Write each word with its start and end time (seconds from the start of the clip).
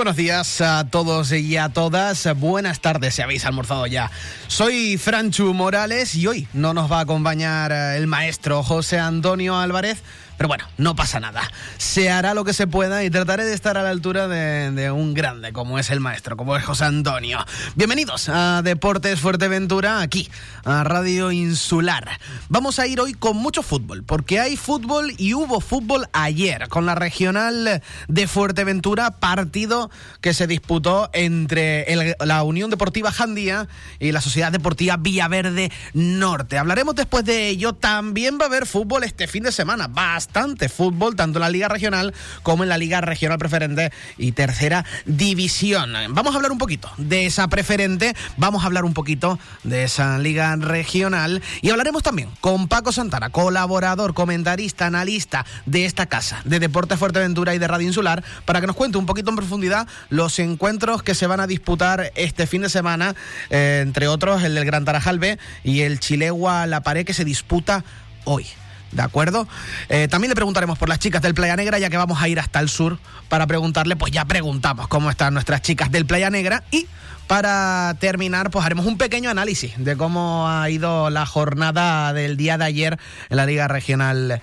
Buenos 0.00 0.16
días 0.16 0.62
a 0.62 0.86
todos 0.88 1.30
y 1.30 1.58
a 1.58 1.68
todas. 1.68 2.26
Buenas 2.38 2.80
tardes, 2.80 3.16
si 3.16 3.20
habéis 3.20 3.44
almorzado 3.44 3.86
ya. 3.86 4.10
Soy 4.46 4.96
Franchu 4.96 5.52
Morales 5.52 6.14
y 6.14 6.26
hoy 6.26 6.48
no 6.54 6.72
nos 6.72 6.90
va 6.90 7.00
a 7.00 7.02
acompañar 7.02 7.70
eh, 7.70 7.98
el 7.98 8.06
maestro 8.06 8.62
José 8.62 8.98
Antonio 8.98 9.58
Álvarez 9.58 10.02
pero 10.40 10.48
bueno, 10.48 10.64
no 10.78 10.96
pasa 10.96 11.20
nada. 11.20 11.42
Se 11.76 12.10
hará 12.10 12.32
lo 12.32 12.44
que 12.44 12.54
se 12.54 12.66
pueda 12.66 13.04
y 13.04 13.10
trataré 13.10 13.44
de 13.44 13.52
estar 13.52 13.76
a 13.76 13.82
la 13.82 13.90
altura 13.90 14.26
de, 14.26 14.90
un 14.90 15.12
grande 15.12 15.52
como 15.52 15.78
es 15.78 15.90
el 15.90 16.00
maestro, 16.00 16.34
como 16.38 16.56
es 16.56 16.64
José 16.64 16.86
Antonio. 16.86 17.44
Bienvenidos 17.74 18.30
a 18.30 18.62
Deportes 18.62 19.20
Fuerteventura, 19.20 20.00
aquí, 20.00 20.30
a 20.64 20.82
Radio 20.82 21.30
Insular. 21.30 22.08
Vamos 22.48 22.78
a 22.78 22.86
ir 22.86 23.02
hoy 23.02 23.12
con 23.12 23.36
mucho 23.36 23.62
fútbol, 23.62 24.02
porque 24.02 24.40
hay 24.40 24.56
fútbol 24.56 25.12
y 25.18 25.34
hubo 25.34 25.60
fútbol 25.60 26.08
ayer 26.14 26.68
con 26.68 26.86
la 26.86 26.94
regional 26.94 27.82
de 28.08 28.26
Fuerteventura, 28.26 29.10
partido 29.18 29.90
que 30.22 30.32
se 30.32 30.46
disputó 30.46 31.10
entre 31.12 32.16
la 32.18 32.44
Unión 32.44 32.70
Deportiva 32.70 33.12
Jandía 33.12 33.68
y 33.98 34.12
la 34.12 34.22
Sociedad 34.22 34.50
Deportiva 34.50 34.96
Villaverde 34.96 35.70
Norte. 35.92 36.56
Hablaremos 36.56 36.94
después 36.94 37.26
de 37.26 37.48
ello. 37.48 37.74
También 37.74 38.38
va 38.40 38.44
a 38.44 38.48
haber 38.48 38.64
fútbol 38.64 39.04
este 39.04 39.26
fin 39.26 39.42
de 39.42 39.52
semana. 39.52 39.86
Basta 39.86 40.29
fútbol, 40.68 41.16
tanto 41.16 41.38
en 41.38 41.42
la 41.42 41.50
Liga 41.50 41.68
Regional 41.68 42.14
como 42.42 42.62
en 42.62 42.68
la 42.68 42.78
Liga 42.78 43.00
Regional 43.00 43.38
Preferente 43.38 43.92
y 44.16 44.32
Tercera 44.32 44.84
División. 45.04 45.92
Vamos 46.10 46.32
a 46.34 46.36
hablar 46.36 46.52
un 46.52 46.58
poquito 46.58 46.90
de 46.96 47.26
esa 47.26 47.48
preferente, 47.48 48.14
vamos 48.36 48.62
a 48.62 48.66
hablar 48.66 48.84
un 48.84 48.94
poquito 48.94 49.38
de 49.64 49.84
esa 49.84 50.18
Liga 50.18 50.56
Regional 50.56 51.42
y 51.62 51.70
hablaremos 51.70 52.02
también 52.02 52.30
con 52.40 52.68
Paco 52.68 52.92
Santana, 52.92 53.30
colaborador, 53.30 54.14
comentarista, 54.14 54.86
analista 54.86 55.44
de 55.66 55.84
esta 55.84 56.06
casa 56.06 56.40
de 56.44 56.60
Deportes 56.60 56.98
Fuerteventura 56.98 57.54
y 57.54 57.58
de 57.58 57.68
Radio 57.68 57.86
Insular, 57.86 58.24
para 58.44 58.60
que 58.60 58.66
nos 58.66 58.76
cuente 58.76 58.98
un 58.98 59.06
poquito 59.06 59.30
en 59.30 59.36
profundidad 59.36 59.86
los 60.08 60.38
encuentros 60.38 61.02
que 61.02 61.14
se 61.14 61.26
van 61.26 61.40
a 61.40 61.46
disputar 61.46 62.12
este 62.14 62.46
fin 62.46 62.62
de 62.62 62.68
semana, 62.68 63.14
eh, 63.50 63.80
entre 63.82 64.08
otros 64.08 64.42
el 64.42 64.54
del 64.54 64.64
Gran 64.64 64.84
Tarajal 64.84 65.18
B 65.18 65.38
y 65.64 65.80
el 65.80 66.00
Chilegua 66.00 66.66
La 66.66 66.82
Pared 66.82 67.04
que 67.04 67.14
se 67.14 67.24
disputa 67.24 67.84
hoy. 68.24 68.46
¿De 68.92 69.02
acuerdo? 69.02 69.46
Eh, 69.88 70.08
también 70.08 70.30
le 70.30 70.34
preguntaremos 70.34 70.78
por 70.78 70.88
las 70.88 70.98
chicas 70.98 71.22
del 71.22 71.34
Playa 71.34 71.56
Negra, 71.56 71.78
ya 71.78 71.90
que 71.90 71.96
vamos 71.96 72.20
a 72.20 72.28
ir 72.28 72.40
hasta 72.40 72.58
el 72.60 72.68
sur 72.68 72.98
para 73.28 73.46
preguntarle, 73.46 73.96
pues 73.96 74.12
ya 74.12 74.24
preguntamos 74.24 74.88
cómo 74.88 75.10
están 75.10 75.34
nuestras 75.34 75.62
chicas 75.62 75.92
del 75.92 76.06
Playa 76.06 76.30
Negra 76.30 76.64
y 76.70 76.86
para 77.28 77.94
terminar, 78.00 78.50
pues 78.50 78.66
haremos 78.66 78.86
un 78.86 78.98
pequeño 78.98 79.30
análisis 79.30 79.74
de 79.76 79.96
cómo 79.96 80.48
ha 80.48 80.68
ido 80.68 81.10
la 81.10 81.24
jornada 81.26 82.12
del 82.12 82.36
día 82.36 82.58
de 82.58 82.64
ayer 82.64 82.98
en 83.28 83.36
la 83.36 83.46
Liga 83.46 83.68
Regional 83.68 84.42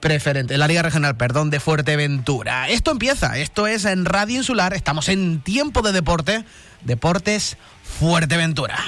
preferente, 0.00 0.54
en 0.54 0.60
la 0.60 0.66
Liga 0.66 0.80
Regional, 0.80 1.16
perdón, 1.16 1.50
de 1.50 1.60
Fuerteventura. 1.60 2.70
Esto 2.70 2.90
empieza, 2.90 3.38
esto 3.38 3.66
es 3.66 3.84
en 3.84 4.06
Radio 4.06 4.38
Insular, 4.38 4.72
estamos 4.72 5.10
en 5.10 5.42
tiempo 5.42 5.82
de 5.82 5.92
deporte, 5.92 6.44
Deportes 6.82 7.58
Fuerteventura. 8.00 8.78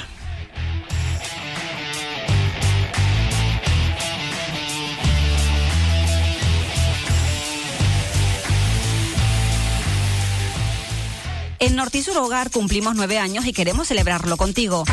En 11.65 11.77
Nortisur 11.77 12.19
Hogar 12.19 12.51
cumplimos 12.51 12.95
nueve 12.95 13.19
años 13.19 13.47
y 13.47 13.55
queremos 13.55 13.89
celebrarlo 13.89 14.37
contigo. 14.37 14.85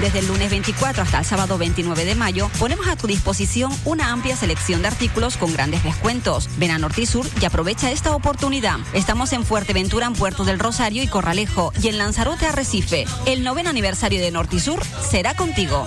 Desde 0.00 0.18
el 0.18 0.26
lunes 0.26 0.50
24 0.50 1.04
hasta 1.04 1.20
el 1.20 1.24
sábado 1.24 1.56
29 1.56 2.04
de 2.04 2.16
mayo, 2.16 2.50
ponemos 2.58 2.88
a 2.88 2.96
tu 2.96 3.06
disposición 3.06 3.70
una 3.84 4.10
amplia 4.10 4.34
selección 4.34 4.82
de 4.82 4.88
artículos 4.88 5.36
con 5.36 5.52
grandes 5.52 5.84
descuentos. 5.84 6.48
Ven 6.58 6.72
a 6.72 6.78
Nortisur 6.78 7.28
y 7.40 7.44
aprovecha 7.44 7.92
esta 7.92 8.12
oportunidad. 8.12 8.78
Estamos 8.92 9.32
en 9.32 9.44
Fuerteventura, 9.44 10.08
en 10.08 10.14
Puerto 10.14 10.42
del 10.42 10.58
Rosario 10.58 11.04
y 11.04 11.06
Corralejo, 11.06 11.72
y 11.80 11.86
en 11.86 11.98
Lanzarote, 11.98 12.44
Arrecife. 12.44 13.04
El 13.26 13.44
noveno 13.44 13.70
aniversario 13.70 14.20
de 14.20 14.32
Nortisur 14.32 14.82
será 15.08 15.34
contigo. 15.36 15.86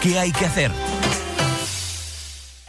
¿Qué 0.00 0.18
hay 0.18 0.32
que 0.32 0.46
hacer? 0.46 0.70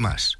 más. 0.00 0.39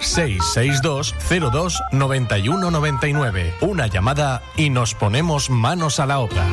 662 0.00 1.14
02 1.52 1.82
91 1.92 2.70
99. 2.70 3.54
Una 3.60 3.86
llamada 3.86 4.42
y 4.56 4.70
nos 4.70 4.94
ponemos 4.94 5.50
manos 5.50 6.00
a 6.00 6.06
la 6.06 6.18
obra. 6.18 6.46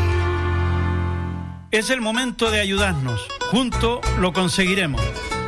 Es 1.71 1.89
el 1.89 2.01
momento 2.01 2.51
de 2.51 2.59
ayudarnos. 2.59 3.25
Juntos 3.49 3.99
lo 4.19 4.33
conseguiremos. 4.33 5.01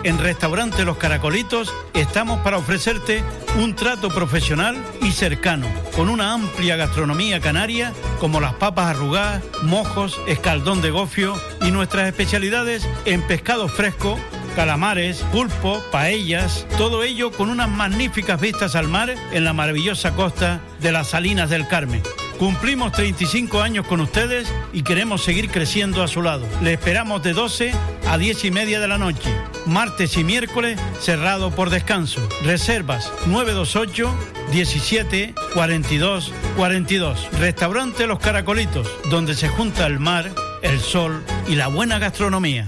En 0.04 0.18
Restaurante 0.18 0.84
Los 0.84 0.98
Caracolitos 0.98 1.74
estamos 1.94 2.40
para 2.42 2.58
ofrecerte 2.58 3.24
un 3.58 3.74
trato 3.74 4.10
profesional 4.10 4.76
y 5.02 5.12
cercano, 5.12 5.66
con 5.96 6.10
una 6.10 6.34
amplia 6.34 6.76
gastronomía 6.76 7.40
canaria 7.40 7.94
como 8.20 8.42
las 8.42 8.54
papas 8.54 8.88
arrugadas, 8.88 9.44
mojos, 9.64 10.20
escaldón 10.28 10.82
de 10.82 10.92
gofio 10.92 11.36
y 11.62 11.72
nuestras 11.72 12.08
especialidades 12.08 12.88
en 13.06 13.22
pescado 13.22 13.70
fresco 13.70 14.18
calamares, 14.54 15.18
pulpo, 15.32 15.84
paellas, 15.92 16.66
todo 16.78 17.04
ello 17.04 17.32
con 17.32 17.50
unas 17.50 17.70
magníficas 17.70 18.40
vistas 18.40 18.76
al 18.76 18.88
mar 18.88 19.14
en 19.32 19.44
la 19.44 19.54
maravillosa 19.54 20.16
costa 20.16 20.62
de 20.80 20.92
las 20.92 21.10
Salinas 21.10 21.50
del 21.50 21.68
Carmen. 21.68 22.02
Cumplimos 22.38 22.92
35 22.92 23.62
años 23.62 23.86
con 23.88 24.02
ustedes 24.02 24.52
y 24.74 24.84
queremos 24.84 25.24
seguir 25.24 25.50
creciendo 25.50 26.04
a 26.04 26.08
su 26.08 26.22
lado. 26.22 26.46
Le 26.62 26.74
esperamos 26.74 27.24
de 27.24 27.34
12 27.34 27.74
a 28.10 28.18
10 28.18 28.46
y 28.46 28.52
media 28.52 28.80
de 28.80 28.88
la 28.88 28.98
noche, 28.98 29.34
martes 29.66 30.18
y 30.18 30.24
miércoles 30.24 30.80
cerrado 31.00 31.52
por 31.52 31.70
descanso. 31.70 32.28
Reservas 32.44 33.12
928 33.28 34.14
17 34.52 35.34
42 35.54 36.34
42. 36.58 37.30
Restaurante 37.40 38.08
Los 38.08 38.20
Caracolitos, 38.20 38.90
donde 39.10 39.36
se 39.36 39.48
junta 39.48 39.86
el 39.88 40.00
mar, 40.00 40.32
el 40.62 40.80
sol 40.80 41.24
y 41.48 41.56
la 41.56 41.68
buena 41.68 42.00
gastronomía 42.00 42.68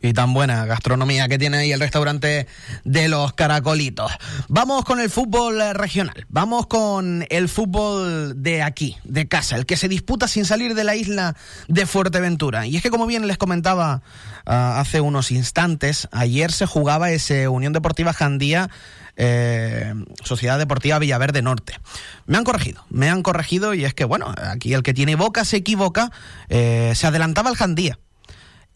y 0.00 0.12
tan 0.12 0.34
buena 0.34 0.66
gastronomía 0.66 1.28
que 1.28 1.38
tiene 1.38 1.58
ahí 1.58 1.72
el 1.72 1.80
restaurante 1.80 2.46
de 2.84 3.08
los 3.08 3.32
caracolitos. 3.32 4.12
Vamos 4.48 4.84
con 4.84 5.00
el 5.00 5.10
fútbol 5.10 5.60
eh, 5.60 5.72
regional, 5.72 6.26
vamos 6.28 6.66
con 6.66 7.26
el 7.30 7.48
fútbol 7.48 8.42
de 8.42 8.62
aquí, 8.62 8.96
de 9.04 9.28
casa, 9.28 9.56
el 9.56 9.66
que 9.66 9.76
se 9.76 9.88
disputa 9.88 10.28
sin 10.28 10.44
salir 10.44 10.74
de 10.74 10.84
la 10.84 10.96
isla 10.96 11.36
de 11.68 11.86
Fuerteventura. 11.86 12.66
Y 12.66 12.76
es 12.76 12.82
que 12.82 12.90
como 12.90 13.06
bien 13.06 13.26
les 13.26 13.38
comentaba 13.38 14.02
ah, 14.44 14.80
hace 14.80 15.00
unos 15.00 15.30
instantes, 15.30 16.08
ayer 16.12 16.52
se 16.52 16.66
jugaba 16.66 17.10
ese 17.10 17.48
Unión 17.48 17.72
Deportiva 17.72 18.12
Jandía. 18.12 18.70
Eh, 19.18 19.94
Sociedad 20.24 20.58
Deportiva 20.58 20.98
Villaverde 20.98 21.40
Norte. 21.40 21.80
Me 22.26 22.36
han 22.36 22.44
corregido, 22.44 22.84
me 22.90 23.08
han 23.08 23.22
corregido 23.22 23.72
y 23.72 23.86
es 23.86 23.94
que, 23.94 24.04
bueno, 24.04 24.34
aquí 24.36 24.74
el 24.74 24.82
que 24.82 24.92
tiene 24.92 25.16
boca 25.16 25.46
se 25.46 25.56
equivoca, 25.56 26.12
eh, 26.50 26.92
se 26.94 27.06
adelantaba 27.06 27.48
el 27.48 27.56
Jandía 27.56 27.98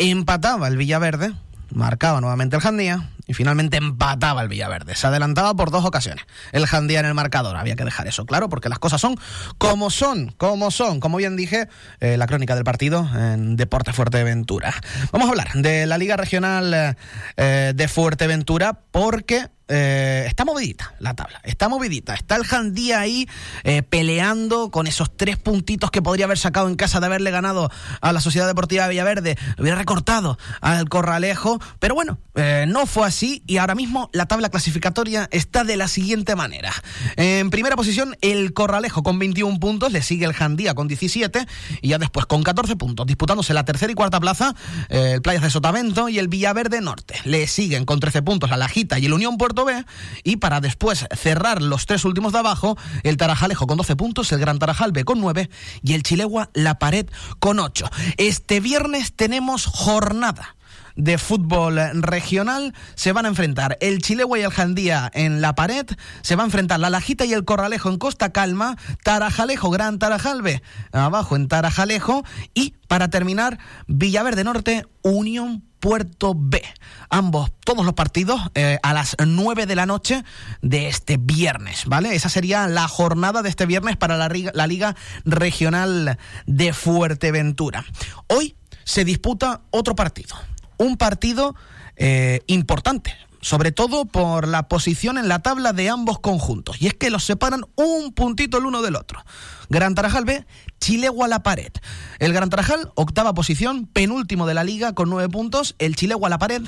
empataba 0.01 0.67
el 0.69 0.79
Villaverde, 0.79 1.35
marcaba 1.75 2.21
nuevamente 2.21 2.57
el 2.57 2.63
Jandía 2.63 3.11
y 3.31 3.35
finalmente 3.35 3.77
empataba 3.77 4.43
el 4.43 4.49
Villaverde. 4.49 4.97
Se 4.97 5.07
adelantaba 5.07 5.55
por 5.55 5.71
dos 5.71 5.85
ocasiones 5.85 6.25
el 6.51 6.67
Jandía 6.67 6.99
en 6.99 7.07
el 7.07 7.15
marcador. 7.15 7.57
Había 7.57 7.77
que 7.77 7.85
dejar 7.85 8.09
eso 8.09 8.27
claro 8.27 8.49
porque 8.49 8.69
las 8.69 8.81
cosas 8.81 9.01
son 9.01 9.15
como 9.57 9.89
son, 9.89 10.35
como 10.37 10.73
son. 10.73 10.99
Como 10.99 11.17
bien 11.17 11.37
dije, 11.37 11.69
eh, 12.01 12.17
la 12.17 12.27
crónica 12.27 12.57
del 12.57 12.65
partido 12.65 13.09
en 13.15 13.55
Deporte 13.55 13.93
Fuerteventura. 13.93 14.75
Vamos 15.13 15.29
a 15.29 15.31
hablar 15.31 15.53
de 15.55 15.87
la 15.87 15.97
Liga 15.97 16.17
Regional 16.17 16.97
eh, 17.37 17.73
de 17.73 17.89
Fuerteventura 17.89 18.81
porque 18.91 19.49
eh, 19.73 20.25
está 20.27 20.45
movidita 20.45 20.95
la 20.99 21.15
tabla, 21.15 21.41
está 21.45 21.69
movidita. 21.69 22.15
Está 22.15 22.35
el 22.35 22.45
Jandía 22.45 22.99
ahí 22.99 23.29
eh, 23.63 23.85
peleando 23.85 24.73
con 24.73 24.89
esos 24.89 25.17
tres 25.17 25.37
puntitos 25.37 25.93
que 25.93 26.03
podría 26.03 26.25
haber 26.25 26.39
sacado 26.39 26.69
en 26.69 26.75
casa 26.75 26.99
de 26.99 27.07
haberle 27.07 27.31
ganado 27.31 27.71
a 28.01 28.13
la 28.13 28.21
Sociedad 28.21 28.49
Deportiva 28.49 28.83
de 28.85 28.91
Villaverde. 28.91 29.39
Hubiera 29.59 29.79
recortado 29.79 30.39
al 30.61 30.89
Corralejo, 30.89 31.61
pero 31.79 31.95
bueno, 31.95 32.19
eh, 32.35 32.65
no 32.67 32.85
fue 32.87 33.07
así 33.07 33.20
sí, 33.21 33.43
y 33.47 33.59
ahora 33.59 33.75
mismo 33.75 34.09
la 34.15 34.25
tabla 34.25 34.49
clasificatoria 34.49 35.29
está 35.31 35.63
de 35.63 35.77
la 35.77 35.89
siguiente 35.89 36.37
manera. 36.37 36.73
En 37.17 37.51
primera 37.51 37.77
posición, 37.77 38.17
el 38.23 38.55
Corralejo 38.55 39.03
con 39.03 39.19
21 39.19 39.61
puntos, 39.61 39.93
le 39.93 40.01
sigue 40.01 40.25
el 40.25 40.33
Jandía 40.33 40.75
con 40.75 40.89
17 40.89 41.47
y 41.83 41.89
ya 41.89 41.99
después 41.99 42.25
con 42.25 42.43
14 42.43 42.77
puntos, 42.77 43.07
disputándose 43.07 43.53
la 43.53 43.67
tercera 43.67 43.93
y 43.93 43.95
cuarta 43.95 44.21
plaza, 44.21 44.55
eh, 44.89 45.13
el 45.17 45.23
Playas 45.23 45.43
de 45.43 45.51
Sotavento 45.51 46.09
y 46.09 46.19
el 46.19 46.29
Villaverde 46.29 46.81
Norte. 46.81 47.15
Le 47.25 47.47
siguen 47.47 47.85
con 47.85 48.01
13 48.01 48.23
puntos 48.23 48.49
la 48.49 48.57
Lajita 48.57 48.99
y 48.99 49.05
el 49.05 49.13
Unión 49.13 49.37
Puerto 49.37 49.67
B 49.67 49.85
y 50.25 50.37
para 50.37 50.63
después 50.63 51.05
cerrar 51.15 51.61
los 51.61 51.85
tres 51.85 52.07
últimos 52.07 52.33
de 52.33 52.39
abajo, 52.39 52.79
el 53.03 53.19
Tarajalejo 53.19 53.67
con 53.67 53.77
12 53.77 53.97
puntos, 53.97 54.33
el 54.33 54.41
Gran 54.41 54.59
Tarajal 54.59 54.93
B 54.93 55.05
con 55.05 55.21
9 55.21 55.51
y 55.83 55.93
el 55.93 56.03
Chilegua 56.03 56.49
La 56.55 56.79
Pared 56.79 57.07
con 57.39 57.59
8. 57.59 57.91
Este 58.17 58.61
viernes 58.61 59.13
tenemos 59.13 59.67
jornada 59.67 60.57
de 60.97 61.19
fútbol 61.19 61.79
regional 62.03 62.75
se 62.95 63.13
van 63.13 63.27
a 63.27 63.29
enfrentar 63.29 63.77
el 63.81 64.01
Chilegua 64.01 64.39
y 64.39 64.43
el 64.43 64.51
Jandía 64.51 65.11
en 65.15 65.41
la 65.41 65.55
pared, 65.55 65.87
se 66.23 66.37
va 66.37 66.43
a 66.43 66.47
enfrentar 66.47 66.81
la 66.81 66.91
Lajita 66.91 67.25
y 67.25 67.33
el 67.33 67.45
Corralejo 67.45 67.89
en 67.89 67.99
Costa 67.99 68.31
Calma, 68.31 68.77
Tarajalejo, 69.05 69.71
Gran 69.71 69.99
Tarajalbe, 69.99 70.63
abajo 70.93 71.37
en 71.37 71.49
Tarajalejo 71.49 72.25
y 72.55 72.75
para 72.89 73.09
terminar 73.09 73.59
Villaverde 73.87 74.45
Norte, 74.45 74.87
Unión 75.03 75.65
Puerto 75.81 76.35
B. 76.37 76.63
Ambos, 77.09 77.51
todos 77.65 77.85
los 77.85 77.95
partidos 77.95 78.41
eh, 78.55 78.79
a 78.83 78.93
las 78.93 79.17
9 79.25 79.67
de 79.67 79.75
la 79.75 79.87
noche 79.87 80.25
de 80.61 80.89
este 80.89 81.17
viernes, 81.17 81.85
¿vale? 81.87 82.15
Esa 82.15 82.29
sería 82.29 82.69
la 82.69 82.87
jornada 82.87 83.43
de 83.43 83.49
este 83.49 83.67
viernes 83.67 83.97
para 83.97 84.17
la, 84.17 84.31
la 84.53 84.67
Liga 84.67 84.95
Regional 85.25 86.19
de 86.47 86.73
Fuerteventura. 86.73 87.85
Hoy 88.29 88.57
se 88.85 89.05
disputa 89.05 89.63
otro 89.71 89.95
partido 89.95 90.37
un 90.81 90.97
partido 90.97 91.55
eh, 91.97 92.41
importante, 92.47 93.15
sobre 93.43 93.71
todo 93.71 94.07
por 94.07 94.49
la 94.49 94.67
posición 94.67 95.19
en 95.19 95.29
la 95.29 95.41
tabla 95.41 95.75
de 95.75 95.91
ambos 95.91 96.19
conjuntos. 96.21 96.81
Y 96.81 96.87
es 96.87 96.95
que 96.95 97.11
los 97.11 97.23
separan 97.23 97.67
un 97.77 98.15
puntito 98.15 98.57
el 98.57 98.65
uno 98.65 98.81
del 98.81 98.97
otro. 98.97 99.23
Gran 99.69 99.95
Tarajal 99.95 100.25
B, 100.25 100.47
Chilegua 100.81 101.29
la 101.29 101.43
pared. 101.43 101.71
El 102.19 102.33
Gran 102.33 102.49
Tarajal, 102.49 102.91
octava 102.95 103.35
posición, 103.35 103.87
penúltimo 103.87 104.47
de 104.47 104.55
la 104.55 104.65
liga 104.65 104.95
con 104.95 105.11
nueve 105.11 105.29
puntos. 105.29 105.77
El 105.79 105.97
Chilegua 105.97 106.31
la 106.31 106.39
pared, 106.39 106.63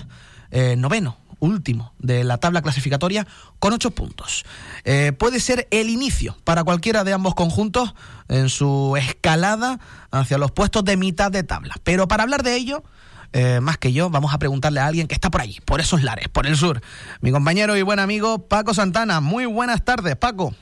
eh, 0.51 0.77
noveno, 0.77 1.17
último 1.41 1.95
de 1.99 2.23
la 2.23 2.37
tabla 2.37 2.61
clasificatoria 2.61 3.27
con 3.61 3.73
ocho 3.73 3.93
puntos. 3.93 4.45
Eh, 4.85 5.13
puede 5.13 5.41
ser 5.41 5.69
el 5.71 5.89
inicio 5.89 6.37
para 6.45 6.65
cualquiera 6.65 7.03
de 7.03 7.15
ambos 7.15 7.35
conjuntos 7.35 7.95
en 8.29 8.51
su 8.51 8.95
escalada 8.99 9.81
hacia 10.11 10.37
los 10.37 10.51
puestos 10.51 10.85
de 10.85 10.99
mitad 10.99 11.33
de 11.33 11.45
tabla. 11.45 11.77
Pero 11.83 12.09
para 12.09 12.25
hablar 12.25 12.43
de 12.43 12.57
ello 12.57 12.85
eh, 13.33 13.61
más 13.61 13.79
que 13.79 13.93
yo, 13.93 14.11
vamos 14.11 14.35
a 14.35 14.39
preguntarle 14.39 14.81
a 14.81 14.87
alguien 14.87 15.09
que 15.09 15.15
está 15.15 15.31
por 15.31 15.41
allí, 15.41 15.59
por 15.65 15.81
esos 15.81 16.03
lares, 16.03 16.29
por 16.29 16.47
el 16.47 16.57
sur. 16.57 16.81
Mi 17.21 17.31
compañero 17.31 17.77
y 17.77 17.83
buen 17.83 17.99
amigo 17.99 18.47
Paco 18.47 18.75
Santana. 18.75 19.21
Muy 19.21 19.47
buenas 19.47 19.85
tardes, 19.85 20.17
Paco. 20.17 20.55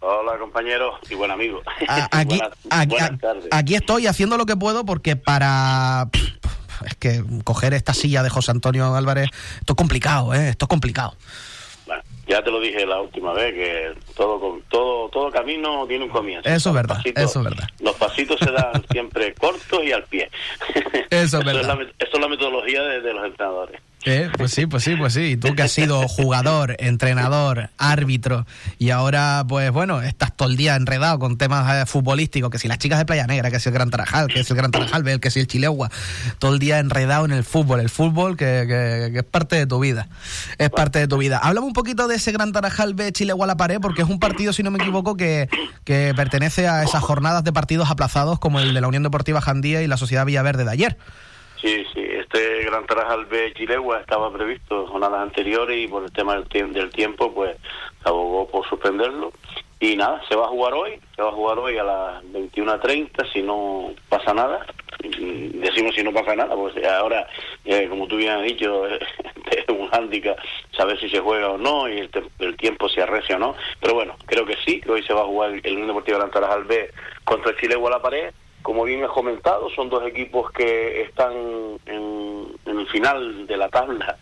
Hola 0.00 0.38
compañero 0.38 0.98
y 1.08 1.14
buen 1.14 1.30
amigo. 1.30 1.62
Ah, 1.88 2.08
aquí, 2.12 2.40
aquí, 3.50 3.74
estoy 3.74 4.06
haciendo 4.06 4.36
lo 4.36 4.46
que 4.46 4.56
puedo 4.56 4.84
porque 4.84 5.16
para... 5.16 6.08
Es 6.84 6.94
que 6.96 7.24
coger 7.44 7.72
esta 7.72 7.94
silla 7.94 8.22
de 8.22 8.28
José 8.28 8.50
Antonio 8.50 8.94
Álvarez, 8.94 9.30
esto 9.60 9.72
es 9.72 9.76
complicado, 9.76 10.34
¿eh? 10.34 10.50
Esto 10.50 10.66
es 10.66 10.68
complicado. 10.68 11.14
Ya 12.34 12.42
te 12.42 12.50
lo 12.50 12.58
dije 12.58 12.84
la 12.84 13.00
última 13.00 13.32
vez 13.32 13.54
que 13.54 13.94
todo 14.16 14.60
todo 14.68 15.08
todo 15.08 15.30
camino 15.30 15.86
tiene 15.86 16.06
un 16.06 16.10
comienzo. 16.10 16.48
Eso 16.48 16.70
es 16.70 16.74
verdad, 16.74 16.98
eso 17.04 17.38
es 17.38 17.44
verdad. 17.44 17.68
Los 17.78 17.94
pasitos 17.94 18.40
se 18.40 18.50
dan 18.50 18.84
siempre 18.90 19.32
cortos 19.38 19.84
y 19.84 19.92
al 19.92 20.02
pie. 20.02 20.28
Eso 21.10 21.38
es 21.38 21.44
verdad. 21.44 21.62
Eso 21.62 21.72
es 21.72 21.78
la, 21.78 21.84
eso 21.96 22.10
es 22.12 22.20
la 22.20 22.26
metodología 22.26 22.82
de 22.82 23.12
los 23.12 23.24
entrenadores. 23.24 23.80
Eh, 24.06 24.28
pues 24.36 24.52
sí, 24.52 24.66
pues 24.66 24.84
sí, 24.84 24.96
pues 24.96 25.14
sí. 25.14 25.20
Y 25.22 25.36
tú 25.36 25.54
que 25.54 25.62
has 25.62 25.72
sido 25.72 26.06
jugador, 26.08 26.76
entrenador, 26.78 27.70
árbitro 27.78 28.46
y 28.78 28.90
ahora, 28.90 29.44
pues 29.48 29.70
bueno, 29.70 30.02
estás 30.02 30.36
todo 30.36 30.48
el 30.48 30.56
día 30.56 30.76
enredado 30.76 31.18
con 31.18 31.38
temas 31.38 31.82
eh, 31.82 31.86
futbolísticos, 31.86 32.50
que 32.50 32.58
si 32.58 32.68
las 32.68 32.78
chicas 32.78 32.98
de 32.98 33.06
Playa 33.06 33.26
Negra, 33.26 33.50
que 33.50 33.60
si 33.60 33.70
el 33.70 33.74
Gran 33.74 33.90
Tarajal, 33.90 34.28
que 34.28 34.44
si 34.44 34.52
el 34.52 34.56
Gran 34.58 34.70
Tarajal, 34.70 35.20
que 35.20 35.30
si 35.30 35.40
el 35.40 35.46
Chilegua, 35.46 35.90
todo 36.38 36.52
el 36.52 36.58
día 36.58 36.80
enredado 36.80 37.24
en 37.24 37.32
el 37.32 37.44
fútbol, 37.44 37.80
el 37.80 37.88
fútbol 37.88 38.36
que, 38.36 38.64
que, 38.68 39.18
es 39.18 39.24
parte 39.24 39.56
de 39.56 39.66
tu 39.66 39.80
vida, 39.80 40.08
es 40.58 40.70
parte 40.70 40.98
de 40.98 41.08
tu 41.08 41.16
vida. 41.16 41.38
Háblame 41.38 41.66
un 41.66 41.72
poquito 41.72 42.06
de 42.06 42.16
ese 42.16 42.32
Gran 42.32 42.52
Tarajal 42.52 42.94
B 42.94 43.10
Chilegua 43.12 43.44
a 43.44 43.48
la 43.48 43.56
pared, 43.56 43.78
porque 43.80 44.02
es 44.02 44.08
un 44.08 44.18
partido, 44.18 44.52
si 44.52 44.62
no 44.62 44.70
me 44.70 44.78
equivoco, 44.78 45.16
que, 45.16 45.48
que 45.84 46.12
pertenece 46.14 46.68
a 46.68 46.82
esas 46.82 47.02
jornadas 47.02 47.42
de 47.42 47.52
partidos 47.52 47.90
aplazados 47.90 48.38
como 48.38 48.60
el 48.60 48.74
de 48.74 48.80
la 48.82 48.88
Unión 48.88 49.02
Deportiva 49.02 49.40
Jandía 49.40 49.82
y 49.82 49.86
la 49.86 49.96
Sociedad 49.96 50.26
Villaverde 50.26 50.64
de 50.64 50.70
ayer. 50.70 50.98
Sí, 51.60 51.82
sí, 51.94 52.03
este 52.34 52.64
Gran 52.64 52.84
Tarajal 52.84 53.26
B 53.26 53.52
Chilegua 53.54 54.00
estaba 54.00 54.32
previsto 54.32 54.88
jornadas 54.88 55.22
anteriores 55.22 55.78
y 55.78 55.86
por 55.86 56.02
el 56.02 56.10
tema 56.10 56.34
del, 56.34 56.72
del 56.72 56.90
tiempo, 56.90 57.32
pues 57.32 57.56
abogó 58.02 58.48
por 58.48 58.68
suspenderlo. 58.68 59.32
Y 59.78 59.96
nada, 59.96 60.20
se 60.28 60.34
va 60.34 60.46
a 60.46 60.48
jugar 60.48 60.74
hoy, 60.74 60.98
se 61.14 61.22
va 61.22 61.28
a 61.28 61.32
jugar 61.32 61.58
hoy 61.58 61.78
a 61.78 61.84
las 61.84 62.24
21.30 62.24 63.32
si 63.32 63.42
no 63.42 63.92
pasa 64.08 64.34
nada. 64.34 64.66
Decimos 64.98 65.94
si 65.94 66.02
no 66.02 66.12
pasa 66.12 66.34
nada, 66.34 66.56
pues 66.56 66.74
ahora, 66.84 67.26
eh, 67.64 67.86
como 67.88 68.08
tú 68.08 68.16
bien 68.16 68.32
has 68.32 68.42
dicho, 68.42 68.86
es 68.88 69.68
un 69.68 69.88
hándicap 69.88 70.36
saber 70.76 70.98
si 70.98 71.08
se 71.10 71.20
juega 71.20 71.50
o 71.50 71.58
no 71.58 71.88
y 71.88 72.08
el, 72.38 72.56
tiempo 72.56 72.88
se 72.88 73.02
arrecia 73.02 73.36
o 73.36 73.38
no. 73.38 73.54
Pero 73.80 73.94
bueno, 73.94 74.16
creo 74.26 74.44
que 74.44 74.56
sí, 74.64 74.80
que 74.80 74.90
hoy 74.90 75.02
se 75.04 75.14
va 75.14 75.20
a 75.20 75.26
jugar 75.26 75.50
el 75.50 75.72
Unión 75.72 75.88
Deportivo 75.88 76.18
Gran 76.18 76.30
Tarajal 76.30 76.64
B 76.64 76.90
contra 77.24 77.52
el 77.52 77.58
Chilegua 77.58 77.90
a 77.90 77.92
la 77.92 78.02
pared 78.02 78.32
como 78.64 78.84
bien 78.84 79.04
has 79.04 79.10
comentado, 79.10 79.68
son 79.76 79.90
dos 79.90 80.06
equipos 80.06 80.50
que 80.52 81.02
están 81.02 81.34
en, 81.84 82.46
el 82.64 82.86
final 82.88 83.46
de 83.46 83.58
la 83.58 83.68
tabla, 83.68 84.16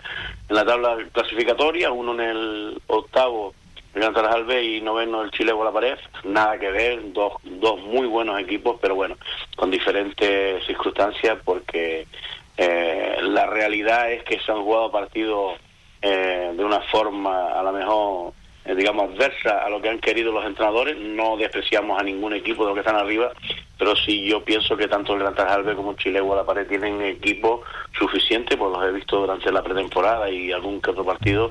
en 0.48 0.57
la 0.57 0.64
tabla 0.64 0.98
clasificatoria, 1.12 1.92
uno 1.92 2.12
en 2.14 2.20
el 2.20 2.83
octavo, 2.88 3.55
el 3.94 4.44
B 4.44 4.64
y 4.64 4.81
noveno 4.81 5.22
el 5.22 5.31
Chile 5.31 5.52
la 5.57 5.70
pared, 5.70 5.96
nada 6.24 6.59
que 6.59 6.72
ver, 6.72 7.12
dos, 7.12 7.35
dos 7.44 7.81
muy 7.83 8.09
buenos 8.09 8.40
equipos, 8.40 8.78
pero 8.83 8.96
bueno, 8.96 9.16
con 9.55 9.70
diferentes 9.70 10.66
circunstancias 10.66 11.38
porque 11.44 12.09
eh, 12.57 13.18
la 13.22 13.46
realidad 13.46 14.11
es 14.11 14.24
que 14.24 14.40
se 14.40 14.50
han 14.50 14.64
jugado 14.64 14.90
partidos 14.90 15.57
eh, 16.00 16.52
de 16.52 16.64
una 16.64 16.81
forma 16.90 17.52
a 17.52 17.62
lo 17.62 17.70
mejor 17.70 18.33
eh, 18.64 18.75
digamos, 18.75 19.11
adversa 19.11 19.64
a 19.64 19.68
lo 19.68 19.81
que 19.81 19.88
han 19.88 19.98
querido 19.98 20.33
los 20.33 20.44
entrenadores. 20.44 20.96
No 20.96 21.37
despreciamos 21.37 22.01
a 22.01 22.05
ningún 22.05 22.33
equipo 22.35 22.62
de 22.62 22.68
los 22.68 22.75
que 22.75 22.81
están 22.81 22.96
arriba, 22.96 23.33
pero 23.79 23.96
sí 23.96 24.25
yo 24.25 24.44
pienso 24.44 24.77
que 24.77 24.88
tanto 24.88 25.14
el 25.14 25.20
Gran 25.20 25.35
Tarjalbe 25.35 25.75
como 25.75 25.94
Chile 25.94 26.22
Pared 26.46 26.68
tienen 26.68 27.03
equipo 27.03 27.62
suficiente, 27.98 28.57
pues 28.57 28.72
los 28.72 28.85
he 28.85 28.92
visto 28.92 29.20
durante 29.20 29.51
la 29.51 29.62
pretemporada 29.62 30.31
y 30.31 30.53
algún 30.53 30.81
que 30.81 30.90
otro 30.90 31.05
partido. 31.05 31.51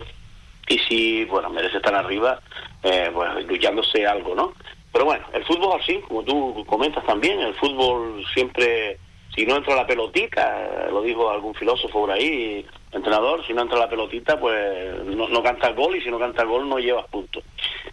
Y 0.68 0.78
si, 0.80 1.26
bueno, 1.26 1.50
merece 1.50 1.78
estar 1.78 1.94
arriba, 1.94 2.40
eh, 2.84 3.10
pues 3.14 3.46
luchándose 3.46 4.08
algo, 4.08 4.34
¿no? 4.36 4.54
Pero 4.94 5.06
bueno, 5.06 5.26
el 5.34 5.44
fútbol 5.46 5.80
así, 5.82 6.00
como 6.08 6.24
tú 6.24 6.66
comentas 6.66 7.06
también, 7.06 7.40
el 7.40 7.54
fútbol 7.56 8.24
siempre, 8.34 8.98
si 9.36 9.46
no 9.46 9.56
entra 9.56 9.76
la 9.76 9.88
pelotita, 9.88 10.88
lo 10.92 11.02
dijo 11.02 11.30
algún 11.30 11.56
filósofo 11.56 12.02
por 12.02 12.12
ahí, 12.12 12.66
entrenador, 12.92 13.46
si 13.46 13.54
no 13.54 13.62
entra 13.62 13.80
la 13.80 13.90
pelotita, 13.90 14.40
pues 14.40 15.04
no, 15.06 15.30
no 15.30 15.42
canta 15.44 15.72
gol 15.72 15.96
y 15.96 16.02
si 16.02 16.10
no 16.10 16.20
canta 16.20 16.44
gol 16.44 16.68
no 16.68 16.80
llevas 16.80 17.08
puntos. 17.08 17.44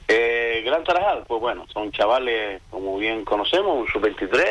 Eh, 0.07 0.63
Gran 0.65 0.85
Tarajal, 0.85 1.25
pues 1.27 1.41
bueno, 1.41 1.67
son 1.73 1.93
chavales, 1.93 2.63
como 2.71 2.99
bien 2.99 3.25
conocemos, 3.25 3.79
un 3.79 3.87
sub-23, 3.87 4.43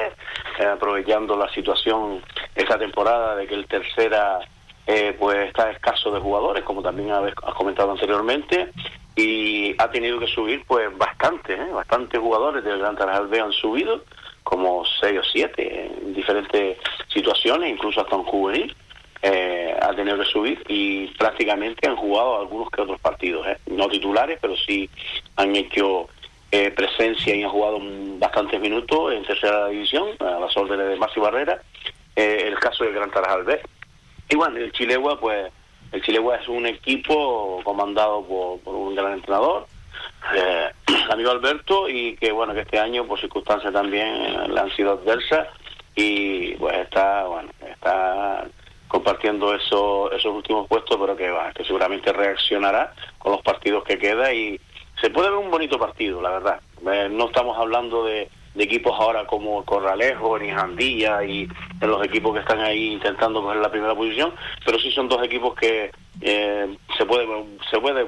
eh, 0.59 0.65
aprovechando 0.65 1.35
la 1.35 1.49
situación 1.49 2.21
esta 2.55 2.77
temporada 2.77 3.35
de 3.35 3.47
que 3.47 3.55
el 3.55 3.67
tercera 3.67 4.39
eh, 4.85 5.15
pues 5.19 5.49
está 5.49 5.71
escaso 5.71 6.11
de 6.11 6.21
jugadores, 6.21 6.63
como 6.63 6.81
también 6.81 7.11
has 7.11 7.53
comentado 7.55 7.91
anteriormente, 7.91 8.71
y 9.15 9.75
ha 9.81 9.89
tenido 9.89 10.19
que 10.19 10.27
subir 10.27 10.63
pues 10.65 10.95
bastante, 10.97 11.55
¿eh? 11.55 11.71
bastantes 11.73 12.19
jugadores 12.19 12.63
del 12.63 12.79
Gran 12.79 12.95
Tarajal 12.95 13.27
B 13.27 13.41
han 13.41 13.51
subido, 13.51 14.03
como 14.49 14.83
seis 15.01 15.19
o 15.19 15.23
siete 15.23 15.85
en 15.85 16.13
diferentes 16.13 16.77
situaciones, 17.09 17.69
incluso 17.69 18.01
hasta 18.01 18.15
un 18.15 18.23
juvenil 18.23 18.73
eh, 19.21 19.75
ha 19.81 19.93
tenido 19.93 20.17
que 20.17 20.25
subir 20.25 20.63
y 20.67 21.07
prácticamente 21.17 21.87
han 21.87 21.97
jugado 21.97 22.39
algunos 22.39 22.69
que 22.69 22.81
otros 22.81 22.99
partidos, 23.01 23.45
¿eh? 23.47 23.57
no 23.67 23.89
titulares, 23.89 24.37
pero 24.41 24.55
sí 24.55 24.89
han 25.35 25.55
hecho 25.55 26.07
eh, 26.51 26.71
presencia 26.71 27.35
y 27.35 27.43
han 27.43 27.49
jugado 27.49 27.79
bastantes 28.19 28.61
minutos 28.61 29.13
en 29.13 29.25
tercera 29.25 29.67
división, 29.67 30.09
a 30.19 30.39
las 30.39 30.55
órdenes 30.55 30.87
de 30.87 30.95
Masi 30.95 31.19
Barrera, 31.19 31.61
eh, 32.15 32.45
el 32.47 32.57
caso 32.59 32.85
del 32.85 32.93
Gran 32.93 33.11
Tarajal. 33.11 33.59
Y 34.29 34.35
bueno, 34.35 34.57
el 34.57 34.71
Chilegua, 34.71 35.19
pues, 35.19 35.51
el 35.91 36.01
Chilegua 36.03 36.37
es 36.37 36.47
un 36.47 36.65
equipo 36.65 37.59
comandado 37.63 38.23
por, 38.23 38.75
un 38.75 38.95
gran 38.95 39.13
entrenador, 39.13 39.67
eh, 40.35 40.71
amigo 41.11 41.31
Alberto, 41.31 41.89
y 41.89 42.15
que 42.17 42.31
bueno, 42.31 42.53
que 42.53 42.61
este 42.61 42.79
año 42.79 43.05
por 43.05 43.19
circunstancias 43.19 43.73
también 43.73 44.53
le 44.53 44.59
han 44.59 44.75
sido 44.75 44.93
adversas 44.93 45.47
y 45.95 46.53
pues 46.55 46.77
está, 46.77 47.23
bueno, 47.25 47.49
está 47.61 48.47
compartiendo 48.87 49.53
eso, 49.53 50.11
esos 50.11 50.33
últimos 50.33 50.67
puestos, 50.67 50.97
pero 50.99 51.15
que, 51.15 51.29
va, 51.29 51.51
que 51.51 51.63
seguramente 51.65 52.13
reaccionará 52.13 52.93
con 53.17 53.31
los 53.31 53.41
partidos 53.41 53.83
que 53.83 53.97
queda 53.97 54.33
y 54.33 54.59
se 55.01 55.09
puede 55.09 55.29
ver 55.29 55.39
un 55.39 55.51
bonito 55.51 55.77
partido, 55.77 56.21
la 56.21 56.31
verdad. 56.31 56.61
Eh, 56.91 57.09
no 57.11 57.25
estamos 57.25 57.57
hablando 57.57 58.05
de, 58.05 58.29
equipos 58.55 58.93
ahora 58.99 59.27
como 59.27 59.63
Corralejo, 59.65 60.39
ni 60.39 60.49
Jandilla 60.49 61.23
y 61.23 61.47
de 61.75 61.87
los 61.87 62.03
equipos 62.03 62.33
que 62.33 62.39
están 62.39 62.59
ahí 62.59 62.93
intentando 62.93 63.43
coger 63.43 63.57
la 63.57 63.69
primera 63.69 63.93
posición, 63.93 64.33
pero 64.65 64.79
sí 64.79 64.91
son 64.91 65.07
dos 65.07 65.23
equipos 65.23 65.53
que, 65.53 65.91
eh, 66.21 66.77
se 66.97 67.05
puede 67.05 67.27
se 67.69 67.79
puede 67.79 68.07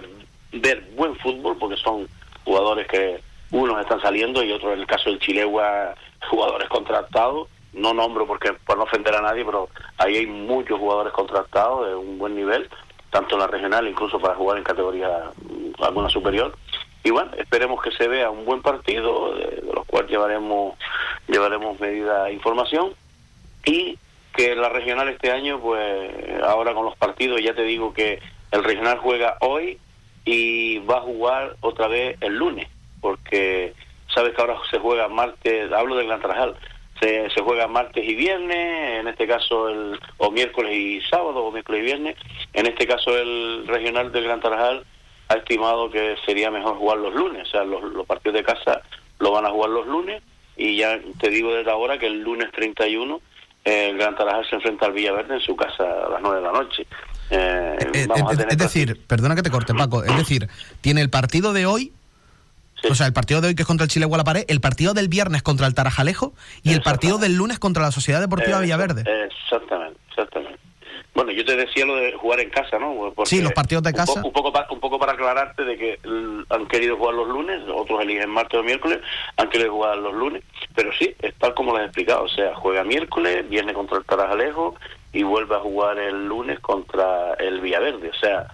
ver 0.52 0.82
buen 0.96 1.16
fútbol 1.18 1.58
porque 1.58 1.78
son 1.78 2.08
jugadores 2.44 2.88
que 2.88 3.22
unos 3.52 3.80
están 3.82 4.02
saliendo 4.02 4.44
y 4.44 4.52
otros 4.52 4.74
en 4.74 4.80
el 4.80 4.88
caso 4.88 5.10
del 5.10 5.20
Chilegua 5.20 5.96
jugadores 6.30 6.70
contratados. 6.70 7.48
No 7.74 7.94
nombro 7.94 8.26
porque 8.26 8.54
por 8.66 8.78
no 8.78 8.84
ofender 8.84 9.16
a 9.16 9.22
nadie 9.22 9.46
pero 9.46 9.70
ahí 9.98 10.18
hay 10.18 10.26
muchos 10.26 10.80
jugadores 10.80 11.14
contratados 11.14 11.88
de 11.88 11.96
un 11.96 12.18
buen 12.18 12.36
nivel 12.36 12.68
tanto 13.12 13.36
en 13.36 13.42
la 13.42 13.48
regional 13.48 13.88
incluso 13.88 14.20
para 14.20 14.36
jugar 14.36 14.58
en 14.58 14.64
categoría 14.64 15.32
mm, 15.36 15.84
alguna 15.84 16.10
superior. 16.10 16.56
Y 17.04 17.12
bueno 17.12 17.32
esperemos 17.38 17.82
que 17.82 17.92
se 17.92 18.08
vea 18.08 18.30
un 18.30 18.46
buen 18.46 18.62
partido 18.62 19.36
de, 19.36 19.64
los 19.74 19.86
cuales 19.86 20.10
llevaremos 20.10 20.78
llevaremos 21.28 21.80
medida 21.80 22.32
información. 22.32 22.94
Y 23.66 23.98
que 24.36 24.56
la 24.56 24.70
regional 24.70 25.10
este 25.10 25.32
año 25.32 25.60
pues 25.60 26.12
ahora 26.44 26.74
con 26.74 26.86
los 26.86 26.96
partidos 26.98 27.42
ya 27.42 27.54
te 27.54 27.64
digo 27.64 27.94
que 27.94 28.20
el 28.52 28.64
regional 28.64 28.98
juega 29.00 29.38
hoy 29.42 29.80
y 30.32 30.80
va 30.80 30.98
a 30.98 31.02
jugar 31.02 31.56
otra 31.62 31.88
vez 31.88 32.18
el 32.22 32.36
lunes 32.36 32.68
porque 33.02 33.74
sabes 34.14 34.36
que 34.36 34.42
ahora 34.42 34.58
se 34.70 34.80
juega 34.80 35.08
martes 35.08 35.72
hablo 35.72 35.96
del 35.96 36.08
Gran 36.08 36.22
Trajal 36.22 36.56
se, 37.00 37.30
se 37.30 37.42
juega 37.42 37.68
martes 37.68 38.08
y 38.08 38.16
viernes, 38.16 39.00
en 39.00 39.08
este 39.08 39.26
caso 39.28 39.70
el 39.70 40.00
o 40.18 40.32
miércoles 40.32 40.74
y 40.76 41.02
sábado, 41.02 41.46
o 41.46 41.52
miércoles 41.52 41.82
y 41.82 41.86
viernes. 41.86 42.18
En 42.54 42.66
este 42.66 42.86
caso 42.86 43.18
el 43.18 43.66
regional 43.68 44.12
del 44.12 44.26
Gran 44.26 44.42
Tarajal 44.42 44.86
ha 45.30 45.36
estimado 45.36 45.90
que 45.90 46.18
sería 46.26 46.52
mejor 46.52 46.76
jugar 46.76 46.98
los 46.98 47.14
lunes, 47.14 47.48
o 47.48 47.52
sea, 47.52 47.64
los, 47.64 47.84
los 47.84 48.06
partidos 48.06 48.36
de 48.36 48.44
casa 48.44 48.82
lo 49.20 49.32
van 49.32 49.46
a 49.46 49.50
jugar 49.50 49.70
los 49.70 49.88
lunes 49.88 50.22
y 50.58 50.78
ya 50.78 51.00
te 51.20 51.30
digo 51.30 51.54
desde 51.54 51.72
ahora 51.72 51.98
que 51.98 52.08
el 52.08 52.22
lunes 52.22 52.52
31 52.52 53.22
el 53.64 53.98
Gran 53.98 54.16
Tarajal 54.16 54.48
se 54.50 54.56
enfrenta 54.56 54.86
al 54.86 54.94
Villaverde 54.94 55.36
en 55.36 55.42
su 55.42 55.56
casa 55.56 55.84
a 55.84 56.10
las 56.10 56.22
9 56.22 56.38
de 56.38 56.44
la 56.44 56.52
noche. 56.52 56.88
Eh, 57.32 57.78
eh, 57.94 58.08
eh 58.08 58.48
es 58.50 58.58
decir, 58.58 59.02
perdona 59.08 59.36
que 59.36 59.44
te 59.44 59.52
corte, 59.52 59.74
Paco, 59.74 60.04
es 60.04 60.16
decir, 60.18 60.50
tiene 60.82 61.02
el 61.02 61.10
partido 61.10 61.54
de 61.54 61.66
hoy 61.66 61.94
o 62.90 62.96
sea, 62.96 63.08
el 63.08 63.14
partido 63.14 63.42
de 63.42 63.50
hoy 63.50 63.56
que 63.56 63.64
es 63.64 63.68
contra 63.68 63.84
el 63.84 63.90
Chile 63.90 64.06
Gualapare, 64.06 64.46
el 64.48 64.62
partido 64.62 64.94
del 64.94 65.10
viernes 65.10 65.44
contra 65.44 65.68
el 65.68 65.74
Tarajalejo 65.74 66.34
y 66.64 66.74
el 66.74 66.82
partido 66.82 67.18
del 67.18 67.36
lunes 67.36 67.60
contra 67.60 67.84
la 67.84 67.92
Sociedad 67.92 68.22
Deportiva 68.22 68.60
Villaverde. 68.60 69.04
Exactamente, 69.26 70.00
exactamente. 70.10 70.49
Bueno, 71.20 71.34
yo 71.34 71.44
te 71.44 71.58
decía 71.58 71.86
lo 71.86 71.98
de 71.98 72.14
jugar 72.14 72.40
en 72.40 72.50
casa, 72.50 72.80
¿no? 72.80 73.14
sí, 73.26 73.42
los 73.42 73.52
partidos 73.52 73.84
de 73.84 73.92
casa. 73.92 74.22
Un, 74.24 74.32
poco, 74.32 74.54
un 74.70 74.80
poco 74.80 74.98
para 74.98 75.12
aclararte 75.12 75.66
de 75.66 75.78
que 75.78 76.00
han 76.48 76.66
querido 76.68 76.96
jugar 76.96 77.14
los 77.14 77.28
lunes, 77.28 77.60
otros 77.68 78.02
eligen 78.04 78.30
martes 78.30 78.58
o 78.58 78.64
miércoles, 78.64 79.00
han 79.36 79.50
querido 79.50 79.74
jugar 79.74 79.98
los 79.98 80.14
lunes, 80.14 80.44
pero 80.74 80.94
sí, 80.94 81.14
es 81.22 81.36
tal 81.36 81.54
como 81.56 81.74
lo 81.74 81.82
he 81.82 81.84
explicado, 81.84 82.24
o 82.24 82.30
sea, 82.30 82.56
juega 82.56 82.86
miércoles, 82.86 83.50
viene 83.50 83.74
contra 83.74 83.98
el 83.98 84.06
Tarajalejo 84.06 84.76
y 85.12 85.24
vuelve 85.24 85.58
a 85.58 85.60
jugar 85.60 86.00
el 86.00 86.26
lunes 86.26 86.58
contra 86.62 87.34
el 87.34 87.60
Villaverde, 87.60 88.12
o 88.12 88.14
sea, 88.14 88.48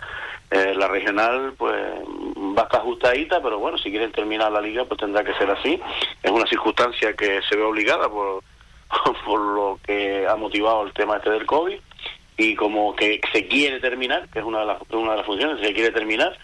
eh, 0.49 0.73
la 0.75 0.88
regional 0.88 1.54
pues 1.60 1.75
va 1.75 2.63
a 2.63 2.65
estar 2.65 2.82
ajustadita, 2.82 3.43
pero 3.43 3.60
bueno, 3.60 3.78
si 3.78 3.91
quieren 3.91 4.12
terminar 4.12 4.51
la 4.51 4.62
liga 4.62 4.86
pues 4.86 4.99
tendrá 4.99 5.23
que 5.23 5.36
ser 5.36 5.51
así. 5.51 5.80
Es 6.23 6.32
una 6.32 6.47
circunstancia 6.47 7.13
que 7.13 7.41
se 7.47 7.56
ve 7.56 7.62
obligada 7.62 8.10
por, 8.10 8.41
por 9.23 9.39
lo 9.39 9.80
que 9.86 10.25
ha 10.28 10.36
motivado 10.36 10.82
el 10.82 10.93
tema 10.93 11.17
este 11.17 11.30
del 11.30 11.45
COVID 11.45 11.78
y 12.37 12.55
como 12.55 12.95
que 12.95 13.21
se 13.31 13.47
quiere 13.47 13.79
terminar, 13.79 14.27
que 14.29 14.39
es 14.39 14.45
una 14.45 14.59
de 14.59 14.65
las, 14.65 14.81
una 14.91 15.11
de 15.11 15.17
las 15.17 15.25
funciones, 15.25 15.65
se 15.65 15.73
quiere 15.73 15.91
terminar, 15.91 16.37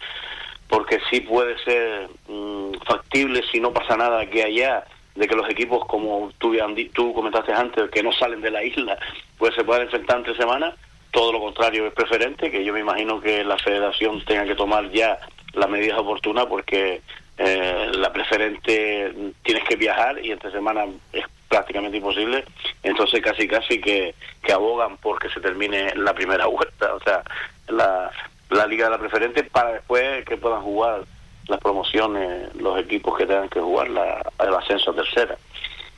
porque 0.67 0.99
sí 1.09 1.21
puede 1.21 1.57
ser 1.63 2.09
mm, 2.27 2.71
factible 2.85 3.43
si 3.51 3.59
no 3.59 3.73
pasa 3.73 3.97
nada 3.97 4.25
que 4.29 4.43
allá 4.43 4.85
de 5.15 5.27
que 5.27 5.35
los 5.35 5.49
equipos, 5.49 5.85
como 5.85 6.31
tú, 6.37 7.13
comentaste 7.13 7.51
antes, 7.51 7.89
que 7.89 8.03
no 8.03 8.11
salen 8.13 8.41
de 8.41 8.51
la 8.51 8.63
isla, 8.63 8.97
pues 9.37 9.53
se 9.55 9.63
puedan 9.63 9.83
enfrentar 9.83 10.17
entre 10.17 10.35
semanas, 10.35 10.75
todo 11.11 11.33
lo 11.33 11.41
contrario 11.41 11.87
es 11.87 11.93
preferente, 11.93 12.49
que 12.49 12.63
yo 12.63 12.71
me 12.71 12.79
imagino 12.79 13.19
que 13.19 13.43
la 13.43 13.57
federación 13.57 14.23
tenga 14.23 14.45
que 14.45 14.55
tomar 14.55 14.89
ya 14.91 15.19
las 15.53 15.69
medidas 15.69 15.99
oportunas 15.99 16.45
porque 16.45 17.01
eh, 17.37 17.91
la 17.93 18.13
preferente 18.13 19.13
tienes 19.43 19.63
que 19.65 19.75
viajar 19.75 20.23
y 20.23 20.31
entre 20.31 20.51
semanas 20.51 20.87
es 21.11 21.25
prácticamente 21.51 21.97
imposible, 21.97 22.45
entonces 22.81 23.21
casi 23.21 23.45
casi 23.45 23.81
que, 23.81 24.15
que 24.41 24.53
abogan 24.53 24.95
porque 24.97 25.27
se 25.29 25.41
termine 25.41 25.93
la 25.95 26.13
primera 26.13 26.45
vuelta, 26.47 26.95
o 26.95 26.99
sea, 27.01 27.21
la, 27.67 28.09
la 28.49 28.65
liga 28.67 28.85
de 28.85 28.91
la 28.91 28.97
preferente 28.97 29.43
para 29.43 29.73
después 29.73 30.23
que 30.23 30.37
puedan 30.37 30.61
jugar 30.61 31.03
las 31.47 31.59
promociones, 31.59 32.55
los 32.55 32.79
equipos 32.79 33.17
que 33.17 33.25
tengan 33.25 33.49
que 33.49 33.59
jugar 33.59 33.89
la, 33.89 34.21
el 34.39 34.55
ascenso 34.55 34.91
a 34.91 34.95
tercera. 34.95 35.37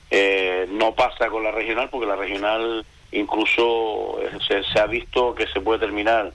Eh, 0.10 0.68
no 0.72 0.94
pasa 0.94 1.30
con 1.30 1.44
la 1.44 1.52
regional 1.52 1.90
porque 1.90 2.08
la 2.08 2.16
regional 2.16 2.84
incluso 3.12 4.20
eh, 4.22 4.64
se, 4.74 4.80
ha 4.80 4.88
visto 4.88 5.36
que 5.36 5.46
se 5.48 5.62
puede 5.62 5.80
terminar 5.80 6.32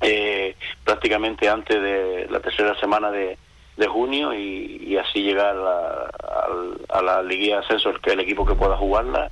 eh, 0.00 0.56
prácticamente 0.84 1.48
antes 1.48 1.80
de 1.80 2.26
la 2.30 2.40
tercera 2.40 2.74
semana 2.80 3.12
de, 3.12 3.38
junio 3.86 4.34
y, 4.34 4.96
así 4.96 5.22
llegar 5.22 5.56
a, 5.56 6.10
a, 6.88 7.02
la 7.02 7.22
liguilla 7.22 7.60
de 7.60 7.64
ascenso 7.64 7.90
el, 7.90 8.00
el 8.04 8.20
equipo 8.20 8.44
que 8.44 8.54
pueda 8.54 8.76
jugarla. 8.76 9.30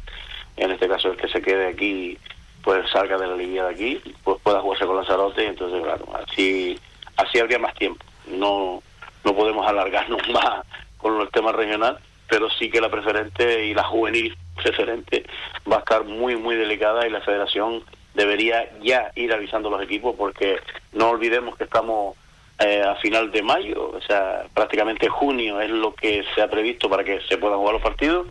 En 0.57 0.71
este 0.71 0.89
caso 0.89 1.11
el 1.11 1.17
que 1.17 1.29
se 1.29 1.43
quede 1.43 1.69
aquí 1.69 2.19
pues 2.63 2.89
salga 2.91 3.17
de 3.19 3.27
la 3.27 3.37
liguilla 3.37 3.65
de 3.65 3.75
aquí 3.75 4.01
pues 4.25 4.41
pueda 4.43 4.61
jugarse 4.61 4.87
con 4.87 4.97
Lanzarote 4.97 5.45
y 5.45 5.47
entonces 5.47 5.83
claro 5.83 6.07
así 6.15 6.79
así 7.17 7.39
habría 7.39 7.59
más 7.59 7.75
tiempo. 7.75 8.05
No 8.27 8.83
no 9.25 9.35
podemos 9.35 9.67
alargarnos 9.67 10.27
más 10.33 10.65
con 10.97 11.21
el 11.21 11.29
tema 11.31 11.53
regional 11.53 11.99
pero 12.29 12.51
sí 12.51 12.71
que 12.71 12.81
la 12.81 12.91
preferente 12.91 13.65
y 13.65 13.75
la 13.75 13.85
juvenil 13.85 14.37
preferente 14.63 15.25
va 15.71 15.77
a 15.77 15.81
estar 15.81 16.05
muy, 16.05 16.37
muy 16.37 16.57
delicada 16.57 17.07
y 17.07 17.11
la 17.11 17.21
federación 17.21 17.83
debería 18.15 18.69
ya 18.83 19.13
ir 19.15 19.33
avisando 19.33 19.69
a 19.69 19.73
los 19.73 19.83
equipos 19.83 20.15
porque 20.17 20.59
no 20.93 21.11
olvidemos 21.11 21.57
que 21.57 21.65
estamos 21.65 22.17
eh, 22.61 22.83
a 22.83 22.97
final 22.97 23.31
de 23.31 23.41
mayo, 23.41 23.91
o 23.91 24.01
sea, 24.01 24.45
prácticamente 24.53 25.09
junio 25.09 25.61
es 25.61 25.71
lo 25.71 25.95
que 25.95 26.25
se 26.35 26.43
ha 26.43 26.51
previsto 26.51 26.91
para 26.91 27.05
que 27.05 27.21
se 27.29 27.39
puedan 27.39 27.59
jugar 27.59 27.75
los 27.75 27.83
partidos 27.83 28.27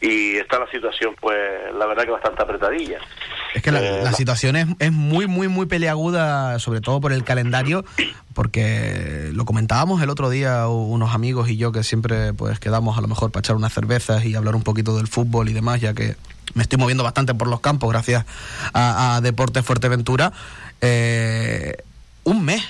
y 0.00 0.34
está 0.34 0.58
la 0.58 0.68
situación, 0.70 1.14
pues, 1.20 1.38
la 1.78 1.86
verdad 1.86 2.04
que 2.04 2.10
bastante 2.10 2.42
apretadilla. 2.42 2.98
Es 3.54 3.62
que 3.62 3.70
la, 3.70 3.80
eh, 3.80 4.12
situación 4.14 4.56
es, 4.56 4.66
es, 4.80 4.90
muy, 4.90 5.28
muy, 5.28 5.46
muy 5.46 5.66
peleaguda, 5.66 6.58
sobre 6.58 6.80
todo 6.80 7.00
por 7.00 7.12
el 7.12 7.22
calendario, 7.22 7.84
porque 8.34 9.30
lo 9.32 9.44
comentábamos 9.44 10.02
el 10.02 10.10
otro 10.10 10.28
día 10.28 10.66
unos 10.66 11.14
amigos 11.14 11.48
y 11.48 11.56
yo 11.56 11.70
que 11.70 11.84
siempre 11.84 12.32
pues 12.34 12.58
quedamos 12.58 12.98
a 12.98 13.00
lo 13.00 13.06
mejor 13.06 13.30
para 13.30 13.40
echar 13.40 13.54
unas 13.54 13.72
cervezas 13.72 14.24
y 14.24 14.34
hablar 14.34 14.56
un 14.56 14.64
poquito 14.64 14.96
del 14.96 15.06
fútbol 15.06 15.48
y 15.48 15.52
demás, 15.52 15.80
ya 15.80 15.94
que 15.94 16.16
me 16.54 16.62
estoy 16.64 16.78
moviendo 16.78 17.04
bastante 17.04 17.32
por 17.32 17.46
los 17.46 17.60
campos 17.60 17.90
gracias 17.90 18.26
a, 18.72 19.16
a 19.16 19.20
Deportes 19.20 19.64
Fuerteventura. 19.64 20.32
Eh, 20.80 21.76
un 22.24 22.44
mes 22.44 22.62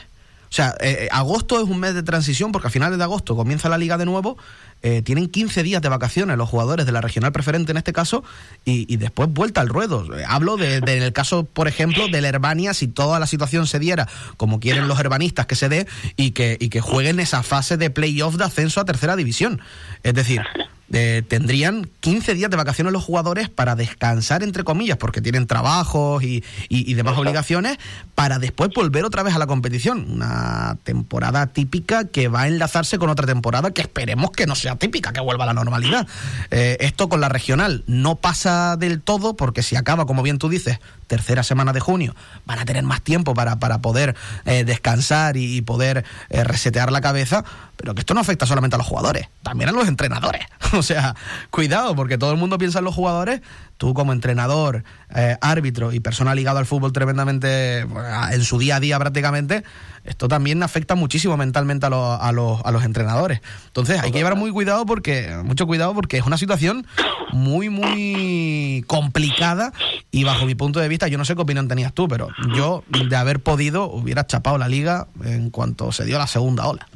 o 0.51 0.53
sea, 0.53 0.75
eh, 0.81 0.97
eh, 1.03 1.09
agosto 1.13 1.61
es 1.63 1.69
un 1.69 1.79
mes 1.79 1.95
de 1.95 2.03
transición 2.03 2.53
porque 2.53 2.69
a 2.69 2.71
finales 2.71 2.97
de 2.97 3.05
agosto 3.05 3.37
comienza 3.37 3.69
la 3.69 3.77
liga 3.77 3.99
de 3.99 4.07
nuevo. 4.07 4.39
Eh, 4.81 5.03
tienen 5.03 5.29
15 5.29 5.63
días 5.63 5.83
de 5.83 5.89
vacaciones 5.89 6.39
los 6.39 6.49
jugadores 6.49 6.87
de 6.87 6.93
la 6.93 7.01
regional 7.01 7.33
preferente 7.33 7.73
en 7.73 7.79
este 7.79 7.93
caso 7.93 8.23
y, 8.65 8.97
después 8.97 9.29
vuelta 9.29 9.61
al 9.61 9.69
ruedo. 9.69 10.07
Hablo 10.27 10.57
de, 10.57 10.77
en 10.77 10.89
el 10.89 11.13
caso, 11.13 11.45
por 11.45 11.69
ejemplo, 11.69 12.09
del 12.09 12.25
Herbania, 12.25 12.73
si 12.75 12.87
toda 12.87 13.19
la 13.19 13.27
situación 13.27 13.67
se 13.67 13.79
diera 13.79 14.09
como 14.37 14.61
quieren 14.61 14.89
los 14.89 15.01
herbanistas 15.01 15.47
que 15.47 15.57
se 15.57 15.69
dé 15.69 15.87
y 16.17 16.31
que, 16.31 16.57
y 16.61 16.69
que 16.69 16.81
jueguen 16.81 17.21
esa 17.21 17.43
fase 17.43 17.77
de 17.77 17.91
playoff 17.91 18.37
de 18.37 18.45
ascenso 18.45 18.81
a 18.81 18.85
tercera 18.85 19.17
división. 19.17 19.61
Es 20.03 20.15
decir, 20.15 20.43
eh, 20.91 21.23
tendrían 21.29 21.91
15 22.01 22.35
días 22.35 22.51
de 22.51 22.57
vacaciones 22.57 22.93
los 22.93 23.05
jugadores 23.05 23.51
para 23.51 23.75
descansar, 23.75 24.43
entre 24.43 24.65
comillas, 24.65 24.97
porque 24.97 25.21
tienen 25.21 25.47
trabajos 25.47 26.23
y, 26.23 26.43
y, 26.69 26.95
demás 26.95 27.19
obligaciones, 27.19 27.79
para 28.15 28.39
después 28.39 28.71
volver 28.75 29.05
otra 29.05 29.23
vez 29.23 29.35
a 29.35 29.39
la 29.39 29.47
competición. 29.47 30.07
Una 30.11 30.79
temporada 30.85 31.47
típica 31.49 32.05
que 32.05 32.29
va 32.29 32.43
a 32.43 32.49
enlazarse 32.49 32.99
con 32.99 33.11
otra 33.11 33.27
temporada 33.27 33.71
que 33.71 33.83
esperemos 33.83 34.31
que 34.31 34.47
no 34.47 34.55
sea 34.55 34.77
típica, 34.77 35.13
que 35.13 35.21
vuelva 35.21 35.45
a 35.45 35.49
la 35.49 35.55
normalidad. 35.55 36.07
Eh, 36.51 36.79
esto 36.81 37.11
con 37.11 37.21
la 37.21 37.29
regional 37.29 37.85
no 37.87 38.17
pasa 38.17 38.77
del 38.77 39.03
todo, 39.03 39.37
porque 39.37 39.63
si 39.63 39.77
acaba, 39.77 40.07
como 40.07 40.23
bien 40.23 40.39
tú 40.39 40.49
dices, 40.49 40.81
tercera 41.07 41.43
semana 41.43 41.75
de 41.75 41.81
junio, 41.81 42.17
van 42.47 42.61
a 42.61 42.65
tener 42.65 42.83
más 42.85 43.03
tiempo 43.03 43.35
para, 43.35 43.59
para 43.59 43.79
poder 43.83 44.17
eh, 44.47 44.65
descansar 44.65 45.37
y, 45.37 45.59
poder 45.69 46.05
resetear 46.31 46.93
la 46.93 47.01
cabeza, 47.01 47.45
pero 47.79 47.95
que 47.95 48.01
esto 48.01 48.13
no 48.13 48.21
afecta 48.21 48.45
solamente 48.45 48.75
a 48.75 48.79
los 48.79 48.87
jugadores, 48.87 49.29
también 49.43 49.71
a 49.71 49.73
los 49.73 49.89
entrenadores. 49.89 50.43
O 50.75 50.83
sea, 50.83 51.17
cuidado, 51.51 51.97
porque 51.97 52.19
todo 52.19 52.31
el 52.31 52.37
mundo 52.37 52.59
piensa 52.59 52.81
en 52.81 52.85
los 52.85 52.95
jugadores. 52.95 53.41
Tú 53.79 53.95
como 53.95 54.13
entrenador, 54.13 54.85
eh, 55.15 55.39
árbitro 55.41 55.93
y 55.93 56.01
persona 56.01 56.35
ligada 56.35 56.61
al 56.61 56.67
fútbol 56.67 56.93
tremendamente 56.93 57.79
en 57.79 58.45
su 58.45 58.59
día 58.59 58.77
a 58.77 58.81
día 58.81 58.99
prácticamente, 58.99 59.65
esto 60.05 60.29
también 60.29 60.63
afecta 60.63 60.95
muchísimo 60.95 61.39
mentalmente 61.39 61.87
a, 61.87 61.89
los, 61.89 62.21
a, 62.21 62.33
los, 62.33 62.61
a 62.65 62.71
los 62.71 62.85
entrenadores. 62.85 63.41
Entonces 63.69 64.03
hay 64.03 64.11
que 64.11 64.19
llevar 64.19 64.37
muy 64.37 64.51
cuidado 64.51 64.85
porque, 64.85 65.35
mucho 65.43 65.67
cuidado 65.67 65.95
porque 65.95 66.19
es 66.19 66.27
una 66.27 66.37
situación 66.37 66.87
muy, 67.33 67.71
muy 67.71 68.85
complicada 68.87 69.73
y 70.11 70.25
bajo 70.25 70.45
mi 70.45 70.55
punto 70.55 70.81
de 70.81 70.89
vista, 70.89 71.09
yo 71.09 71.17
no 71.17 71.25
sé 71.25 71.35
qué 71.35 71.43
opinión 71.43 71.69
tenías 71.69 71.95
tú, 71.95 72.09
pero 72.09 72.29
yo 72.55 72.85
de 72.89 73.17
haber 73.17 73.41
podido 73.41 73.91
hubiera 73.91 74.27
chapado 74.27 74.59
la 74.59 74.69
liga 74.69 75.07
en 75.25 75.49
cuanto 75.49 75.93
se 75.93 76.05
dio 76.05 76.19
la 76.19 76.27
segunda 76.27 76.67
ola. 76.67 76.87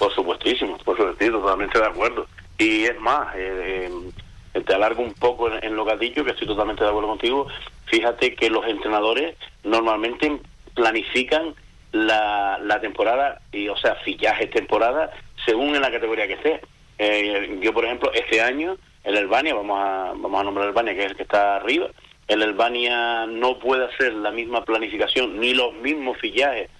Por 0.00 0.14
supuestísimo, 0.14 0.78
por 0.78 0.96
supuesto, 0.96 1.30
totalmente 1.30 1.78
de 1.78 1.84
acuerdo. 1.84 2.26
Y 2.56 2.84
es 2.84 2.98
más, 3.00 3.36
eh, 3.36 3.90
eh, 4.54 4.60
te 4.62 4.74
alargo 4.74 5.02
un 5.02 5.12
poco 5.12 5.52
en, 5.52 5.76
lo 5.76 5.84
que 5.84 5.92
has 5.92 6.00
dicho, 6.00 6.24
que 6.24 6.30
estoy 6.30 6.48
totalmente 6.48 6.82
de 6.82 6.88
acuerdo 6.88 7.10
contigo. 7.10 7.48
Fíjate 7.84 8.34
que 8.34 8.48
los 8.48 8.66
entrenadores 8.66 9.36
normalmente 9.62 10.40
planifican 10.74 11.54
la, 11.92 12.78
temporada, 12.80 13.42
y 13.52 13.68
o 13.68 13.76
sea, 13.76 13.94
fichajes 13.96 14.50
temporada, 14.50 15.10
según 15.44 15.76
en 15.76 15.82
la 15.82 15.90
categoría 15.90 16.26
que 16.26 16.32
esté. 16.32 16.62
Eh, 16.96 17.58
yo, 17.60 17.74
por 17.74 17.84
ejemplo, 17.84 18.10
este 18.14 18.40
año, 18.40 18.78
el 19.04 19.18
Albania, 19.18 19.54
vamos 19.54 19.78
a, 19.78 20.12
vamos 20.16 20.40
a 20.40 20.44
nombrar 20.44 20.68
Albania, 20.68 20.94
que 20.94 21.00
es 21.00 21.10
el 21.10 21.16
que 21.16 21.24
está 21.24 21.56
arriba, 21.56 21.88
el 22.26 22.42
Albania 22.42 23.26
no 23.26 23.58
puede 23.58 23.84
hacer 23.84 24.14
la 24.14 24.30
misma 24.30 24.64
planificación 24.64 25.38
ni 25.38 25.52
los 25.52 25.74
mismos 25.74 26.16
fichajes 26.16 26.70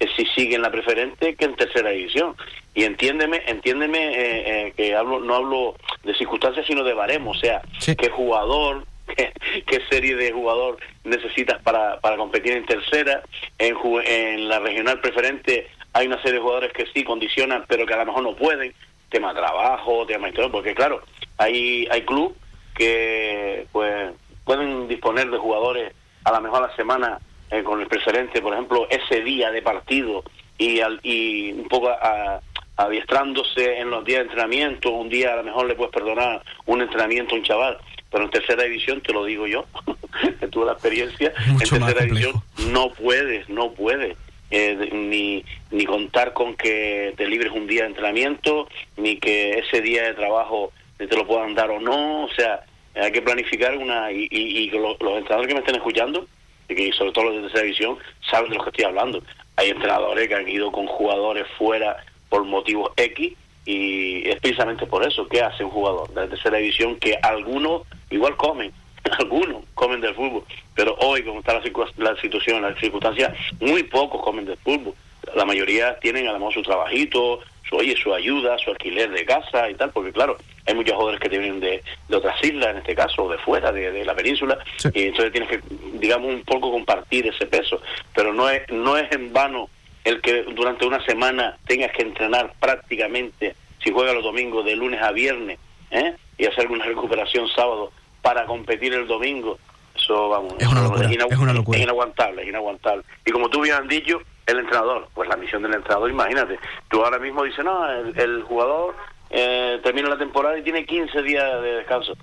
eh, 0.00 0.08
si 0.16 0.24
sigue 0.26 0.56
en 0.56 0.62
la 0.62 0.70
preferente 0.70 1.36
que 1.36 1.44
en 1.44 1.54
tercera 1.54 1.90
división. 1.90 2.34
Y 2.74 2.84
entiéndeme, 2.84 3.42
entiéndeme 3.46 3.98
eh, 3.98 4.66
eh, 4.68 4.72
que 4.76 4.94
hablo 4.94 5.20
no 5.20 5.34
hablo 5.34 5.76
de 6.04 6.14
circunstancias 6.14 6.66
sino 6.66 6.84
de 6.84 6.94
baremo, 6.94 7.32
o 7.32 7.34
sea, 7.34 7.62
qué 7.84 8.08
jugador, 8.10 8.86
qué, 9.16 9.32
qué, 9.66 9.80
serie 9.90 10.14
de 10.14 10.30
jugador 10.30 10.78
necesitas 11.02 11.60
para, 11.62 12.00
para 12.00 12.16
competir 12.16 12.52
en 12.52 12.66
tercera, 12.66 13.22
en, 13.58 13.76
en 14.04 14.48
la 14.48 14.60
regional 14.60 15.00
preferente 15.00 15.68
hay 15.92 16.06
una 16.06 16.18
serie 16.18 16.34
de 16.34 16.40
jugadores 16.40 16.72
que 16.72 16.86
sí 16.94 17.02
condicionan, 17.02 17.64
pero 17.66 17.84
que 17.84 17.94
a 17.94 17.98
lo 17.98 18.06
mejor 18.06 18.22
no 18.22 18.36
pueden, 18.36 18.72
tema 19.08 19.34
trabajo, 19.34 20.06
tema 20.06 20.28
historia, 20.28 20.52
porque 20.52 20.74
claro, 20.74 21.02
hay 21.36 21.88
hay 21.90 22.02
club 22.02 22.36
que 22.76 23.66
pues 23.72 24.12
pueden 24.44 24.86
disponer 24.88 25.28
de 25.28 25.38
jugadores 25.38 25.92
a 26.24 26.32
lo 26.32 26.40
mejor 26.40 26.62
a 26.62 26.68
la 26.68 26.76
semana 26.76 27.18
eh, 27.50 27.62
con 27.62 27.80
el 27.80 27.88
preferente, 27.88 28.40
por 28.40 28.52
ejemplo, 28.52 28.86
ese 28.90 29.22
día 29.22 29.50
de 29.50 29.62
partido 29.62 30.22
y, 30.56 30.80
al, 30.80 31.00
y 31.02 31.52
un 31.52 31.68
poco 31.68 31.88
a, 31.88 32.40
adiestrándose 32.80 33.78
en 33.78 33.90
los 33.90 34.04
días 34.04 34.20
de 34.20 34.24
entrenamiento, 34.24 34.90
un 34.90 35.08
día 35.08 35.34
a 35.34 35.36
lo 35.36 35.44
mejor 35.44 35.66
le 35.66 35.74
puedes 35.74 35.92
perdonar 35.92 36.42
un 36.64 36.80
entrenamiento 36.80 37.34
a 37.34 37.38
un 37.38 37.44
chaval, 37.44 37.78
pero 38.10 38.24
en 38.24 38.30
tercera 38.30 38.64
división, 38.64 39.02
te 39.02 39.12
lo 39.12 39.24
digo 39.24 39.46
yo, 39.46 39.66
que 40.40 40.48
tuve 40.48 40.66
la 40.66 40.72
experiencia, 40.72 41.32
en 41.46 41.58
tercera 41.58 42.04
división 42.04 42.42
no 42.72 42.90
puedes, 42.90 43.48
no 43.48 43.72
puedes. 43.72 44.16
Eh, 44.52 44.90
ni, 44.92 45.44
ni 45.70 45.84
contar 45.84 46.32
con 46.32 46.56
que 46.56 47.14
te 47.16 47.28
libres 47.28 47.52
un 47.52 47.68
día 47.68 47.82
de 47.82 47.90
entrenamiento, 47.90 48.68
ni 48.96 49.16
que 49.16 49.60
ese 49.60 49.80
día 49.80 50.02
de 50.02 50.14
trabajo 50.14 50.72
te 50.96 51.06
lo 51.16 51.24
puedan 51.24 51.54
dar 51.54 51.70
o 51.70 51.78
no, 51.78 52.24
o 52.24 52.30
sea, 52.30 52.64
hay 52.96 53.12
que 53.12 53.22
planificar 53.22 53.76
una, 53.76 54.10
y, 54.10 54.26
y, 54.28 54.68
los, 54.70 55.00
los 55.00 55.18
entrenadores 55.18 55.46
que 55.46 55.54
me 55.54 55.60
estén 55.60 55.76
escuchando, 55.76 56.26
y 56.68 56.90
sobre 56.90 57.12
todo 57.12 57.26
los 57.26 57.36
de 57.36 57.42
tercera 57.42 57.62
división, 57.62 57.98
saben 58.28 58.50
de 58.50 58.56
lo 58.56 58.64
que 58.64 58.70
estoy 58.70 58.86
hablando. 58.86 59.22
Hay 59.54 59.70
entrenadores 59.70 60.26
que 60.26 60.34
han 60.34 60.48
ido 60.48 60.72
con 60.72 60.88
jugadores 60.88 61.46
fuera 61.56 61.96
por 62.30 62.44
motivos 62.44 62.92
X 62.96 63.34
y 63.66 64.26
es 64.28 64.40
precisamente 64.40 64.86
por 64.86 65.06
eso 65.06 65.28
que 65.28 65.42
hace 65.42 65.64
un 65.64 65.70
jugador 65.70 66.08
de 66.08 66.22
la 66.22 66.28
tercera 66.28 66.56
división 66.56 66.96
que 66.96 67.18
algunos 67.22 67.82
igual 68.08 68.36
comen, 68.36 68.72
algunos 69.18 69.64
comen 69.74 70.00
del 70.00 70.14
fútbol, 70.14 70.44
pero 70.74 70.96
hoy 71.00 71.22
como 71.22 71.40
está 71.40 71.52
la, 71.52 71.62
la 71.98 72.16
situación, 72.20 72.62
las 72.62 72.78
circunstancias, 72.78 73.36
muy 73.60 73.82
pocos 73.82 74.22
comen 74.22 74.46
del 74.46 74.56
fútbol. 74.56 74.94
La 75.34 75.44
mayoría 75.44 75.98
tienen 76.00 76.26
a 76.26 76.32
lo 76.32 76.38
mejor 76.38 76.54
su 76.54 76.62
trabajito, 76.62 77.40
su, 77.68 77.76
oye, 77.76 77.94
su 78.02 78.12
ayuda, 78.14 78.58
su 78.58 78.70
alquiler 78.70 79.10
de 79.10 79.24
casa 79.24 79.68
y 79.68 79.74
tal, 79.74 79.90
porque 79.90 80.12
claro, 80.12 80.38
hay 80.66 80.74
muchos 80.74 80.94
jugadores 80.94 81.20
que 81.20 81.28
te 81.28 81.38
vienen 81.38 81.60
de, 81.60 81.82
de 82.08 82.16
otras 82.16 82.42
islas, 82.42 82.70
en 82.70 82.78
este 82.78 82.94
caso, 82.94 83.24
o 83.24 83.30
de 83.30 83.38
fuera, 83.38 83.70
de, 83.70 84.04
la 84.04 84.14
península, 84.14 84.58
y 84.94 85.04
entonces 85.04 85.32
tienes 85.32 85.50
que, 85.50 85.60
digamos, 85.94 86.32
un 86.32 86.42
poco 86.42 86.70
compartir 86.72 87.26
ese 87.26 87.46
peso, 87.46 87.80
pero 88.14 88.32
no 88.32 88.48
es, 88.48 88.68
no 88.70 88.96
es 88.96 89.10
en 89.12 89.32
vano 89.32 89.68
el 90.04 90.20
que 90.20 90.42
durante 90.42 90.86
una 90.86 91.04
semana 91.04 91.58
tengas 91.66 91.92
que 91.92 92.02
entrenar 92.02 92.52
prácticamente, 92.58 93.54
si 93.82 93.90
juega 93.90 94.12
los 94.12 94.24
domingos, 94.24 94.64
de 94.64 94.76
lunes 94.76 95.02
a 95.02 95.12
viernes, 95.12 95.58
¿eh? 95.90 96.14
y 96.38 96.46
hacer 96.46 96.70
una 96.70 96.84
recuperación 96.84 97.48
sábado 97.48 97.92
para 98.22 98.46
competir 98.46 98.92
el 98.94 99.06
domingo, 99.06 99.58
eso, 99.94 100.28
vamos, 100.28 100.54
es 100.58 100.68
una 100.68 100.82
locura, 100.82 101.10
es, 101.10 101.38
una 101.38 101.52
locura. 101.52 101.78
es 101.78 101.84
inaguantable, 101.84 102.42
es 102.42 102.48
inaguantable. 102.48 103.04
Y 103.24 103.30
como 103.30 103.48
tú 103.48 103.60
bien 103.60 103.74
has 103.74 103.88
dicho, 103.88 104.20
el 104.46 104.58
entrenador, 104.58 105.08
pues 105.14 105.28
la 105.28 105.36
misión 105.36 105.62
del 105.62 105.74
entrenador, 105.74 106.10
imagínate, 106.10 106.58
tú 106.88 107.04
ahora 107.04 107.18
mismo 107.18 107.44
dices, 107.44 107.64
no, 107.64 107.88
el, 107.88 108.42
jugador 108.42 108.94
eh, 109.30 109.80
termina 109.82 110.08
la 110.08 110.18
temporada 110.18 110.58
y 110.58 110.62
tiene 110.62 110.84
15 110.84 111.22
días 111.22 111.62
de 111.62 111.76
descanso. 111.76 112.16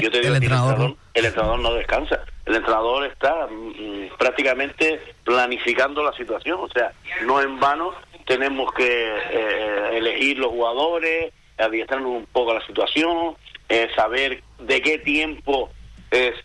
Yo 0.00 0.10
te 0.10 0.20
digo, 0.20 0.34
el, 0.34 0.42
entrenador, 0.42 0.96
el, 1.14 1.24
entrenador, 1.24 1.58
no 1.60 1.74
descansa, 1.74 2.20
el 2.46 2.56
entrenador 2.56 3.06
está 3.06 3.46
mm, 3.46 4.16
prácticamente 4.18 5.00
planificando 5.24 6.02
la 6.02 6.12
situación, 6.12 6.60
o 6.60 6.68
sea, 6.68 6.92
no 7.24 7.40
en 7.40 7.58
vano 7.60 7.92
tenemos 8.26 8.72
que 8.72 8.86
eh, 8.86 9.90
elegir 9.92 10.38
los 10.38 10.48
jugadores, 10.48 11.32
adiestrarnos 11.58 12.10
un 12.10 12.26
poco 12.26 12.52
a 12.52 12.54
la 12.54 12.66
situación, 12.66 13.36
eh, 13.68 13.88
saber 13.94 14.42
de 14.58 14.82
qué 14.82 14.98
tiempo 14.98 15.70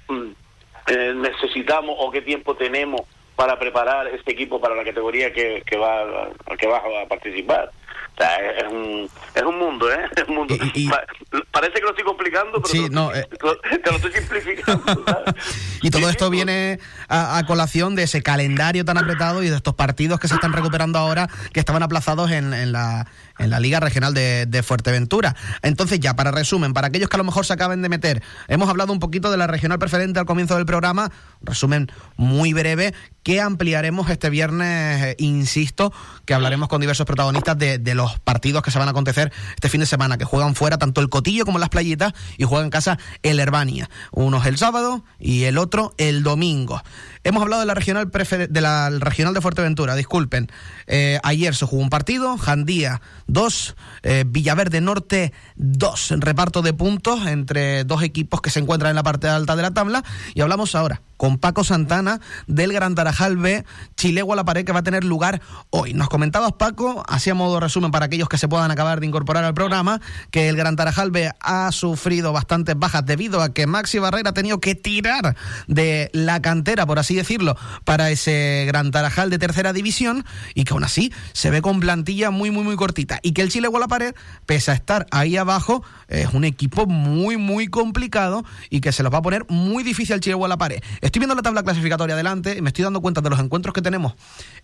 mm, 0.08 1.22
necesitamos 1.22 1.96
o 2.00 2.12
qué 2.12 2.22
tiempo 2.22 2.56
tenemos 2.56 3.02
para 3.36 3.58
preparar 3.58 4.08
este 4.08 4.34
equipo 4.34 4.60
para 4.60 4.76
la 4.76 4.84
categoría 4.84 5.32
que, 5.32 5.64
que 5.66 5.78
va 5.78 6.30
que 6.58 6.68
va 6.68 6.78
a 6.78 7.08
participar. 7.08 7.72
O 8.14 8.22
sea, 8.22 8.36
es 8.52 8.64
un, 8.66 9.10
es 9.34 9.44
un 9.44 9.58
mundo, 9.58 9.90
¿eh? 9.90 10.10
Es 10.18 10.28
un 10.28 10.36
mundo. 10.36 10.56
Parece 11.60 11.80
que 11.80 11.82
lo 11.82 11.90
estoy 11.90 12.06
complicando, 12.06 12.62
pero 12.62 12.70
sí, 12.70 12.88
no, 12.90 13.14
eh. 13.14 13.28
te 13.84 13.92
lo 13.92 13.98
estoy 13.98 14.14
simplificando. 14.14 15.04
y 15.82 15.90
todo 15.90 16.10
esto 16.10 16.30
viene 16.30 16.80
a, 17.10 17.44
colación 17.46 17.96
de 17.96 18.04
ese 18.04 18.24
calendario 18.24 18.86
tan 18.86 18.98
apretado 18.98 19.44
y 19.44 19.50
de 19.50 19.58
estos 19.58 19.74
partidos 19.74 20.22
que 20.22 20.30
se 20.30 20.36
están 20.36 20.54
recuperando 20.54 20.98
ahora, 20.98 21.28
que 21.52 21.60
estaban 21.60 21.84
aplazados 21.84 22.32
en, 22.32 22.54
en 22.54 22.72
la 22.72 23.08
en 23.40 23.50
la 23.50 23.60
Liga 23.60 23.80
Regional 23.80 24.14
de, 24.14 24.46
de, 24.46 24.64
Fuerteventura. 24.64 25.36
Entonces, 25.62 26.00
ya 26.00 26.14
para 26.14 26.32
resumen, 26.32 26.74
para 26.74 26.88
aquellos 26.88 27.10
que 27.10 27.16
a 27.16 27.20
lo 27.20 27.24
mejor 27.24 27.46
se 27.46 27.54
acaben 27.54 27.82
de 27.82 27.90
meter, 27.90 28.22
hemos 28.50 28.70
hablado 28.70 28.92
un 28.92 29.00
poquito 29.00 29.32
de 29.32 29.38
la 29.38 29.48
regional 29.48 29.80
preferente 29.80 30.20
al 30.20 30.26
comienzo 30.26 30.58
del 30.58 30.66
programa, 30.66 31.10
resumen 31.42 31.90
muy 32.18 32.52
breve, 32.54 32.94
que 33.30 33.40
ampliaremos 33.40 34.10
este 34.10 34.32
viernes, 34.32 35.04
eh, 35.04 35.16
insisto, 35.20 35.94
que 36.26 36.34
hablaremos 36.34 36.68
con 36.68 36.82
diversos 36.82 37.06
protagonistas 37.06 37.56
de, 37.60 37.94
los 37.94 38.18
partidos 38.18 38.64
que 38.64 38.72
se 38.72 38.80
van 38.80 38.88
a 38.88 38.92
acontecer 38.92 39.32
este 39.54 39.70
fin 39.70 39.82
de 39.82 39.86
semana, 39.86 40.18
que 40.18 40.26
juegan 40.26 40.56
fuera 40.56 40.80
tanto 40.80 41.00
el 41.00 41.10
Cotillo 41.10 41.46
como 41.46 41.60
las 41.60 41.70
playitas 41.70 42.14
y 42.40 42.46
juegan 42.46 42.66
en 42.66 42.70
casa 42.72 42.98
el 43.22 43.40
Herbania. 43.40 43.88
Uno 44.10 44.40
es 44.40 44.48
el 44.48 44.58
sábado 44.58 45.04
y 45.20 45.44
el 45.44 45.60
otro 45.60 45.94
el 46.00 46.24
domingo. 46.24 46.82
Hemos 47.24 47.44
hablado 47.44 47.60
de 47.60 47.68
la 47.68 47.76
regional 47.76 48.10
de 48.10 48.62
la 48.62 48.90
regional 48.90 49.36
de 49.36 49.42
Fuerteventura, 49.42 49.94
disculpen. 49.94 50.52
Eh, 50.88 51.20
ayer 51.22 51.54
se 51.54 51.68
jugó 51.68 51.84
un 51.84 51.92
partido, 51.92 52.36
Jandía 52.36 53.00
2, 53.28 53.76
eh, 54.02 54.24
Villaverde 54.26 54.82
Norte 54.82 55.34
2, 55.56 56.16
reparto 56.18 56.64
de 56.64 56.74
puntos 56.74 57.28
entre 57.28 57.84
dos 57.84 58.02
equipos 58.02 58.42
que 58.42 58.50
se 58.50 58.60
encuentran 58.60 58.90
en 58.90 58.96
la 58.96 59.04
parte 59.04 59.28
alta 59.28 59.56
de 59.56 59.62
la 59.62 59.72
tabla 59.72 60.04
y 60.34 60.42
hablamos 60.42 60.74
ahora 60.74 61.04
con 61.20 61.38
Paco 61.38 61.66
Santana 61.66 62.22
del 62.48 62.72
Gran 62.72 62.96
Tarajal 62.96 63.36
B, 63.36 63.66
Chilegua 63.98 64.38
la 64.38 64.46
pared 64.46 64.64
que 64.64 64.72
va 64.72 64.80
a 64.80 64.84
tener 64.84 65.04
lugar 65.04 65.42
hoy. 65.70 65.94
Nos 65.94 66.08
comentabas, 66.08 66.54
Paco, 66.54 67.04
así 67.10 67.30
a 67.30 67.34
modo 67.34 67.60
resumen 67.60 67.92
para 67.92 68.06
aquellos 68.06 68.30
que 68.30 68.38
se 68.38 68.48
puedan 68.48 68.72
acabar 68.72 69.02
de 69.02 69.06
incorporar 69.06 69.44
al 69.44 69.54
programa, 69.54 70.00
que 70.32 70.48
el 70.48 70.56
Gran 70.56 70.78
Tarajal 70.78 71.12
B 71.12 71.30
ha 71.42 71.74
sufrido 71.74 72.32
bastantes 72.32 72.80
bajas 72.80 73.06
debido 73.06 73.42
a 73.42 73.54
que 73.54 73.68
Maxi 73.68 74.00
Barrera 74.00 74.30
ha 74.30 74.34
tenido 74.34 74.62
que 74.62 74.76
tirar 74.76 75.36
de 75.68 76.10
la 76.14 76.42
cantera, 76.42 76.86
por 76.86 77.00
así 77.00 77.16
decirlo, 77.16 77.58
para 77.84 78.10
ese 78.12 78.64
Gran 78.66 78.92
Tarajal 78.92 79.30
de 79.30 79.40
tercera 79.40 79.74
división 79.74 80.24
y 80.54 80.64
que 80.64 80.72
aún 80.72 80.86
así 80.86 81.12
se 81.34 81.50
ve 81.50 81.62
con 81.62 81.82
plantilla 81.82 82.32
muy, 82.32 82.50
muy, 82.50 82.64
muy 82.64 82.78
cortita. 82.78 83.20
Y 83.24 83.34
que 83.34 83.42
el 83.42 83.50
Chilegua 83.50 83.82
la 83.82 83.90
pared, 83.90 84.16
pese 84.46 84.72
a 84.72 84.74
estar 84.74 85.06
ahí 85.12 85.36
abajo, 85.36 85.84
es 86.08 86.34
un 86.34 86.46
equipo 86.46 86.86
muy, 86.86 87.36
muy 87.36 87.68
complicado 87.68 88.46
y 88.70 88.80
que 88.80 88.94
se 88.94 89.04
los 89.04 89.14
va 89.14 89.18
a 89.18 89.22
poner 89.22 89.46
muy 89.50 89.84
difícil 89.84 90.14
al 90.14 90.22
Chilegua 90.22 90.48
la 90.48 90.58
pared. 90.58 90.82
Estoy 91.10 91.22
viendo 91.22 91.34
la 91.34 91.42
tabla 91.42 91.64
clasificatoria 91.64 92.14
adelante 92.14 92.56
y 92.56 92.62
me 92.62 92.70
estoy 92.70 92.84
dando 92.84 93.02
cuenta 93.02 93.22
de 93.22 93.32
los 93.32 93.40
encuentros 93.40 93.74
que 93.74 93.82
tenemos 93.82 94.14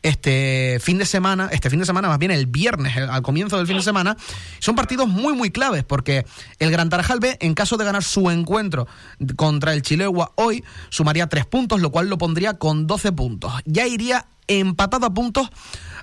este 0.04 0.78
fin 0.80 1.00
de 1.00 1.06
semana, 1.08 1.50
este 1.52 1.72
fin 1.72 1.80
de 1.80 1.88
semana, 1.88 2.08
más 2.08 2.20
bien 2.20 2.30
el 2.30 2.46
viernes, 2.46 2.96
al 2.98 3.24
comienzo 3.24 3.58
del 3.58 3.66
fin 3.66 3.78
de 3.78 3.82
semana, 3.82 4.16
son 4.60 4.76
partidos 4.76 5.08
muy, 5.08 5.34
muy 5.34 5.50
claves, 5.50 5.84
porque 5.84 6.24
el 6.60 6.70
Gran 6.70 6.90
Tarajal 6.92 7.20
B, 7.20 7.36
en 7.40 7.56
caso 7.56 7.78
de 7.78 7.86
ganar 7.86 8.04
su 8.04 8.30
encuentro 8.30 8.88
contra 9.36 9.74
el 9.74 9.82
Chilegua 9.82 10.34
hoy, 10.36 10.64
sumaría 10.90 11.26
tres 11.26 11.48
puntos, 11.48 11.82
lo 11.82 11.90
cual 11.90 12.10
lo 12.10 12.20
pondría 12.20 12.60
con 12.60 12.86
12 12.86 13.12
puntos. 13.14 13.52
Ya 13.66 13.88
iría 13.88 14.28
empatado 14.48 15.08
a 15.08 15.14
puntos 15.16 15.50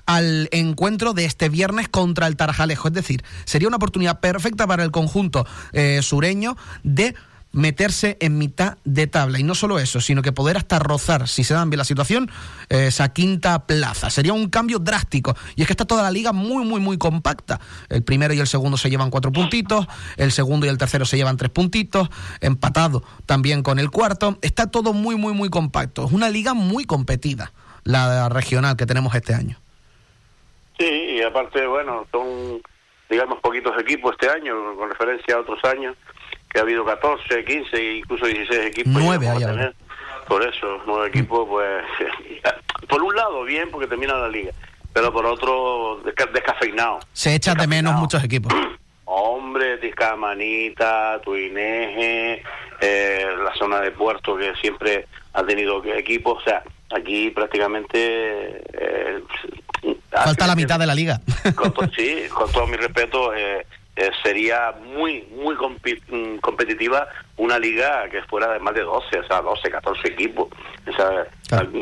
al 0.05 0.49
encuentro 0.51 1.13
de 1.13 1.23
este 1.23 1.47
viernes 1.47 1.87
contra 1.87 2.27
el 2.27 2.35
Tarajalejo. 2.35 2.89
Es 2.89 2.93
decir, 2.93 3.23
sería 3.45 3.69
una 3.69 3.77
oportunidad 3.77 4.19
perfecta 4.19 4.67
para 4.67 4.83
el 4.83 4.91
conjunto 4.91 5.47
eh, 5.71 6.01
sureño 6.01 6.57
de 6.83 7.15
meterse 7.53 8.17
en 8.19 8.37
mitad 8.37 8.77
de 8.83 9.07
tabla. 9.07 9.39
Y 9.39 9.43
no 9.43 9.55
solo 9.55 9.79
eso, 9.79 10.01
sino 10.01 10.21
que 10.21 10.33
poder 10.33 10.57
hasta 10.57 10.79
rozar, 10.79 11.27
si 11.29 11.43
se 11.43 11.53
dan 11.53 11.69
bien 11.69 11.77
la 11.77 11.85
situación, 11.85 12.29
eh, 12.69 12.87
esa 12.87 13.13
quinta 13.13 13.65
plaza. 13.65 14.09
Sería 14.09 14.33
un 14.33 14.49
cambio 14.49 14.79
drástico. 14.79 15.35
Y 15.55 15.61
es 15.61 15.67
que 15.67 15.73
está 15.73 15.85
toda 15.85 16.03
la 16.03 16.11
liga 16.11 16.33
muy, 16.33 16.65
muy, 16.65 16.81
muy 16.81 16.97
compacta. 16.97 17.61
El 17.89 18.03
primero 18.03 18.33
y 18.33 18.39
el 18.39 18.47
segundo 18.47 18.77
se 18.77 18.89
llevan 18.89 19.09
cuatro 19.11 19.31
puntitos, 19.31 19.87
el 20.17 20.31
segundo 20.31 20.65
y 20.65 20.69
el 20.69 20.77
tercero 20.77 21.05
se 21.05 21.15
llevan 21.15 21.37
tres 21.37 21.51
puntitos, 21.51 22.09
empatado 22.41 23.03
también 23.25 23.63
con 23.63 23.79
el 23.79 23.91
cuarto. 23.91 24.39
Está 24.41 24.69
todo 24.69 24.93
muy, 24.93 25.15
muy, 25.15 25.33
muy 25.33 25.49
compacto. 25.49 26.05
Es 26.05 26.11
una 26.11 26.29
liga 26.29 26.55
muy 26.55 26.85
competida, 26.85 27.53
la 27.83 28.29
regional 28.29 28.75
que 28.75 28.87
tenemos 28.87 29.13
este 29.15 29.35
año. 29.35 29.59
Sí, 30.79 30.85
y 30.85 31.21
aparte, 31.21 31.67
bueno, 31.67 32.07
son, 32.11 32.63
digamos, 33.09 33.39
poquitos 33.41 33.79
equipos 33.79 34.13
este 34.19 34.27
año, 34.27 34.75
con 34.75 34.89
referencia 34.89 35.35
a 35.35 35.41
otros 35.41 35.63
años 35.65 35.95
que 36.53 36.59
ha 36.59 36.61
habido 36.61 36.85
14, 36.85 37.43
15, 37.43 37.93
incluso 37.95 38.27
16 38.27 38.67
equipos. 38.67 38.93
Nueve 38.93 39.27
Por 40.27 40.43
eso, 40.43 40.81
nueve 40.85 41.07
equipos, 41.07 41.47
pues 41.49 41.83
por 42.87 43.01
un 43.01 43.15
lado 43.15 43.43
bien 43.43 43.69
porque 43.71 43.87
termina 43.87 44.13
la 44.13 44.29
liga, 44.29 44.51
pero 44.93 45.11
por 45.11 45.25
otro 45.25 46.01
descafeinado. 46.03 46.99
Se 47.11 47.33
echan 47.33 47.57
de 47.57 47.67
menos 47.67 47.95
muchos 47.95 48.23
equipos. 48.23 48.53
Hombre, 49.05 49.77
Tiscamanita, 49.77 51.19
Tuineje, 51.23 52.43
eh, 52.79 53.27
la 53.43 53.53
zona 53.55 53.81
de 53.81 53.91
Puerto 53.91 54.37
que 54.37 54.53
siempre 54.55 55.07
ha 55.33 55.43
tenido 55.43 55.83
equipos, 55.85 56.41
o 56.41 56.43
sea, 56.43 56.63
aquí 56.95 57.29
prácticamente... 57.31 58.61
Eh, 58.73 59.21
Falta 60.09 60.47
la 60.47 60.55
mitad 60.55 60.79
de 60.79 60.85
la 60.85 60.95
liga. 60.95 61.19
sí, 61.95 62.23
con 62.33 62.51
todo 62.51 62.67
mi 62.67 62.77
respeto, 62.77 63.33
eh, 63.33 63.65
eh, 63.95 64.09
sería 64.23 64.73
muy, 64.83 65.27
muy 65.31 65.55
mm, 65.55 66.37
competitiva 66.39 67.07
una 67.37 67.59
liga 67.59 68.09
que 68.09 68.23
fuera 68.23 68.51
de 68.51 68.59
más 68.59 68.73
de 68.73 68.81
12, 68.81 69.19
o 69.19 69.27
sea, 69.27 69.41
12, 69.41 69.69
14 69.69 70.07
equipos. 70.07 70.47
O 70.87 70.93
sea, 70.93 71.27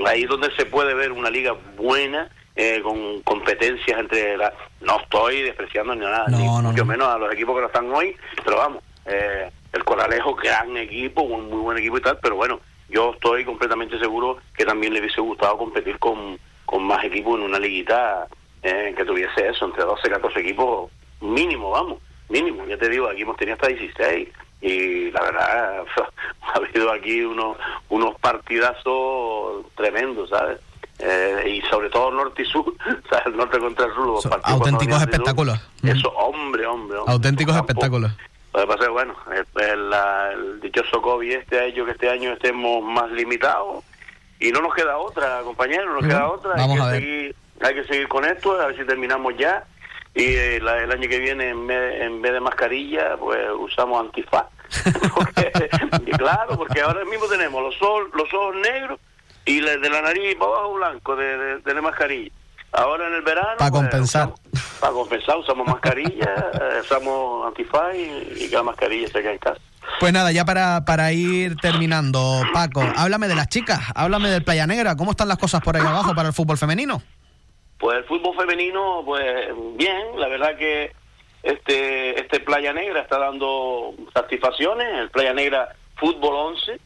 Ahí 0.05 0.25
donde 0.25 0.51
se 0.55 0.65
puede 0.65 0.93
ver 0.93 1.11
una 1.11 1.29
liga 1.29 1.55
buena, 1.77 2.29
eh, 2.55 2.81
con 2.83 3.21
competencias 3.21 3.97
entre 3.97 4.35
la... 4.35 4.53
No 4.81 4.99
estoy 4.99 5.43
despreciando 5.43 5.95
ni 5.95 6.01
nada, 6.01 6.25
ni 6.27 6.43
mucho 6.43 6.85
menos 6.85 7.07
a 7.07 7.17
los 7.17 7.33
equipos 7.33 7.55
que 7.55 7.61
no 7.61 7.67
están 7.67 7.93
hoy, 7.93 8.15
pero 8.43 8.57
vamos, 8.57 8.83
eh, 9.05 9.49
el 9.71 9.83
Coralejo, 9.85 10.35
gran 10.35 10.75
equipo, 10.75 11.21
un 11.21 11.49
muy 11.49 11.59
buen 11.59 11.77
equipo 11.77 11.97
y 11.97 12.01
tal, 12.01 12.19
pero 12.21 12.35
bueno, 12.35 12.59
yo 12.89 13.13
estoy 13.13 13.45
completamente 13.45 13.97
seguro 13.99 14.39
que 14.55 14.65
también 14.65 14.93
le 14.93 14.99
hubiese 14.99 15.21
gustado 15.21 15.57
competir 15.57 15.97
con, 15.97 16.37
con 16.65 16.83
más 16.83 17.03
equipos 17.05 17.39
en 17.39 17.45
una 17.45 17.59
liguita 17.59 18.27
eh, 18.63 18.93
que 18.97 19.05
tuviese 19.05 19.47
eso, 19.47 19.65
entre 19.65 19.83
12 19.83 20.07
y 20.07 20.11
14 20.11 20.39
equipos 20.41 20.91
mínimo, 21.21 21.71
vamos, 21.71 21.99
mínimo. 22.29 22.65
Ya 22.65 22.77
te 22.77 22.89
digo, 22.89 23.07
aquí 23.07 23.21
hemos 23.21 23.37
tenido 23.37 23.55
hasta 23.55 23.67
16 23.67 24.29
y 24.61 25.11
la 25.11 25.21
verdad 25.21 25.83
ha 26.41 26.57
habido 26.57 26.91
aquí 26.91 27.21
unos, 27.21 27.57
unos 27.89 28.15
partidazos 28.19 29.65
tremendos, 29.75 30.29
¿sabes? 30.29 30.59
Eh, 30.99 31.57
y 31.57 31.69
sobre 31.69 31.89
todo 31.89 32.11
norte 32.11 32.43
y 32.43 32.45
sur, 32.45 32.75
¿sabes? 33.09 33.25
el 33.25 33.37
norte 33.37 33.59
contra 33.59 33.87
el 33.87 33.93
sur. 33.93 34.19
auténticos 34.43 35.01
espectáculos. 35.01 35.59
eso, 35.83 36.09
hombre, 36.09 36.65
hombre, 36.67 36.99
Auténticos 37.07 37.55
espectáculos. 37.55 38.11
Lo 38.53 38.61
que 38.61 38.67
pasa 38.67 38.83
es 38.83 38.89
bueno, 38.89 39.15
el, 39.31 39.93
el, 39.93 40.59
dichoso 40.61 41.01
COVID 41.01 41.31
este 41.31 41.57
ha 41.57 41.65
hecho 41.65 41.85
que 41.85 41.91
este 41.91 42.09
año 42.09 42.33
estemos 42.33 42.83
más 42.83 43.09
limitados 43.11 43.83
y 44.39 44.51
no 44.51 44.61
nos 44.61 44.75
queda 44.75 44.97
otra, 44.97 45.41
compañero, 45.43 45.85
no 45.85 46.01
nos 46.01 46.07
queda 46.07 46.29
otra. 46.29 46.51
Vamos 46.55 46.71
hay 46.71 46.75
que 46.77 46.81
a 46.81 46.91
Seguir, 46.91 47.35
hay 47.61 47.75
que 47.75 47.83
seguir 47.85 48.07
con 48.07 48.25
esto, 48.25 48.59
a 48.59 48.67
ver 48.67 48.77
si 48.77 48.85
terminamos 48.85 49.35
ya 49.37 49.63
y 50.13 50.23
eh, 50.23 50.57
el 50.57 50.91
año 50.91 51.07
que 51.07 51.19
viene 51.19 51.49
en 51.49 51.67
vez, 51.67 52.33
de 52.33 52.39
mascarilla 52.39 53.15
pues 53.17 53.39
usamos 53.59 54.05
antifaz. 54.05 54.45
Claro 56.17 56.57
porque 56.57 56.81
ahora 56.81 57.03
mismo 57.05 57.25
tenemos 57.27 57.61
los 57.61 57.81
ojos 57.81 58.09
los 58.13 58.33
ojos 58.33 58.55
negros 58.57 58.99
y 59.45 59.59
de 59.59 59.89
la 59.89 60.01
nariz 60.01 60.35
para 60.37 60.51
abajo 60.51 60.73
blanco 60.73 61.15
de, 61.15 61.57
de, 61.59 61.73
la 61.73 61.81
mascarilla. 61.81 62.31
Ahora 62.71 63.07
en 63.07 63.15
el 63.15 63.21
verano 63.21 63.57
para 63.57 63.71
pues, 63.71 63.81
compensar. 63.81 64.33
para 64.79 64.93
compensar 64.93 65.37
usamos 65.37 65.67
mascarilla 65.67 66.35
eh, 66.53 66.81
usamos 66.81 67.47
antifaz 67.47 67.95
y, 67.95 68.49
que 68.49 68.55
la 68.55 68.63
mascarilla 68.63 69.07
se 69.07 69.21
queda 69.21 69.31
en 69.31 69.39
casa. 69.39 69.61
Pues 69.99 70.13
nada, 70.13 70.31
ya 70.31 70.45
para, 70.45 70.85
para 70.85 71.11
ir 71.11 71.55
terminando, 71.57 72.43
Paco, 72.53 72.83
háblame 72.95 73.27
de 73.27 73.35
las 73.35 73.47
chicas, 73.47 73.81
háblame 73.95 74.29
del 74.29 74.43
Playa 74.43 74.67
Negra, 74.67 74.95
¿cómo 74.95 75.11
están 75.11 75.27
las 75.27 75.37
cosas 75.37 75.61
por 75.61 75.75
ahí 75.75 75.85
abajo 75.85 76.13
para 76.15 76.29
el 76.29 76.33
fútbol 76.33 76.57
femenino? 76.57 77.01
Pues 77.81 77.97
el 77.97 78.03
fútbol 78.03 78.35
femenino, 78.37 79.01
pues 79.03 79.25
bien, 79.75 80.19
la 80.19 80.27
verdad 80.27 80.55
que 80.55 80.91
este 81.41 82.19
este 82.19 82.39
Playa 82.39 82.71
Negra 82.73 83.01
está 83.01 83.17
dando 83.17 83.95
satisfacciones, 84.13 84.87
el 84.99 85.09
Playa 85.09 85.33
Negra 85.33 85.75
Fútbol 85.95 86.35
11, 86.35 86.79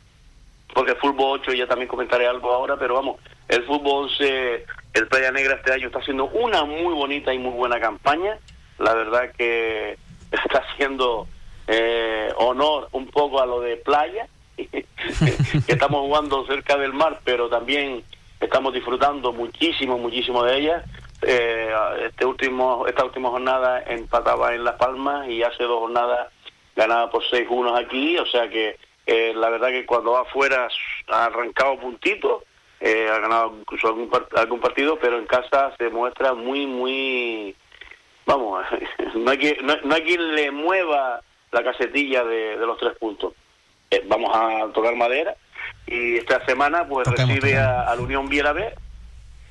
porque 0.74 0.92
el 0.92 0.98
Fútbol 0.98 1.42
8 1.42 1.52
ya 1.52 1.68
también 1.68 1.90
comentaré 1.90 2.26
algo 2.26 2.50
ahora, 2.50 2.78
pero 2.80 2.94
vamos, 2.94 3.18
el 3.50 3.64
Fútbol 3.66 4.06
11, 4.06 4.66
el 4.94 5.08
Playa 5.10 5.32
Negra 5.34 5.56
este 5.56 5.74
año 5.74 5.88
está 5.88 6.00
haciendo 6.00 6.28
una 6.28 6.64
muy 6.64 6.94
bonita 6.94 7.34
y 7.34 7.40
muy 7.40 7.52
buena 7.52 7.78
campaña, 7.78 8.40
la 8.80 8.94
verdad 8.94 9.34
que 9.38 9.98
está 10.32 10.60
haciendo 10.60 11.28
eh, 11.68 12.32
honor 12.38 12.88
un 12.94 13.08
poco 13.08 13.42
a 13.42 13.46
lo 13.46 13.60
de 13.60 13.76
playa, 13.76 14.30
que 14.56 14.86
estamos 15.68 16.00
jugando 16.00 16.48
cerca 16.48 16.78
del 16.78 16.94
mar, 16.94 17.20
pero 17.26 17.50
también 17.50 18.02
estamos 18.40 18.74
disfrutando 18.74 19.32
muchísimo, 19.32 19.98
muchísimo 19.98 20.44
de 20.44 20.58
ella. 20.58 20.84
Eh, 21.22 21.74
este 22.06 22.26
último, 22.26 22.86
esta 22.88 23.06
última 23.06 23.30
jornada 23.30 23.84
empataba 23.88 24.54
en 24.54 24.64
Las 24.64 24.76
Palmas 24.76 25.28
y 25.28 25.44
hace 25.44 25.64
dos 25.64 25.80
jornadas 25.80 26.32
ganaba 26.76 27.10
por 27.10 27.24
seis 27.30 27.48
unos 27.50 27.80
aquí, 27.80 28.18
o 28.18 28.26
sea 28.26 28.50
que 28.50 28.78
eh, 29.06 29.34
la 29.36 29.50
verdad 29.50 29.70
que 29.70 29.86
cuando 29.86 30.12
va 30.12 30.22
afuera 30.22 30.68
ha 31.08 31.26
arrancado 31.26 31.80
puntitos, 31.80 32.44
eh, 32.82 33.08
ha 33.10 33.20
ganado 33.20 33.56
incluso 33.60 33.88
algún, 33.88 34.10
algún 34.36 34.60
partido, 34.60 35.00
pero 35.00 35.18
en 35.18 35.26
casa 35.26 35.74
se 35.78 35.90
muestra 35.90 36.34
muy, 36.34 36.68
muy, 36.68 37.56
vamos, 38.26 38.66
no 39.16 39.32
hay, 39.32 39.38
que, 39.38 39.58
no, 39.62 39.96
hay 39.96 40.02
quien 40.04 40.36
le 40.36 40.52
mueva 40.52 41.22
la 41.52 41.64
casetilla 41.64 42.26
de, 42.26 42.58
de 42.58 42.66
los 42.66 42.78
tres 42.78 42.98
puntos. 42.98 43.34
vamos 44.08 44.36
a 44.36 44.68
tocar 44.74 44.96
madera, 44.96 45.36
y 45.88 46.18
esta 46.18 46.44
semana 46.46 46.88
pues 46.88 47.08
recibe 47.08 47.58
A, 47.58 47.94
la 47.96 48.02
Unión 48.02 48.28
Viera 48.28 48.54
B, 48.54 48.74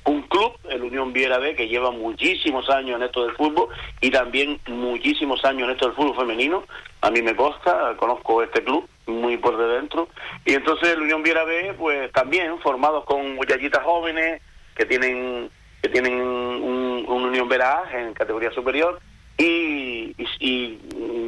un 0.05 0.21
club, 0.23 0.53
el 0.69 0.83
Unión 0.83 1.13
Viera 1.13 1.39
B, 1.39 1.55
que 1.55 1.67
lleva 1.67 1.91
muchísimos 1.91 2.69
años 2.69 2.97
en 2.97 3.03
esto 3.03 3.25
del 3.25 3.35
fútbol 3.35 3.69
y 4.01 4.11
también 4.11 4.59
muchísimos 4.67 5.43
años 5.45 5.63
en 5.63 5.71
esto 5.71 5.87
del 5.87 5.95
fútbol 5.95 6.15
femenino. 6.15 6.63
A 7.01 7.09
mí 7.09 7.21
me 7.21 7.35
consta, 7.35 7.95
conozco 7.97 8.43
este 8.43 8.63
club 8.63 8.87
muy 9.07 9.37
por 9.37 9.57
de 9.57 9.67
dentro. 9.67 10.09
Y 10.45 10.53
entonces 10.53 10.89
el 10.89 11.01
Unión 11.01 11.23
Viera 11.23 11.43
B, 11.43 11.73
pues 11.77 12.11
también 12.11 12.59
formados 12.59 13.05
con 13.05 13.35
muchachitas 13.35 13.83
jóvenes 13.83 14.41
que 14.75 14.85
tienen 14.85 15.49
que 15.81 15.89
tienen 15.89 16.19
un, 16.19 17.05
Unión 17.07 17.47
Viera 17.47 17.83
A 17.83 17.99
en 17.99 18.13
categoría 18.13 18.51
superior 18.51 18.99
y, 19.37 20.15
y, 20.39 20.79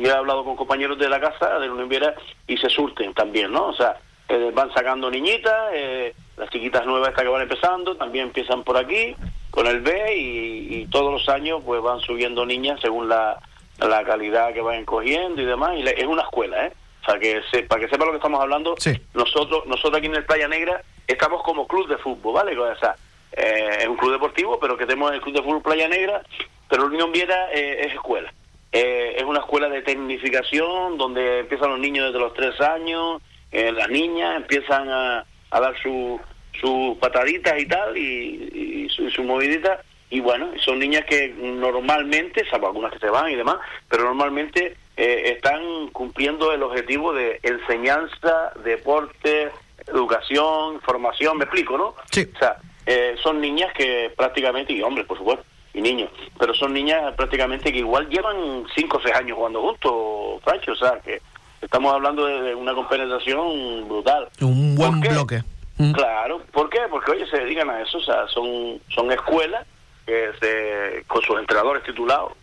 he 0.04 0.10
hablado 0.10 0.44
con 0.44 0.56
compañeros 0.56 0.98
de 0.98 1.10
la 1.10 1.20
casa 1.20 1.60
de 1.60 1.68
la 1.68 1.74
Unión 1.74 1.90
Viera 1.90 2.16
y 2.48 2.58
se 2.58 2.70
surten 2.70 3.14
también, 3.14 3.52
¿no? 3.52 3.68
O 3.68 3.74
sea, 3.74 3.98
eh, 4.30 4.52
van 4.54 4.74
sacando 4.74 5.10
niñitas, 5.10 5.72
eh, 5.74 6.14
las 6.36 6.50
chiquitas 6.50 6.86
nuevas 6.86 7.10
estas 7.10 7.24
que 7.24 7.30
van 7.30 7.44
empezando 7.44 7.96
también 7.96 8.28
empiezan 8.28 8.62
por 8.64 8.76
aquí 8.76 9.16
con 9.52 9.68
el 9.68 9.80
B 9.80 10.18
y, 10.18 10.86
todos 10.88 11.14
los 11.14 11.30
años 11.30 11.62
pues 11.66 11.82
van 11.82 12.00
subiendo 12.02 12.46
niñas 12.46 12.80
según 12.82 13.08
la, 13.08 13.40
la 13.80 14.04
calidad 14.04 14.54
que 14.54 14.62
vayan 14.62 14.84
cogiendo 14.84 15.42
y 15.42 15.46
demás 15.46 15.78
y 15.78 15.88
es 15.88 16.06
una 16.06 16.24
escuela, 16.24 16.68
¿eh? 16.68 16.74
O 17.02 17.06
sea, 17.10 17.20
que 17.20 17.42
para 17.70 17.82
que 17.82 17.90
sepa 17.90 18.06
lo 18.06 18.12
que 18.12 18.18
estamos 18.18 18.42
hablando, 18.42 18.76
nosotros 19.14 19.66
nosotros 19.66 19.98
aquí 19.98 20.08
en 20.08 20.16
el 20.16 20.26
Playa 20.26 20.50
Negra 20.50 20.82
estamos 21.08 21.42
como 21.44 21.66
club 21.66 21.88
de 21.88 21.98
fútbol, 21.98 22.34
¿vale? 22.34 22.58
O 22.58 22.76
sea, 22.78 22.96
eh, 23.32 23.78
es 23.80 23.88
un 23.88 23.96
club 23.96 24.12
deportivo, 24.12 24.60
pero 24.60 24.78
que 24.78 24.86
tenemos 24.86 25.14
el 25.14 25.22
club 25.22 25.36
de 25.36 25.44
fútbol 25.44 25.62
Playa 25.62 25.88
Negra, 25.88 26.22
pero 26.70 26.84
la 26.84 26.90
Unión 26.90 27.14
Viera 27.14 27.50
es 27.52 27.94
escuela. 27.94 28.34
es 28.72 29.24
una 29.24 29.40
escuela 29.40 29.70
de 29.70 29.84
tecnificación 29.84 30.98
donde 30.98 31.40
empiezan 31.40 31.70
los 31.70 31.80
niños 31.80 32.08
desde 32.08 32.20
los 32.20 32.34
tres 32.34 32.60
años, 32.60 33.22
eh, 33.52 33.72
las 33.72 33.90
niñas 33.90 34.38
empiezan 34.38 34.90
a, 34.90 35.26
dar 35.52 35.76
sus 35.82 36.20
su 36.60 36.98
pataditas 37.00 37.60
y 37.60 37.68
tal, 37.68 37.96
y, 37.96 38.88
su, 38.90 39.10
su, 39.12 39.24
movidita, 39.24 39.80
y 40.10 40.20
bueno, 40.22 40.50
son 40.58 40.80
niñas 40.80 41.06
que 41.06 41.30
normalmente, 41.38 42.44
salvo 42.50 42.68
algunas 42.68 42.92
que 42.92 43.00
se 43.00 43.10
van 43.10 43.30
y 43.30 43.36
demás, 43.36 43.58
pero 43.88 44.06
normalmente 44.06 44.76
eh, 44.96 45.34
están 45.36 45.90
cumpliendo 45.90 46.52
el 46.52 46.64
objetivo 46.64 47.14
de 47.14 47.40
enseñanza, 47.44 48.52
deporte, 48.64 49.52
educación, 49.86 50.82
formación, 50.82 51.38
me 51.38 51.44
explico, 51.44 51.78
¿no? 51.78 51.94
Sí. 52.12 52.28
O 52.36 52.40
sea, 52.40 52.58
eh, 52.88 53.16
son 53.22 53.40
niñas 53.40 53.72
que 53.74 54.12
prácticamente, 54.18 54.74
y 54.74 54.82
hombres, 54.82 55.06
por 55.06 55.18
supuesto, 55.20 55.46
y 55.74 55.82
niños, 55.82 56.10
pero 56.40 56.56
son 56.56 56.74
niñas 56.74 57.14
prácticamente 57.16 57.72
que 57.72 57.80
igual 57.80 58.10
llevan 58.10 58.66
5 58.74 58.98
o 58.98 59.02
6 59.02 59.16
años 59.16 59.38
jugando 59.38 59.62
juntos, 59.62 60.42
Francho, 60.44 60.72
o 60.72 60.76
sea, 60.76 61.00
que 61.02 61.22
Estamos 61.62 61.94
hablando 61.94 62.26
de, 62.26 62.54
una 62.56 62.74
compensación 62.74 63.88
brutal. 63.88 64.30
Un 64.42 64.76
buen 64.76 65.00
bloque. 65.00 65.44
Mm. 65.78 65.92
Claro, 65.92 66.42
¿por 66.52 66.70
qué? 66.70 66.80
Porque 66.90 67.12
oye, 67.12 67.28
se 67.28 67.38
dedican 67.38 67.70
a 67.70 67.82
eso, 67.82 67.98
o 68.00 68.02
sea, 68.02 68.28
son, 68.28 68.80
son 68.90 69.12
escuelas 69.12 69.66
que 70.06 70.32
se, 70.40 71.04
con 71.08 71.22
sus 71.22 71.38
entrenadores 71.40 71.84
titulados, 71.84 72.34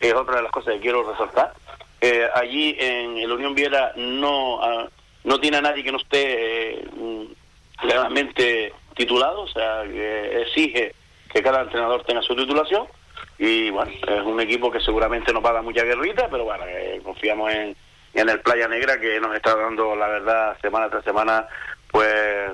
es 0.00 0.14
otra 0.14 0.36
de 0.36 0.42
las 0.42 0.52
cosas 0.52 0.74
que 0.74 0.80
quiero 0.80 1.10
resaltar. 1.10 1.52
Eh, 2.00 2.28
allí 2.34 2.76
en 2.78 3.18
el 3.18 3.32
Unión 3.32 3.54
Viera 3.54 3.92
no, 3.96 4.62
ah, 4.62 4.88
no 5.24 5.40
tiene 5.40 5.56
a 5.56 5.62
nadie 5.62 5.82
que 5.82 5.92
no 5.92 5.98
esté 5.98 6.78
eh, 6.80 6.88
legalmente 7.82 8.72
titulado, 8.94 9.42
o 9.42 9.48
sea, 9.48 9.82
que 9.82 10.42
exige 10.42 10.94
que 11.32 11.42
cada 11.42 11.62
entrenador 11.62 12.04
tenga 12.04 12.22
su 12.22 12.34
titulación 12.34 12.86
y 13.38 13.70
bueno, 13.70 13.90
es 13.90 14.22
un 14.24 14.40
equipo 14.40 14.70
que 14.70 14.80
seguramente 14.80 15.32
no 15.32 15.42
paga 15.42 15.62
mucha 15.62 15.84
guerrita, 15.84 16.28
pero 16.30 16.44
bueno, 16.44 16.64
eh, 16.66 17.00
confiamos 17.04 17.52
en 17.52 17.76
en 18.14 18.28
el 18.28 18.40
Playa 18.40 18.68
Negra 18.68 18.98
que 18.98 19.20
nos 19.20 19.34
está 19.34 19.56
dando, 19.56 19.94
la 19.94 20.08
verdad, 20.08 20.56
semana 20.60 20.88
tras 20.90 21.04
semana, 21.04 21.46
pues 21.90 22.50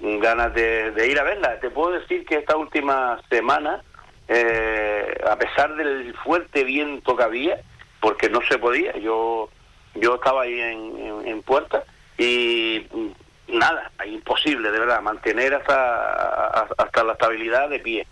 ganas 0.00 0.52
de, 0.54 1.06
ir 1.08 1.18
a 1.18 1.24
verla. 1.24 1.60
Te 1.60 1.70
puedo 1.70 1.92
decir 1.92 2.24
que 2.24 2.36
esta 2.36 2.56
última 2.56 3.20
semana, 3.30 3.82
eh, 4.28 5.20
a 5.28 5.36
pesar 5.36 5.74
del 5.76 6.14
fuerte 6.24 6.64
viento 6.64 7.16
que 7.16 7.22
había, 7.22 7.60
porque 8.00 8.28
no 8.28 8.40
se 8.42 8.58
podía, 8.58 8.96
yo 8.98 9.48
yo 9.94 10.14
estaba 10.14 10.42
ahí 10.42 10.58
en, 10.58 11.22
en, 11.26 11.42
puerta 11.42 11.84
y 12.16 12.86
nada, 13.48 13.90
imposible, 14.06 14.70
de 14.70 14.78
verdad, 14.78 15.02
mantener 15.02 15.54
hasta, 15.54 16.62
hasta 16.78 17.04
la 17.04 17.12
estabilidad 17.12 17.68
de 17.68 17.78
pie. 17.78 18.06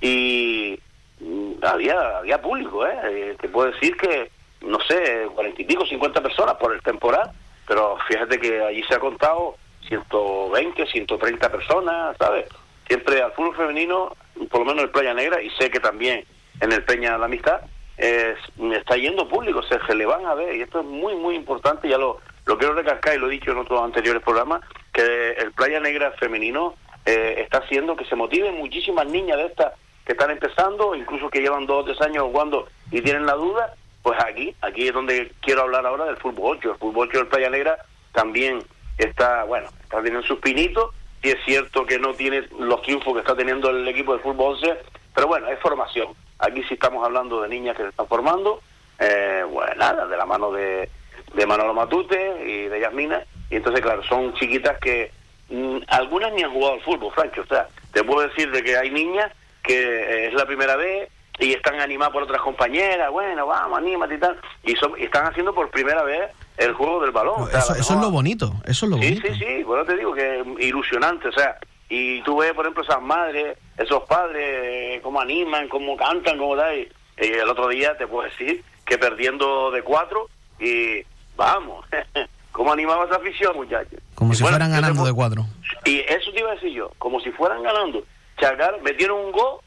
Y 0.00 0.80
mm, 1.20 1.52
había, 1.62 2.18
había 2.18 2.40
público, 2.40 2.86
¿eh? 2.86 2.98
¿eh? 3.04 3.36
Te 3.40 3.48
puedo 3.48 3.70
decir 3.72 3.96
que, 3.96 4.30
no 4.60 4.80
sé, 4.80 5.28
cuarenta 5.34 5.62
y 5.62 5.64
pico, 5.64 5.86
cincuenta 5.86 6.22
personas 6.22 6.56
por 6.56 6.74
el 6.74 6.82
temporal, 6.82 7.30
pero 7.66 7.96
fíjate 8.08 8.38
que 8.38 8.60
allí 8.62 8.82
se 8.84 8.94
ha 8.94 9.00
contado 9.00 9.56
120, 9.88 10.86
130 10.86 11.50
personas, 11.50 12.16
¿sabes? 12.18 12.46
Siempre 12.86 13.22
al 13.22 13.32
fútbol 13.32 13.56
femenino, 13.56 14.16
por 14.50 14.60
lo 14.60 14.66
menos 14.66 14.84
en 14.84 14.92
Playa 14.92 15.14
Negra, 15.14 15.42
y 15.42 15.50
sé 15.50 15.70
que 15.70 15.80
también 15.80 16.24
en 16.60 16.72
el 16.72 16.84
Peña 16.84 17.12
de 17.12 17.18
la 17.18 17.26
Amistad, 17.26 17.60
está 17.96 18.96
yendo 18.96 19.28
público, 19.28 19.62
se, 19.62 19.78
se 19.86 19.94
le 19.94 20.06
van 20.06 20.24
a 20.24 20.34
ver, 20.34 20.54
y 20.54 20.62
esto 20.62 20.80
es 20.80 20.86
muy, 20.86 21.16
muy 21.16 21.34
importante, 21.34 21.88
ya 21.88 21.98
lo, 21.98 22.20
lo 22.46 22.56
quiero 22.56 22.74
recalcar 22.74 23.14
y 23.14 23.18
lo 23.18 23.28
he 23.28 23.32
dicho 23.32 23.50
en 23.50 23.58
otros 23.58 23.82
anteriores 23.82 24.22
programas, 24.22 24.62
que 24.92 25.32
el 25.32 25.52
Playa 25.52 25.80
Negra 25.80 26.12
femenino 26.12 26.74
eh, 27.04 27.42
está 27.42 27.58
haciendo 27.58 27.96
que 27.96 28.04
se 28.04 28.16
motiven 28.16 28.56
muchísimas 28.58 29.06
niñas 29.06 29.36
de 29.38 29.46
estas 29.46 29.72
que 30.04 30.12
están 30.12 30.30
empezando, 30.30 30.94
incluso 30.94 31.28
que 31.28 31.40
llevan 31.40 31.66
dos 31.66 31.82
o 31.82 31.84
tres 31.84 32.00
años 32.00 32.24
jugando 32.24 32.66
y 32.90 33.02
tienen 33.02 33.26
la 33.26 33.34
duda, 33.34 33.74
pues 34.02 34.18
aquí, 34.22 34.54
aquí 34.60 34.88
es 34.88 34.94
donde 34.94 35.32
quiero 35.40 35.62
hablar 35.62 35.86
ahora 35.86 36.04
del 36.06 36.16
fútbol 36.16 36.56
8. 36.58 36.72
El 36.72 36.78
fútbol 36.78 37.08
8 37.08 37.18
del 37.18 37.26
Playa 37.28 37.50
Negra 37.50 37.78
también 38.12 38.62
está, 38.96 39.44
bueno, 39.44 39.68
está 39.82 39.98
teniendo 39.98 40.26
sus 40.26 40.38
pinitos, 40.38 40.94
y 41.22 41.30
es 41.30 41.36
cierto 41.44 41.84
que 41.84 41.98
no 41.98 42.14
tiene 42.14 42.48
los 42.58 42.82
triunfos 42.82 43.14
que 43.14 43.20
está 43.20 43.34
teniendo 43.34 43.70
el 43.70 43.86
equipo 43.88 44.14
de 44.14 44.22
fútbol 44.22 44.54
11, 44.54 44.76
pero 45.14 45.26
bueno, 45.26 45.48
es 45.48 45.58
formación. 45.60 46.08
Aquí 46.38 46.62
sí 46.64 46.74
estamos 46.74 47.04
hablando 47.04 47.42
de 47.42 47.48
niñas 47.48 47.76
que 47.76 47.82
se 47.82 47.88
están 47.88 48.06
formando, 48.06 48.60
eh, 48.98 49.44
bueno, 49.48 49.74
nada, 49.76 50.06
de 50.06 50.16
la 50.16 50.26
mano 50.26 50.52
de, 50.52 50.88
de 51.34 51.46
Manolo 51.46 51.74
Matute 51.74 52.44
y 52.46 52.68
de 52.68 52.80
Yasmina. 52.80 53.22
Y 53.50 53.56
entonces, 53.56 53.80
claro, 53.80 54.02
son 54.04 54.34
chiquitas 54.34 54.78
que 54.78 55.10
mm, 55.48 55.78
algunas 55.88 56.32
ni 56.32 56.42
han 56.42 56.52
jugado 56.52 56.74
al 56.74 56.82
fútbol, 56.82 57.12
Francho. 57.12 57.42
O 57.42 57.46
sea, 57.46 57.68
te 57.92 58.04
puedo 58.04 58.26
decir 58.26 58.50
de 58.50 58.62
que 58.62 58.76
hay 58.76 58.90
niñas 58.90 59.32
que 59.62 59.74
eh, 59.74 60.26
es 60.28 60.34
la 60.34 60.46
primera 60.46 60.76
vez 60.76 61.10
y 61.38 61.52
están 61.52 61.80
animadas 61.80 62.12
por 62.12 62.22
otras 62.22 62.40
compañeras, 62.40 63.10
bueno, 63.10 63.46
vamos, 63.46 63.78
anímate 63.78 64.14
y 64.14 64.18
tal. 64.18 64.36
Y, 64.64 64.76
son, 64.76 64.98
están 64.98 65.26
haciendo 65.26 65.54
por 65.54 65.70
primera 65.70 66.02
vez 66.02 66.30
el 66.56 66.72
juego 66.74 67.00
del 67.00 67.10
balón. 67.10 67.48
eso, 67.52 67.74
es 67.74 67.90
lo 67.90 68.10
bonito, 68.10 68.52
eso 68.64 68.86
es 68.86 68.90
lo 68.90 68.98
sí, 68.98 69.04
bonito. 69.04 69.28
Sí, 69.28 69.38
sí, 69.38 69.62
bueno, 69.62 69.84
te 69.84 69.96
digo 69.96 70.14
que 70.14 70.40
es 70.40 70.46
ilusionante, 70.60 71.28
o 71.28 71.32
sea, 71.32 71.58
y 71.88 72.20
tú 72.22 72.38
ves, 72.38 72.52
por 72.52 72.64
ejemplo, 72.64 72.82
esas 72.82 73.00
madres, 73.00 73.56
esos 73.76 74.02
padres, 74.04 75.00
cómo 75.02 75.20
animan, 75.20 75.68
cómo 75.68 75.96
cantan, 75.96 76.38
cómo 76.38 76.56
tal. 76.56 76.76
Y, 76.76 76.88
y 77.20 77.26
el 77.26 77.48
otro 77.48 77.68
día 77.68 77.96
te 77.96 78.06
puedo 78.06 78.28
decir 78.28 78.62
que 78.84 78.98
perdiendo 78.98 79.70
de 79.70 79.82
cuatro 79.82 80.28
y 80.58 81.04
Vamos, 81.38 81.86
¿cómo 82.52 82.72
animaba 82.72 83.04
esa 83.04 83.16
afición, 83.16 83.54
muchachos? 83.54 84.00
Como 84.16 84.34
si 84.34 84.42
fueran 84.42 84.70
ganando 84.72 85.04
de 85.06 85.12
cuatro. 85.12 85.46
Y 85.84 86.00
eso 86.00 86.32
te 86.32 86.40
iba 86.40 86.50
a 86.50 86.54
decir 86.54 86.72
yo, 86.72 86.90
como 86.98 87.20
si 87.20 87.30
fueran 87.30 87.62
ganando. 87.62 88.02
Chacar 88.38 88.82
metieron 88.82 89.20
un 89.20 89.32
gol, 89.32 89.60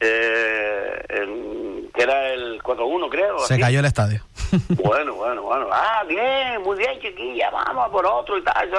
eh, 0.00 1.88
que 1.94 2.02
era 2.02 2.32
el 2.32 2.62
4-1, 2.62 3.08
creo. 3.10 3.38
Se 3.40 3.58
cayó 3.58 3.80
el 3.80 3.86
estadio. 3.86 4.22
bueno, 4.68 5.14
bueno, 5.14 5.42
bueno. 5.42 5.68
Ah, 5.72 6.04
bien, 6.08 6.62
muy 6.62 6.78
bien, 6.78 7.00
chiquilla, 7.00 7.50
vamos 7.50 7.90
por 7.90 8.06
otro 8.06 8.38
y 8.38 8.42
tal. 8.42 8.72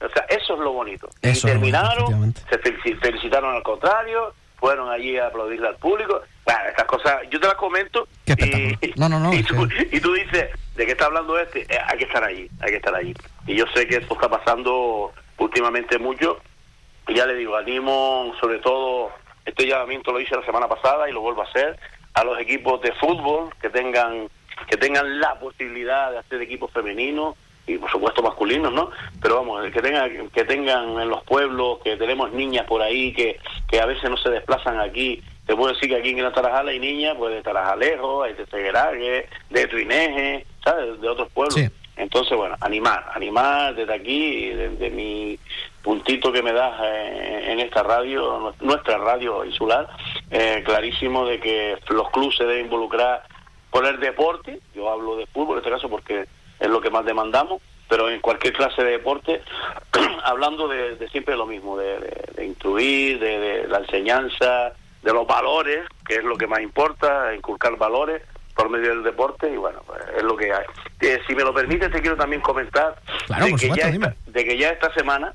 O 0.00 0.08
sea, 0.08 0.24
eso 0.28 0.54
es 0.54 0.60
lo 0.60 0.72
bonito. 0.72 1.08
y 1.22 1.32
terminaron, 1.40 2.34
se 2.34 2.58
felicitaron 2.96 3.54
al 3.54 3.62
contrario, 3.62 4.34
fueron 4.58 4.90
allí 4.90 5.16
a 5.18 5.26
aplaudirle 5.26 5.68
al 5.68 5.76
público. 5.76 6.20
Bueno, 6.44 6.60
estas 6.68 6.86
cosas, 6.86 7.16
yo 7.30 7.40
te 7.40 7.46
las 7.46 7.56
comento. 7.56 8.06
Y, 8.26 8.76
no, 8.96 9.08
no, 9.08 9.20
no. 9.20 9.32
Y 9.34 9.42
tú, 9.42 9.68
y 9.90 10.00
tú 10.00 10.12
dices, 10.12 10.50
¿de 10.76 10.86
qué 10.86 10.92
está 10.92 11.06
hablando 11.06 11.38
este? 11.38 11.62
Eh, 11.62 11.78
hay 11.86 11.98
que 11.98 12.04
estar 12.04 12.22
allí, 12.22 12.48
hay 12.60 12.70
que 12.70 12.76
estar 12.76 12.94
allí. 12.94 13.14
Y 13.46 13.56
yo 13.56 13.64
sé 13.74 13.86
que 13.86 13.96
esto 13.96 14.14
está 14.14 14.28
pasando 14.28 15.12
últimamente 15.38 15.98
mucho. 15.98 16.38
Y 17.08 17.14
ya 17.14 17.26
le 17.26 17.34
digo, 17.34 17.56
animo 17.56 18.32
sobre 18.40 18.58
todo, 18.58 19.10
este 19.50 19.66
llamamiento 19.66 20.12
lo 20.12 20.20
hice 20.20 20.34
la 20.34 20.44
semana 20.44 20.68
pasada 20.68 21.08
y 21.08 21.12
lo 21.12 21.20
vuelvo 21.20 21.42
a 21.42 21.44
hacer, 21.44 21.78
a 22.14 22.24
los 22.24 22.38
equipos 22.40 22.80
de 22.80 22.92
fútbol 22.92 23.50
que 23.60 23.70
tengan 23.70 24.28
que 24.68 24.76
tengan 24.76 25.20
la 25.20 25.38
posibilidad 25.38 26.10
de 26.10 26.18
hacer 26.18 26.42
equipos 26.42 26.70
femeninos 26.70 27.34
y 27.66 27.78
por 27.78 27.90
supuesto 27.90 28.22
masculinos, 28.22 28.72
¿no? 28.72 28.90
Pero 29.22 29.36
vamos, 29.36 29.70
que 29.70 29.80
tengan 29.80 30.28
que 30.30 30.44
tengan 30.44 31.00
en 31.00 31.08
los 31.08 31.22
pueblos, 31.24 31.78
que 31.82 31.96
tenemos 31.96 32.32
niñas 32.32 32.66
por 32.66 32.82
ahí 32.82 33.12
que, 33.12 33.38
que 33.68 33.80
a 33.80 33.86
veces 33.86 34.10
no 34.10 34.16
se 34.16 34.30
desplazan 34.30 34.80
aquí 34.80 35.22
te 35.50 35.56
puedo 35.56 35.72
decir 35.72 35.88
que 35.88 35.96
aquí 35.96 36.10
en 36.10 36.22
la 36.22 36.32
Tarajal 36.32 36.68
hay 36.68 36.78
niñas, 36.78 37.16
pues 37.18 37.34
de 37.34 37.42
Tarajalejo, 37.42 38.22
hay 38.22 38.34
de 38.34 38.46
Seguerague, 38.46 39.28
de 39.50 39.66
Tuineje, 39.66 40.46
¿sabes? 40.62 41.00
De 41.00 41.08
otros 41.08 41.28
pueblos. 41.32 41.60
Entonces, 41.96 42.38
bueno, 42.38 42.54
animar, 42.60 43.10
animar 43.12 43.74
desde 43.74 43.92
aquí, 43.92 44.50
desde 44.50 44.90
mi 44.90 45.40
puntito 45.82 46.32
que 46.32 46.42
me 46.42 46.52
das 46.52 46.80
eh, 46.82 47.52
en 47.52 47.60
esta 47.60 47.82
radio, 47.82 48.54
nuestra 48.60 48.98
radio 48.98 49.44
insular, 49.44 49.88
eh, 50.30 50.62
clarísimo 50.64 51.24
de 51.26 51.40
que 51.40 51.78
los 51.88 52.10
clubes 52.10 52.36
se 52.36 52.44
deben 52.44 52.66
involucrar 52.66 53.24
por 53.70 53.86
el 53.86 54.00
deporte, 54.00 54.60
yo 54.74 54.90
hablo 54.90 55.16
de 55.16 55.26
fútbol 55.26 55.54
en 55.54 55.58
este 55.58 55.70
caso 55.70 55.88
porque 55.88 56.26
es 56.58 56.68
lo 56.68 56.80
que 56.80 56.90
más 56.90 57.04
demandamos, 57.04 57.62
pero 57.88 58.08
en 58.08 58.20
cualquier 58.20 58.52
clase 58.52 58.84
de 58.84 58.92
deporte, 58.92 59.42
hablando 60.24 60.68
de, 60.68 61.08
siempre 61.10 61.36
lo 61.36 61.46
mismo, 61.46 61.76
de, 61.76 61.98
de, 62.34 62.46
instruir, 62.46 63.18
de, 63.18 63.66
la 63.68 63.78
enseñanza, 63.78 64.72
de 65.02 65.12
los 65.12 65.26
valores, 65.26 65.84
que 66.06 66.16
es 66.16 66.24
lo 66.24 66.36
que 66.36 66.46
más 66.46 66.60
importa, 66.60 67.34
inculcar 67.34 67.76
valores 67.76 68.22
por 68.54 68.68
medio 68.68 68.90
del 68.90 69.02
deporte 69.02 69.50
y 69.50 69.56
bueno, 69.56 69.82
pues, 69.86 70.02
es 70.16 70.22
lo 70.22 70.36
que 70.36 70.52
hay. 70.52 70.64
Eh, 71.00 71.20
si 71.26 71.34
me 71.34 71.42
lo 71.42 71.54
permites, 71.54 71.90
te 71.90 72.00
quiero 72.00 72.16
también 72.16 72.42
comentar 72.42 72.94
de, 73.42 73.54
que 73.54 73.68
ya 73.68 73.88
esta, 73.88 74.14
de 74.26 74.44
que 74.44 74.58
ya 74.58 74.70
esta 74.70 74.92
semana, 74.92 75.34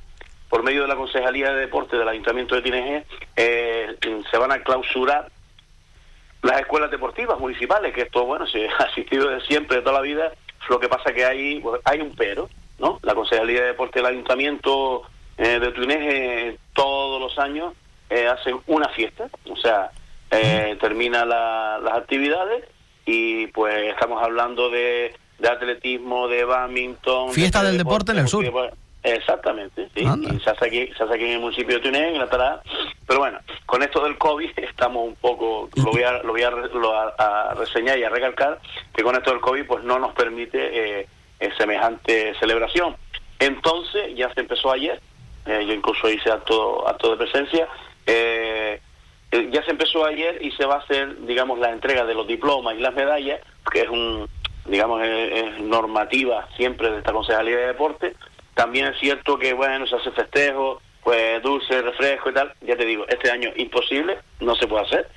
por 0.49 0.63
medio 0.63 0.83
de 0.83 0.87
la 0.87 0.95
Concejalía 0.95 1.51
de 1.51 1.61
Deporte 1.61 1.97
del 1.97 2.07
Ayuntamiento 2.07 2.55
de 2.55 2.61
Tineje, 2.61 3.05
eh, 3.35 3.95
se 4.29 4.37
van 4.37 4.51
a 4.51 4.63
clausurar 4.63 5.29
las 6.41 6.59
escuelas 6.59 6.91
deportivas 6.91 7.39
municipales, 7.39 7.93
que 7.93 8.01
esto, 8.01 8.25
bueno, 8.25 8.45
se 8.47 8.67
ha 8.79 8.83
asistido 8.83 9.29
de 9.29 9.41
siempre, 9.41 9.77
de 9.77 9.83
toda 9.83 9.95
la 9.95 10.01
vida, 10.01 10.31
lo 10.69 10.79
que 10.79 10.87
pasa 10.87 11.13
que 11.13 11.25
hay, 11.25 11.59
pues, 11.59 11.81
hay 11.85 12.01
un 12.01 12.15
pero, 12.15 12.49
¿no? 12.79 12.99
La 13.01 13.15
Concejalía 13.15 13.61
de 13.61 13.67
Deporte 13.67 13.99
del 13.99 14.07
Ayuntamiento 14.07 15.03
eh, 15.37 15.59
de 15.59 15.71
Tuineje 15.71 16.57
todos 16.73 17.21
los 17.21 17.37
años 17.39 17.73
eh, 18.09 18.27
hacen 18.27 18.59
una 18.67 18.89
fiesta, 18.89 19.27
o 19.49 19.55
sea, 19.55 19.91
eh, 20.31 20.77
termina 20.79 21.25
las 21.25 21.93
actividades 21.93 22.65
y 23.05 23.47
pues 23.47 23.91
estamos 23.93 24.21
hablando 24.23 24.69
de, 24.69 25.13
de 25.39 25.49
atletismo, 25.49 26.27
de 26.27 26.43
badminton. 26.43 27.31
Fiesta 27.31 27.63
del 27.63 27.77
deporte, 27.77 28.11
en 28.11 28.19
el 28.19 28.27
sur. 28.27 28.45
Exactamente, 29.05 29.89
sí. 29.95 30.05
se 30.43 30.49
hace, 30.49 30.65
aquí, 30.65 30.87
se 30.97 31.03
hace 31.03 31.13
aquí 31.13 31.25
en 31.25 31.31
el 31.31 31.39
municipio 31.39 31.75
de 31.75 31.81
Túnez, 31.81 32.13
en 32.13 32.19
la 32.19 32.29
Tará. 32.29 32.61
Pero 33.07 33.19
bueno, 33.19 33.39
con 33.65 33.83
esto 33.83 34.03
del 34.03 34.17
COVID 34.17 34.51
estamos 34.57 35.07
un 35.07 35.15
poco, 35.15 35.69
lo 35.75 35.91
voy, 35.91 36.03
a, 36.03 36.23
lo 36.23 36.33
voy 36.33 36.43
a, 36.43 37.53
reseñar 37.55 37.97
y 37.97 38.03
a 38.03 38.09
recalcar, 38.09 38.59
que 38.93 39.03
con 39.03 39.15
esto 39.15 39.31
del 39.31 39.41
COVID 39.41 39.65
pues 39.65 39.83
no 39.83 39.99
nos 39.99 40.13
permite 40.13 41.01
eh, 41.01 41.07
semejante 41.57 42.33
celebración. 42.39 42.95
Entonces, 43.39 44.15
ya 44.15 44.33
se 44.33 44.41
empezó 44.41 44.71
ayer, 44.71 45.01
yo 45.45 45.73
incluso 45.73 46.09
hice 46.09 46.31
acto, 46.31 46.87
acto 46.87 47.11
de 47.11 47.17
presencia, 47.17 47.67
eh, 48.05 48.79
eh, 49.31 49.49
ya 49.51 49.63
se 49.63 49.71
empezó 49.71 50.05
ayer 50.05 50.43
y 50.43 50.51
se 50.51 50.65
va 50.65 50.75
a 50.75 50.79
hacer, 50.79 51.25
digamos, 51.25 51.59
la 51.59 51.71
entrega 51.71 52.05
de 52.05 52.13
los 52.13 52.27
diplomas 52.27 52.75
y 52.75 52.79
las 52.79 52.93
medallas, 52.93 53.41
que 53.71 53.81
es 53.81 53.89
un, 53.89 54.29
digamos, 54.65 55.01
es, 55.03 55.59
normativa 55.59 56.47
siempre 56.55 56.91
de 56.91 56.99
esta 56.99 57.11
Concejalía 57.11 57.57
de 57.57 57.67
Deporte. 57.67 58.15
También 58.55 58.87
es 58.87 58.99
cierto 58.99 59.37
que, 59.37 59.53
bueno, 59.53 59.85
se 59.85 59.95
hace 59.95 60.11
festejo, 60.11 60.81
pues 61.03 61.41
dulce, 61.43 61.81
refresco 61.81 62.31
y 62.31 62.33
tal. 62.33 62.53
Ya 62.61 62.75
te 62.75 62.85
digo, 62.85 63.05
este 63.07 63.29
año 63.29 63.51
imposible, 63.55 64.17
no 64.39 64.55
se 64.55 64.67
puede 64.67 64.85
hacer. 64.85 65.09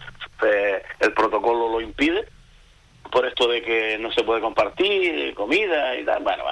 Eh, 0.44 0.82
el 1.00 1.12
protocolo 1.14 1.70
lo 1.70 1.80
impide, 1.80 2.28
por 3.10 3.26
esto 3.26 3.48
de 3.48 3.62
que 3.62 3.96
no 3.98 4.12
se 4.12 4.22
puede 4.22 4.40
compartir 4.40 5.34
comida 5.34 5.96
y 5.96 6.04
tal. 6.04 6.22
Bueno, 6.22 6.44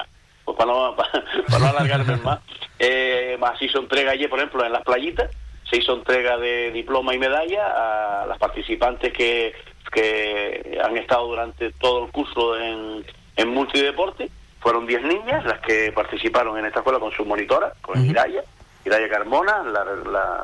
pues 0.43 0.57
para 0.57 0.71
no, 0.71 0.95
para, 1.47 1.59
no 1.59 1.67
alargarme 1.67 2.15
más. 2.23 2.39
Eh, 2.79 3.37
más 3.39 3.61
hizo 3.61 3.79
entrega 3.79 4.11
ayer, 4.11 4.29
por 4.29 4.39
ejemplo, 4.39 4.65
en 4.65 4.71
las 4.71 4.83
playitas 4.83 5.29
se 5.69 5.77
hizo 5.77 5.93
entrega 5.93 6.37
de 6.37 6.71
diploma 6.71 7.13
y 7.13 7.19
medalla 7.19 8.21
a 8.23 8.25
las 8.25 8.37
participantes 8.37 9.11
que, 9.11 9.53
que 9.91 10.79
han 10.81 10.97
estado 10.97 11.27
durante 11.27 11.71
todo 11.73 12.05
el 12.05 12.11
curso 12.11 12.57
en, 12.57 13.05
en 13.35 13.49
multideporte. 13.49 14.29
Fueron 14.59 14.87
10 14.87 15.03
niñas 15.03 15.45
las 15.45 15.59
que 15.59 15.91
participaron 15.91 16.57
en 16.57 16.65
esta 16.65 16.79
escuela 16.79 16.99
con 16.99 17.11
su 17.11 17.25
monitora, 17.25 17.73
con 17.81 18.03
Iraya, 18.03 18.43
Iraya 18.85 19.09
Carmona, 19.09 19.63
la, 19.63 19.85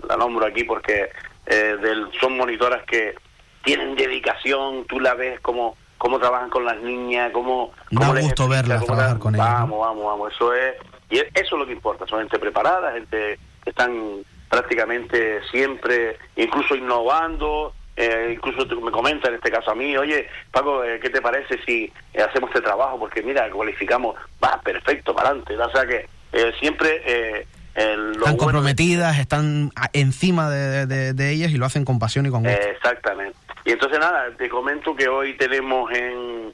la, 0.07 0.17
nombro 0.17 0.45
aquí 0.45 0.63
porque 0.63 1.09
eh, 1.45 1.77
del, 1.81 2.09
son 2.19 2.37
monitoras 2.37 2.83
que 2.83 3.15
tienen 3.63 3.95
dedicación, 3.95 4.85
tú 4.85 4.99
la 4.99 5.13
ves 5.13 5.39
como 5.39 5.77
cómo 5.97 6.19
trabajan 6.19 6.49
con 6.49 6.65
las 6.65 6.77
niñas, 6.81 7.31
cómo... 7.31 7.71
cómo 7.95 8.13
da 8.13 8.19
gusto 8.19 8.49
verlas 8.49 8.83
trabajar 8.85 9.19
con 9.19 9.35
ellas. 9.35 9.47
Vamos, 9.47 9.79
vamos, 9.79 10.05
vamos, 10.05 10.33
eso 10.33 10.53
es... 10.53 10.75
Y 11.09 11.17
eso 11.17 11.29
es 11.33 11.51
lo 11.51 11.65
que 11.65 11.71
importa, 11.71 12.05
son 12.07 12.19
gente 12.19 12.39
preparada, 12.39 12.91
gente 12.91 13.39
que 13.63 13.69
están 13.69 14.25
prácticamente 14.49 15.39
siempre, 15.49 16.17
incluso 16.35 16.75
innovando, 16.75 17.73
eh, 17.95 18.33
incluso 18.35 18.65
me 18.81 18.91
comenta 18.91 19.29
en 19.29 19.35
este 19.35 19.51
caso 19.51 19.71
a 19.71 19.75
mí, 19.75 19.95
oye, 19.95 20.27
Paco, 20.51 20.83
eh, 20.83 20.99
¿qué 20.99 21.09
te 21.09 21.21
parece 21.21 21.59
si 21.63 21.91
eh, 22.13 22.21
hacemos 22.21 22.49
este 22.49 22.61
trabajo? 22.61 22.97
Porque 22.97 23.21
mira, 23.21 23.49
cualificamos, 23.51 24.15
va, 24.43 24.59
perfecto, 24.61 25.13
para 25.13 25.29
adelante. 25.29 25.55
O 25.55 25.71
sea 25.71 25.85
que 25.85 26.07
siempre 26.59 27.45
están 27.75 28.37
comprometidas, 28.37 29.19
están 29.19 29.71
encima 29.93 30.49
de, 30.49 31.31
ellas 31.31 31.51
y 31.51 31.57
lo 31.57 31.65
hacen 31.65 31.85
con 31.85 31.99
pasión 31.99 32.25
y 32.25 32.29
con 32.29 32.43
gusto. 32.43 32.59
exactamente. 32.67 33.37
Y 33.65 33.71
entonces 33.71 33.99
nada, 33.99 34.29
te 34.37 34.49
comento 34.49 34.95
que 34.95 35.07
hoy 35.07 35.37
tenemos 35.37 35.91
en 35.91 36.51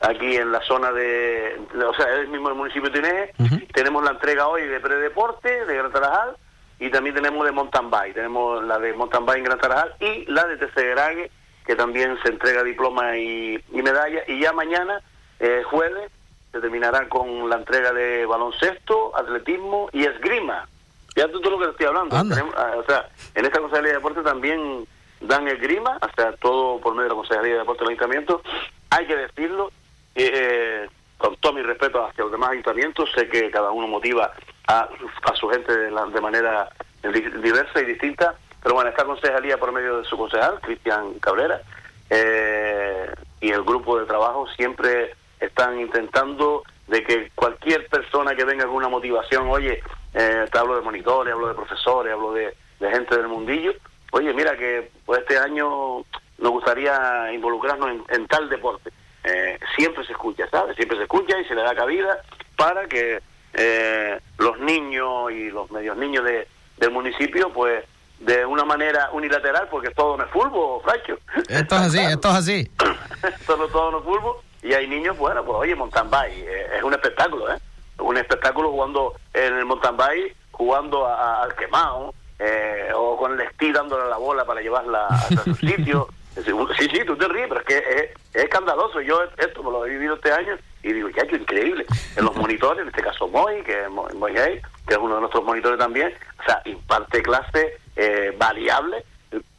aquí 0.00 0.36
en 0.36 0.52
la 0.52 0.60
zona 0.62 0.92
de, 0.92 1.60
o 1.74 1.94
sea, 1.94 2.06
es 2.14 2.20
el 2.20 2.28
mismo 2.28 2.54
municipio 2.54 2.88
de 2.88 3.00
Tineje, 3.00 3.66
tenemos 3.74 4.02
la 4.04 4.12
entrega 4.12 4.46
hoy 4.46 4.62
de 4.62 4.80
predeporte 4.80 5.66
de 5.66 5.76
Gran 5.76 5.92
Tarajal 5.92 6.36
y 6.80 6.90
también 6.90 7.14
tenemos 7.14 7.44
de 7.44 7.52
mountain 7.52 7.90
bike, 7.90 8.14
tenemos 8.14 8.62
la 8.64 8.78
de 8.78 8.92
mountain 8.92 9.26
bike 9.26 9.38
en 9.38 9.44
Gran 9.44 9.58
Tarajal 9.58 9.94
y 10.00 10.24
la 10.26 10.46
de 10.46 10.56
Tesegerague, 10.58 11.30
que 11.66 11.74
también 11.74 12.16
se 12.22 12.30
entrega 12.30 12.62
diploma 12.62 13.16
y, 13.16 13.62
medalla 13.72 14.22
y 14.28 14.40
ya 14.40 14.52
mañana, 14.52 15.02
eh, 15.40 15.62
jueves, 15.64 16.10
se 16.52 16.60
terminará 16.60 17.08
con 17.08 17.48
la 17.50 17.56
entrega 17.56 17.92
de 17.92 18.24
baloncesto, 18.26 19.16
atletismo 19.16 19.90
y 19.92 20.04
esgrima. 20.04 20.68
Ya 21.16 21.30
tú, 21.30 21.40
todo 21.40 21.52
lo 21.52 21.58
que 21.58 21.64
te 21.66 21.70
estoy 21.72 21.86
hablando. 21.86 22.16
Ah, 22.16 22.74
o 22.76 22.84
sea, 22.84 23.08
en 23.34 23.44
esta 23.44 23.58
Consejería 23.58 23.90
de 23.90 23.96
Deporte 23.96 24.22
también 24.22 24.86
dan 25.20 25.48
esgrima, 25.48 25.98
o 26.00 26.14
sea, 26.14 26.32
todo 26.36 26.80
por 26.80 26.94
medio 26.94 27.04
de 27.04 27.08
la 27.10 27.14
Consejería 27.16 27.52
de 27.54 27.58
Deporte 27.58 27.80
del 27.80 27.88
Ayuntamiento. 27.88 28.42
Hay 28.90 29.06
que 29.06 29.16
decirlo, 29.16 29.72
eh, 30.14 30.88
con 31.18 31.36
todo 31.36 31.52
mi 31.52 31.62
respeto 31.62 32.06
hacia 32.06 32.22
los 32.22 32.32
demás 32.32 32.50
ayuntamientos, 32.50 33.10
sé 33.14 33.28
que 33.28 33.50
cada 33.50 33.72
uno 33.72 33.88
motiva 33.88 34.32
a, 34.68 34.88
su 35.34 35.48
gente 35.48 35.76
de, 35.76 35.90
de 35.90 36.20
manera 36.20 36.68
diversa 37.02 37.80
y 37.80 37.86
distinta, 37.86 38.34
pero 38.62 38.74
bueno, 38.74 38.90
esta 38.90 39.04
concejalía 39.04 39.58
por 39.58 39.72
medio 39.72 39.98
de 39.98 40.04
su 40.04 40.16
concejal, 40.16 40.60
Cristian 40.60 41.14
Cabrera, 41.20 41.62
eh, 42.10 43.10
y 43.40 43.50
el 43.50 43.62
grupo 43.62 43.98
de 43.98 44.06
trabajo 44.06 44.46
siempre 44.56 45.14
están 45.40 45.80
intentando 45.80 46.62
de 46.86 47.02
que 47.02 47.30
cualquier 47.34 47.86
persona 47.88 48.34
que 48.34 48.44
venga 48.44 48.66
con 48.66 48.76
una 48.76 48.88
motivación, 48.88 49.48
oye, 49.48 49.82
eh, 50.14 50.44
te 50.50 50.58
hablo 50.58 50.76
de 50.76 50.82
monitores, 50.82 51.32
hablo 51.32 51.48
de 51.48 51.54
profesores, 51.54 52.12
hablo 52.12 52.32
de, 52.32 52.54
gente 52.80 53.16
del 53.16 53.28
mundillo, 53.28 53.72
oye, 54.12 54.32
mira 54.32 54.56
que 54.56 54.90
pues 55.04 55.20
este 55.20 55.38
año 55.38 56.04
nos 56.38 56.52
gustaría 56.52 57.32
involucrarnos 57.32 58.06
en, 58.08 58.26
tal 58.26 58.48
deporte. 58.48 58.90
Eh, 59.24 59.58
siempre 59.76 60.04
se 60.06 60.12
escucha, 60.12 60.48
¿sabes? 60.48 60.76
Siempre 60.76 60.96
se 60.96 61.02
escucha 61.02 61.38
y 61.38 61.44
se 61.44 61.54
le 61.54 61.62
da 61.62 61.74
cabida 61.74 62.22
para 62.56 62.86
que 62.86 63.20
eh, 63.54 64.20
los 64.38 64.58
niños 64.60 65.32
y 65.32 65.50
los 65.50 65.70
medios 65.70 65.96
niños 65.96 66.24
de, 66.24 66.48
del 66.76 66.90
municipio, 66.90 67.52
pues 67.52 67.84
de 68.20 68.44
una 68.44 68.64
manera 68.64 69.10
unilateral, 69.12 69.68
porque 69.70 69.90
todo 69.90 70.16
no 70.16 70.24
es 70.24 70.30
fútbol, 70.30 70.82
Fracho. 70.82 71.18
Esto 71.48 71.76
es 71.76 71.82
así, 71.82 71.98
esto 71.98 72.28
es 72.28 72.34
así. 72.34 72.70
esto 73.40 73.56
no 73.56 73.68
todo 73.68 73.92
no 73.92 73.98
es 73.98 74.04
fútbol 74.04 74.36
y 74.62 74.72
hay 74.72 74.88
niños, 74.88 75.16
bueno, 75.16 75.44
pues 75.44 75.56
oye, 75.58 75.74
mountain 75.74 76.10
bike, 76.10 76.44
eh, 76.46 76.66
es 76.76 76.82
un 76.82 76.92
espectáculo, 76.92 77.52
¿eh? 77.52 77.58
Un 77.98 78.16
espectáculo 78.16 78.70
jugando 78.70 79.14
en 79.34 79.56
el 79.56 79.64
mountain 79.64 79.96
bike, 79.96 80.36
jugando 80.52 81.06
al 81.06 81.54
quemado, 81.54 82.14
eh, 82.38 82.90
o 82.94 83.16
con 83.16 83.32
el 83.32 83.40
esquí 83.40 83.72
dándole 83.72 84.08
la 84.08 84.16
bola 84.16 84.44
para 84.44 84.60
llevarla 84.60 85.06
a 85.06 85.28
su 85.44 85.54
sitio. 85.54 86.08
Sí, 86.44 86.88
sí, 86.92 87.00
tú 87.06 87.16
te 87.16 87.28
ríes, 87.28 87.48
pero 87.48 87.60
es 87.60 87.66
que 87.66 87.78
es, 87.78 88.44
escandaloso. 88.44 89.00
Yo 89.00 89.22
esto 89.36 89.62
me 89.62 89.70
lo 89.70 89.86
he 89.86 89.90
vivido 89.90 90.14
este 90.14 90.32
año 90.32 90.56
y 90.82 90.92
digo, 90.92 91.08
ya, 91.10 91.24
increíble. 91.24 91.86
En 92.16 92.24
los 92.24 92.36
monitores, 92.36 92.82
en 92.82 92.88
este 92.88 93.02
caso 93.02 93.28
Moy, 93.28 93.62
que 93.62 93.82
es 93.82 93.90
Moy 93.90 94.34
que 94.34 94.94
es 94.94 94.98
uno 94.98 95.16
de 95.16 95.20
nuestros 95.20 95.44
monitores 95.44 95.78
también, 95.78 96.14
o 96.40 96.44
sea, 96.44 96.62
imparte 96.64 97.22
clase 97.22 97.78
eh, 97.96 98.34
variable 98.38 99.04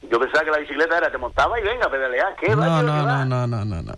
yo 0.09 0.19
pensaba 0.19 0.43
que 0.43 0.51
la 0.51 0.57
bicicleta 0.57 0.97
era 0.97 1.11
te 1.11 1.17
montaba 1.17 1.59
y 1.59 1.63
venga 1.63 1.89
pedalear. 1.89 2.35
¿Qué 2.37 2.49
no, 2.55 2.81
no, 2.81 2.81
no, 2.81 3.25
no, 3.25 3.47
no, 3.47 3.65
no, 3.65 3.81
no, 3.81 3.93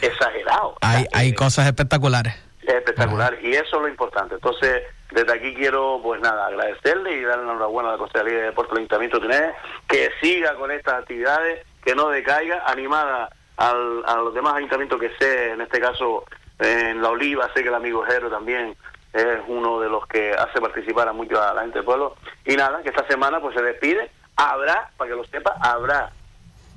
exagerado. 0.00 0.76
Hay, 0.80 1.06
hay 1.12 1.34
cosas 1.34 1.66
espectaculares. 1.66 2.34
Espectacular, 2.62 3.38
y 3.42 3.52
eso 3.52 3.76
es 3.76 3.82
lo 3.82 3.88
importante. 3.88 4.34
Entonces, 4.34 4.82
desde 5.10 5.32
aquí 5.32 5.54
quiero, 5.54 6.00
pues 6.02 6.20
nada, 6.20 6.46
agradecerle 6.46 7.16
y 7.16 7.22
darle 7.22 7.44
enhorabuena 7.44 7.88
a 7.88 7.92
la 7.92 7.98
Consejería 7.98 8.40
de 8.40 8.44
Deportes 8.44 8.72
del 8.72 8.78
Ayuntamiento 8.80 9.20
de 9.20 9.54
que 9.88 10.10
siga 10.20 10.54
con 10.54 10.70
estas 10.70 11.00
actividades, 11.00 11.66
que 11.84 11.94
no 11.94 12.08
decaiga, 12.08 12.64
animada 12.66 13.30
al, 13.56 14.04
a 14.06 14.16
los 14.16 14.34
demás 14.34 14.54
ayuntamientos 14.54 15.00
que 15.00 15.10
sé, 15.18 15.52
en 15.52 15.60
este 15.60 15.80
caso 15.80 16.24
en 16.58 17.00
La 17.02 17.10
Oliva, 17.10 17.50
sé 17.54 17.62
que 17.62 17.68
el 17.68 17.74
amigo 17.74 18.02
Jero 18.02 18.30
también 18.30 18.76
es 19.12 19.38
uno 19.46 19.80
de 19.80 19.88
los 19.88 20.06
que 20.06 20.32
hace 20.32 20.60
participar 20.60 21.08
a 21.08 21.12
mucho 21.12 21.40
a 21.40 21.54
la 21.54 21.62
gente 21.62 21.78
del 21.78 21.84
pueblo. 21.84 22.16
Y 22.44 22.56
nada, 22.56 22.82
que 22.82 22.90
esta 22.90 23.06
semana 23.06 23.40
pues 23.40 23.54
se 23.54 23.62
despide 23.62 24.10
habrá, 24.38 24.90
para 24.96 25.10
que 25.10 25.16
lo 25.16 25.24
sepa, 25.24 25.56
habrá 25.60 26.10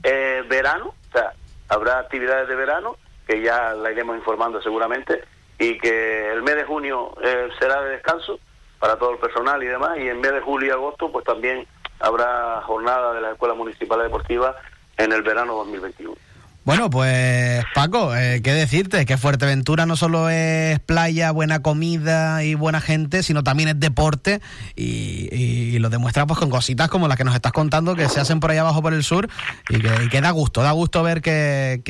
eh, 0.03 0.43
verano, 0.47 0.95
o 1.09 1.11
sea, 1.13 1.31
habrá 1.69 1.99
actividades 1.99 2.47
de 2.47 2.55
verano, 2.55 2.97
que 3.27 3.41
ya 3.41 3.73
la 3.73 3.91
iremos 3.91 4.17
informando 4.17 4.61
seguramente, 4.61 5.23
y 5.59 5.77
que 5.77 6.31
el 6.31 6.41
mes 6.41 6.55
de 6.55 6.63
junio 6.63 7.13
eh, 7.21 7.49
será 7.59 7.83
de 7.83 7.91
descanso 7.91 8.39
para 8.79 8.97
todo 8.97 9.11
el 9.11 9.19
personal 9.19 9.61
y 9.61 9.67
demás, 9.67 9.97
y 9.99 10.09
en 10.09 10.19
mes 10.19 10.33
de 10.33 10.41
julio 10.41 10.69
y 10.69 10.71
agosto, 10.71 11.11
pues 11.11 11.23
también 11.23 11.67
habrá 11.99 12.61
jornada 12.63 13.13
de 13.13 13.21
la 13.21 13.31
Escuela 13.31 13.53
Municipal 13.53 14.01
Deportiva 14.01 14.55
en 15.03 15.11
el 15.11 15.21
verano 15.21 15.55
2021. 15.55 16.15
Bueno, 16.63 16.91
pues 16.91 17.63
Paco, 17.73 18.15
eh, 18.15 18.41
qué 18.43 18.53
decirte, 18.53 19.07
que 19.07 19.17
Fuerteventura 19.17 19.87
no 19.87 19.95
solo 19.95 20.29
es 20.29 20.79
playa, 20.79 21.31
buena 21.31 21.63
comida 21.63 22.43
y 22.43 22.53
buena 22.53 22.79
gente, 22.79 23.23
sino 23.23 23.43
también 23.43 23.69
es 23.69 23.79
deporte 23.79 24.41
y, 24.75 25.79
lo 25.79 25.89
demuestra 25.89 26.27
pues 26.27 26.39
con 26.39 26.51
cositas 26.51 26.89
como 26.89 27.07
las 27.07 27.17
que 27.17 27.23
nos 27.23 27.33
estás 27.33 27.51
contando 27.51 27.95
que 27.95 28.07
se 28.07 28.19
hacen 28.19 28.39
por 28.39 28.51
ahí 28.51 28.59
abajo 28.59 28.83
por 28.83 28.93
el 28.93 29.03
sur 29.03 29.27
y 29.69 29.79
que, 30.09 30.21
da 30.21 30.29
gusto, 30.29 30.61
da 30.61 30.71
gusto 30.73 31.01
ver 31.01 31.23
que, 31.23 31.81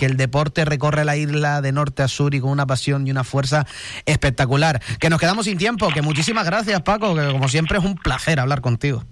el 0.00 0.16
deporte 0.16 0.64
recorre 0.64 1.04
la 1.04 1.16
isla 1.16 1.60
de 1.60 1.70
norte 1.70 2.02
a 2.02 2.08
sur 2.08 2.34
y 2.34 2.40
con 2.40 2.50
una 2.50 2.66
pasión 2.66 3.06
y 3.06 3.12
una 3.12 3.22
fuerza 3.22 3.64
espectacular. 4.06 4.82
Que 4.98 5.08
nos 5.08 5.20
quedamos 5.20 5.44
sin 5.44 5.56
tiempo, 5.56 5.88
que 5.90 6.02
muchísimas 6.02 6.44
gracias 6.44 6.82
Paco, 6.82 7.14
que 7.14 7.30
como 7.30 7.48
siempre 7.48 7.78
es 7.78 7.84
un 7.84 7.94
placer 7.94 8.40
hablar 8.40 8.60
contigo. 8.60 9.04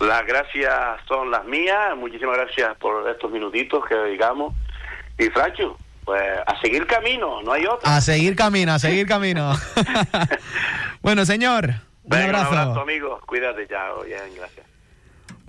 Las 0.00 0.26
gracias 0.26 0.72
son 1.06 1.30
las 1.30 1.44
mías. 1.44 1.96
Muchísimas 1.96 2.36
gracias 2.36 2.76
por 2.78 3.08
estos 3.08 3.30
minutitos 3.30 3.84
que 3.86 3.94
dedicamos. 3.94 4.54
Y 5.18 5.26
Fracho, 5.26 5.76
pues 6.04 6.22
a 6.46 6.58
seguir 6.60 6.86
camino, 6.86 7.42
no 7.42 7.52
hay 7.52 7.66
otro. 7.66 7.88
A 7.88 8.00
seguir 8.00 8.34
camino, 8.34 8.72
a 8.72 8.78
seguir 8.78 9.06
camino. 9.06 9.52
bueno, 11.02 11.26
señor. 11.26 11.74
Un 12.04 12.14
abrazo. 12.14 12.50
Un 12.50 12.58
abrazo, 12.58 12.80
amigo. 12.80 13.20
Cuídate 13.26 13.66
ya. 13.68 13.90
Bien, 14.04 14.34
gracias. 14.36 14.66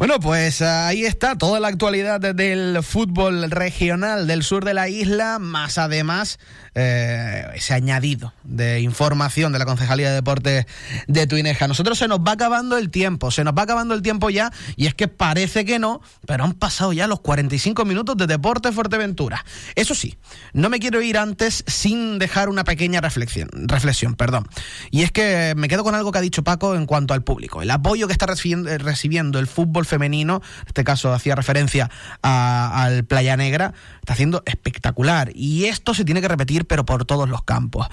Bueno, 0.01 0.19
pues 0.19 0.63
ahí 0.63 1.05
está 1.05 1.37
toda 1.37 1.59
la 1.59 1.67
actualidad 1.67 2.19
del 2.19 2.81
fútbol 2.81 3.51
regional 3.51 4.25
del 4.25 4.41
sur 4.41 4.65
de 4.65 4.73
la 4.73 4.89
isla, 4.89 5.37
más 5.37 5.77
además 5.77 6.39
eh, 6.73 7.47
ese 7.55 7.73
añadido 7.73 8.33
de 8.43 8.79
información 8.79 9.51
de 9.51 9.59
la 9.59 9.65
Concejalía 9.65 10.07
de 10.07 10.15
Deportes 10.15 10.65
de 11.07 11.27
Tuineja. 11.27 11.67
Nosotros 11.67 11.97
se 11.97 12.07
nos 12.07 12.19
va 12.19 12.31
acabando 12.31 12.77
el 12.77 12.89
tiempo, 12.89 13.29
se 13.29 13.43
nos 13.43 13.53
va 13.53 13.63
acabando 13.63 13.93
el 13.93 14.01
tiempo 14.01 14.29
ya, 14.29 14.53
y 14.77 14.87
es 14.87 14.93
que 14.93 15.09
parece 15.09 15.65
que 15.65 15.79
no, 15.79 16.01
pero 16.25 16.45
han 16.45 16.53
pasado 16.53 16.93
ya 16.93 17.07
los 17.07 17.19
45 17.19 17.83
minutos 17.83 18.15
de 18.15 18.25
Deporte 18.25 18.71
Fuerteventura. 18.71 19.43
Eso 19.75 19.93
sí, 19.93 20.17
no 20.53 20.69
me 20.69 20.79
quiero 20.79 21.01
ir 21.01 21.17
antes 21.17 21.65
sin 21.67 22.19
dejar 22.19 22.47
una 22.47 22.63
pequeña 22.63 23.01
reflexión, 23.01 23.49
reflexión, 23.51 24.15
perdón. 24.15 24.47
Y 24.91 25.03
es 25.03 25.11
que 25.11 25.53
me 25.57 25.67
quedo 25.67 25.83
con 25.83 25.93
algo 25.93 26.13
que 26.13 26.19
ha 26.19 26.21
dicho 26.21 26.43
Paco 26.43 26.75
en 26.75 26.85
cuanto 26.85 27.13
al 27.13 27.21
público. 27.21 27.61
El 27.61 27.71
apoyo 27.71 28.07
que 28.07 28.13
está 28.13 28.27
recibiendo, 28.27 28.77
recibiendo 28.77 29.39
el 29.39 29.47
fútbol 29.47 29.85
femenino, 29.85 30.41
en 30.61 30.67
este 30.67 30.85
caso 30.85 31.11
hacía 31.13 31.35
referencia 31.35 31.89
al 32.21 33.03
Playa 33.03 33.35
Negra, 33.35 33.73
está 33.99 34.13
haciendo 34.13 34.41
espectacular. 34.45 35.31
Y 35.35 35.65
esto 35.65 35.93
se 35.93 36.05
tiene 36.05 36.21
que 36.21 36.29
repetir 36.29 36.60
pero 36.63 36.85
por 36.85 37.05
todos 37.05 37.29
los 37.29 37.43
campos. 37.43 37.87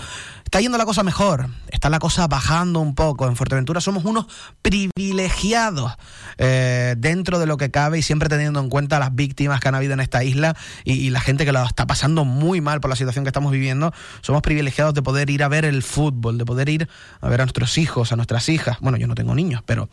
Está 0.45 0.61
yendo 0.61 0.79
la 0.79 0.87
cosa 0.87 1.03
mejor, 1.03 1.49
está 1.71 1.91
la 1.91 1.99
cosa 1.99 2.27
bajando 2.27 2.81
un 2.81 2.95
poco. 2.95 3.27
En 3.27 3.37
Fuerteventura 3.37 3.81
somos 3.81 4.05
unos 4.05 4.27
privilegiados 4.62 5.93
eh, 6.39 6.95
dentro 6.97 7.39
de 7.39 7.47
lo 7.47 7.57
que 7.57 7.71
cabe 7.71 7.99
y 7.99 8.03
siempre 8.03 8.29
teniendo 8.29 8.61
en 8.61 8.71
cuenta 8.71 8.99
las 8.99 9.14
víctimas 9.14 9.61
que 9.61 9.69
han 9.69 9.75
habido 9.75 9.93
en 9.93 10.01
esta 10.01 10.25
isla 10.25 10.57
y, 10.85 11.11
la 11.11 11.21
gente 11.21 11.45
que 11.45 11.53
lo 11.53 11.62
está 11.64 11.87
pasando 11.87 12.25
muy 12.25 12.61
mal 12.61 12.81
por 12.81 12.91
la 12.91 12.97
situación 12.97 13.25
que 13.25 13.29
estamos 13.29 13.53
viviendo. 13.53 13.93
Somos 14.21 14.43
privilegiados 14.43 14.95
de 14.95 15.03
poder 15.03 15.31
ir 15.31 15.43
a 15.43 15.49
ver 15.49 15.64
el 15.64 15.83
fútbol, 15.83 16.39
de 16.39 16.45
poder 16.45 16.69
ir 16.69 16.89
a 17.21 17.29
ver 17.29 17.41
a 17.41 17.45
nuestros 17.45 17.79
hijos, 17.79 18.12
a 18.12 18.16
nuestras 18.16 18.49
hijas. 18.49 18.79
Bueno, 18.81 18.99
yo 18.99 19.07
no 19.07 19.14
tengo 19.14 19.35
niños, 19.35 19.62
pero 19.66 19.89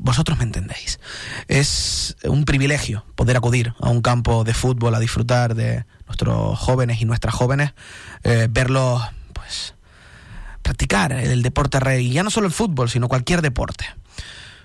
vosotros 0.00 0.38
me 0.38 0.44
entendéis. 0.44 0.98
Es 1.46 2.16
un 2.24 2.44
privilegio 2.44 3.04
poder 3.14 3.36
acudir 3.36 3.74
a 3.80 3.90
un 3.90 4.00
campo 4.00 4.44
de 4.44 4.54
fútbol 4.54 4.94
a 4.94 4.98
disfrutar 4.98 5.54
de 5.54 5.84
nuestros 6.06 6.58
jóvenes 6.58 7.00
y 7.00 7.04
nuestras 7.04 7.34
jóvenes, 7.34 7.74
eh, 8.24 8.48
verlos, 8.50 9.02
pues, 9.34 9.74
practicar 10.62 11.12
el 11.12 11.42
deporte 11.42 11.78
rey, 11.80 12.10
ya 12.10 12.22
no 12.22 12.30
solo 12.30 12.46
el 12.46 12.52
fútbol, 12.52 12.88
sino 12.88 13.08
cualquier 13.08 13.42
deporte. 13.42 13.84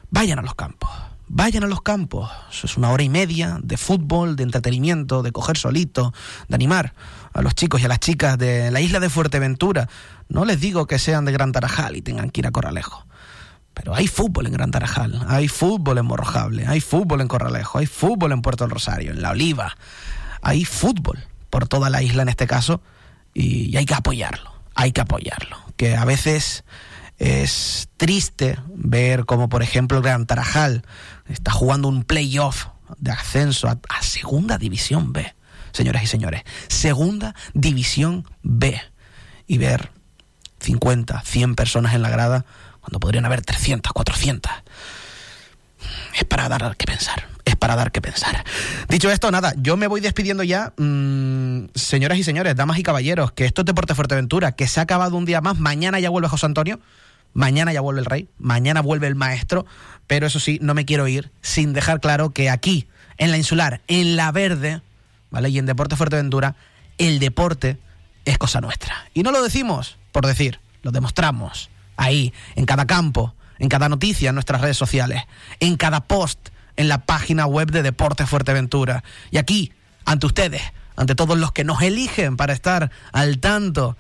Vayan 0.10 0.40
a 0.40 0.42
los 0.42 0.56
campos, 0.56 0.90
vayan 1.28 1.66
a 1.66 1.68
los 1.68 1.82
campos. 1.82 2.32
Eso 2.50 2.68
es 2.68 2.78
una 2.78 2.92
hora 2.92 3.04
y 3.04 3.10
media 3.10 3.60
de 3.62 3.76
fútbol, 3.76 4.38
de 4.38 4.44
entretenimiento, 4.44 5.22
de 5.22 5.34
coger 5.34 5.58
solito, 5.58 6.14
de 6.48 6.56
animar 6.56 6.94
a 7.34 7.42
los 7.42 7.56
chicos 7.56 7.82
y 7.82 7.86
a 7.86 7.90
las 7.90 8.00
chicas 8.00 8.38
de 8.38 8.72
la 8.72 8.80
isla 8.80 9.02
de 9.02 9.10
Fuerteventura. 9.10 9.90
No 10.30 10.46
les 10.46 10.62
digo 10.62 10.88
que 10.88 10.98
sean 10.98 11.26
de 11.26 11.34
Gran 11.34 11.52
Tarajal 11.52 11.98
y 11.98 12.02
tengan 12.02 12.30
que 12.30 12.40
ir 12.40 12.48
a 12.48 12.52
Corralejo. 12.52 13.06
Pero 13.76 13.94
hay 13.94 14.08
fútbol 14.08 14.48
en 14.48 14.54
Gran 14.54 14.72
Tarajal, 14.72 15.24
hay 15.28 15.48
fútbol 15.50 15.98
en 16.00 16.06
Morrojable, 16.06 16.66
hay 16.66 16.80
fútbol 16.80 17.22
en 17.22 17.28
Corralejo, 17.28 17.78
hay 17.78 17.86
fútbol 17.86 18.32
en 18.32 18.42
Puerto 18.42 18.64
del 18.64 18.72
Rosario, 18.72 19.12
en 19.12 19.22
La 19.22 19.32
Oliva. 19.32 19.76
Hay 20.42 20.64
fútbol 20.64 21.20
por 21.50 21.68
toda 21.68 21.90
la 21.90 22.02
isla 22.02 22.24
en 22.24 22.30
este 22.30 22.48
caso 22.48 22.82
y, 23.34 23.76
hay 23.76 23.86
que 23.86 23.94
apoyarlo, 23.94 24.54
hay 24.76 24.94
que 24.94 25.02
apoyarlo. 25.02 25.58
Que 25.76 25.96
a 25.96 26.06
veces 26.06 26.64
Es 27.18 27.88
triste 27.96 28.60
ver 28.76 29.26
como, 29.26 29.48
por 29.48 29.64
ejemplo, 29.64 30.02
Gran 30.02 30.26
Tarajal 30.26 30.84
está 31.28 31.52
jugando 31.52 31.88
un 31.88 32.04
playoff 32.04 32.68
de 32.98 33.12
ascenso 33.12 33.68
a, 33.68 33.78
a 33.90 34.02
Segunda 34.02 34.58
División 34.58 35.14
B. 35.14 35.34
Señoras 35.72 36.04
y 36.04 36.08
señores, 36.08 36.44
Segunda 36.68 37.36
División 37.54 38.26
B. 38.42 38.82
Y 39.48 39.58
ver 39.58 39.92
50, 40.60 41.22
100 41.22 41.56
personas 41.56 41.94
en 41.94 42.02
la 42.02 42.10
grada 42.10 42.46
cuando 42.86 43.00
podrían 43.00 43.26
haber 43.26 43.42
300, 43.42 43.92
400. 43.92 44.52
Es 46.16 46.24
para 46.24 46.48
dar 46.48 46.78
que 46.78 46.86
pensar 46.86 47.36
es 47.46 47.56
para 47.56 47.76
dar 47.76 47.92
que 47.92 48.02
pensar. 48.02 48.44
Dicho 48.90 49.12
esto, 49.12 49.30
nada, 49.30 49.54
yo 49.58 49.78
me 49.78 49.86
voy 49.86 50.02
despidiendo 50.02 50.42
ya. 50.42 50.74
Mmm, 50.78 51.66
señoras 51.76 52.18
y 52.18 52.24
señores, 52.24 52.56
damas 52.56 52.80
y 52.80 52.84
caballeros, 52.84 53.32
que 53.34 53.46
esto 53.46 53.62
es 53.62 53.66
Deporte 53.66 53.94
Fuerteventura, 53.94 54.54
que 54.54 54.68
se 54.68 54.80
ha 54.80 54.84
acabado 54.84 55.16
un 55.16 55.26
día 55.26 55.42
más. 55.42 55.60
Mañana 55.60 56.00
ya 56.00 56.10
vuelve 56.10 56.28
José 56.28 56.48
Antonio. 56.48 56.80
Mañana 57.34 57.72
ya 57.72 57.82
vuelve 57.82 58.00
el 58.00 58.06
rey, 58.06 58.30
mañana 58.40 58.82
vuelve 58.82 59.08
el 59.08 59.16
maestro, 59.16 59.66
pero 60.08 60.26
eso 60.26 60.40
sí, 60.40 60.58
no 60.62 60.74
me 60.74 60.86
quiero 60.86 61.06
ir 61.10 61.32
sin 61.42 61.74
dejar 61.74 62.00
claro 62.00 62.30
que 62.30 62.50
aquí, 62.50 62.88
en 63.18 63.30
la 63.30 63.38
insular, 63.38 63.82
en 63.88 64.16
la 64.16 64.32
verde, 64.32 64.82
¿vale? 65.32 65.50
Y 65.50 65.60
en 65.60 65.66
Deporte 65.66 65.98
Fuerteventura, 65.98 66.56
el 66.98 67.20
deporte 67.20 67.78
es 68.24 68.38
cosa 68.38 68.62
nuestra. 68.62 68.96
Y 69.14 69.24
no 69.24 69.32
lo 69.32 69.44
decimos 69.44 69.98
por 70.14 70.26
decir, 70.26 70.62
lo 70.82 70.92
demostramos 70.92 71.70
ahí, 71.98 72.34
en 72.56 72.66
cada 72.66 72.86
campo, 72.86 73.34
en 73.60 73.70
cada 73.70 73.90
noticia 73.90 74.30
en 74.30 74.36
nuestras 74.36 74.62
redes 74.62 74.78
sociales, 74.78 75.24
en 75.60 75.78
cada 75.78 76.02
post 76.02 76.50
en 76.78 76.90
la 76.90 77.06
página 77.06 77.46
web 77.46 77.72
de 77.72 77.84
Deporte 77.84 78.26
Fuerteventura. 78.26 79.04
Y 79.32 79.38
aquí, 79.38 79.72
ante 80.06 80.26
ustedes, 80.26 80.62
ante 80.96 81.16
todos 81.16 81.38
los 81.38 81.52
que 81.52 81.64
nos 81.64 81.82
eligen 81.82 82.38
para 82.38 82.54
estar 82.54 82.92
al 83.12 83.40
tanto 83.40 83.98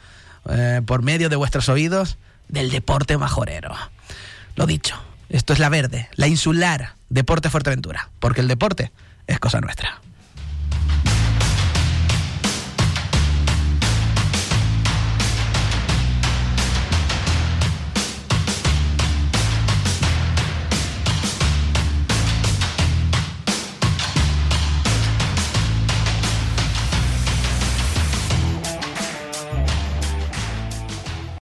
eh, 0.49 0.81
por 0.85 1.01
medio 1.01 1.29
de 1.29 1.35
vuestros 1.35 1.69
oídos 1.69 2.17
del 2.47 2.69
deporte 2.69 3.17
majorero. 3.17 3.73
Lo 4.55 4.65
dicho, 4.65 4.95
esto 5.29 5.53
es 5.53 5.59
la 5.59 5.69
verde, 5.69 6.09
la 6.15 6.27
insular, 6.27 6.95
Deporte 7.09 7.49
Fuerteventura, 7.49 8.09
porque 8.19 8.41
el 8.41 8.47
deporte 8.47 8.91
es 9.27 9.39
cosa 9.39 9.61
nuestra. 9.61 10.01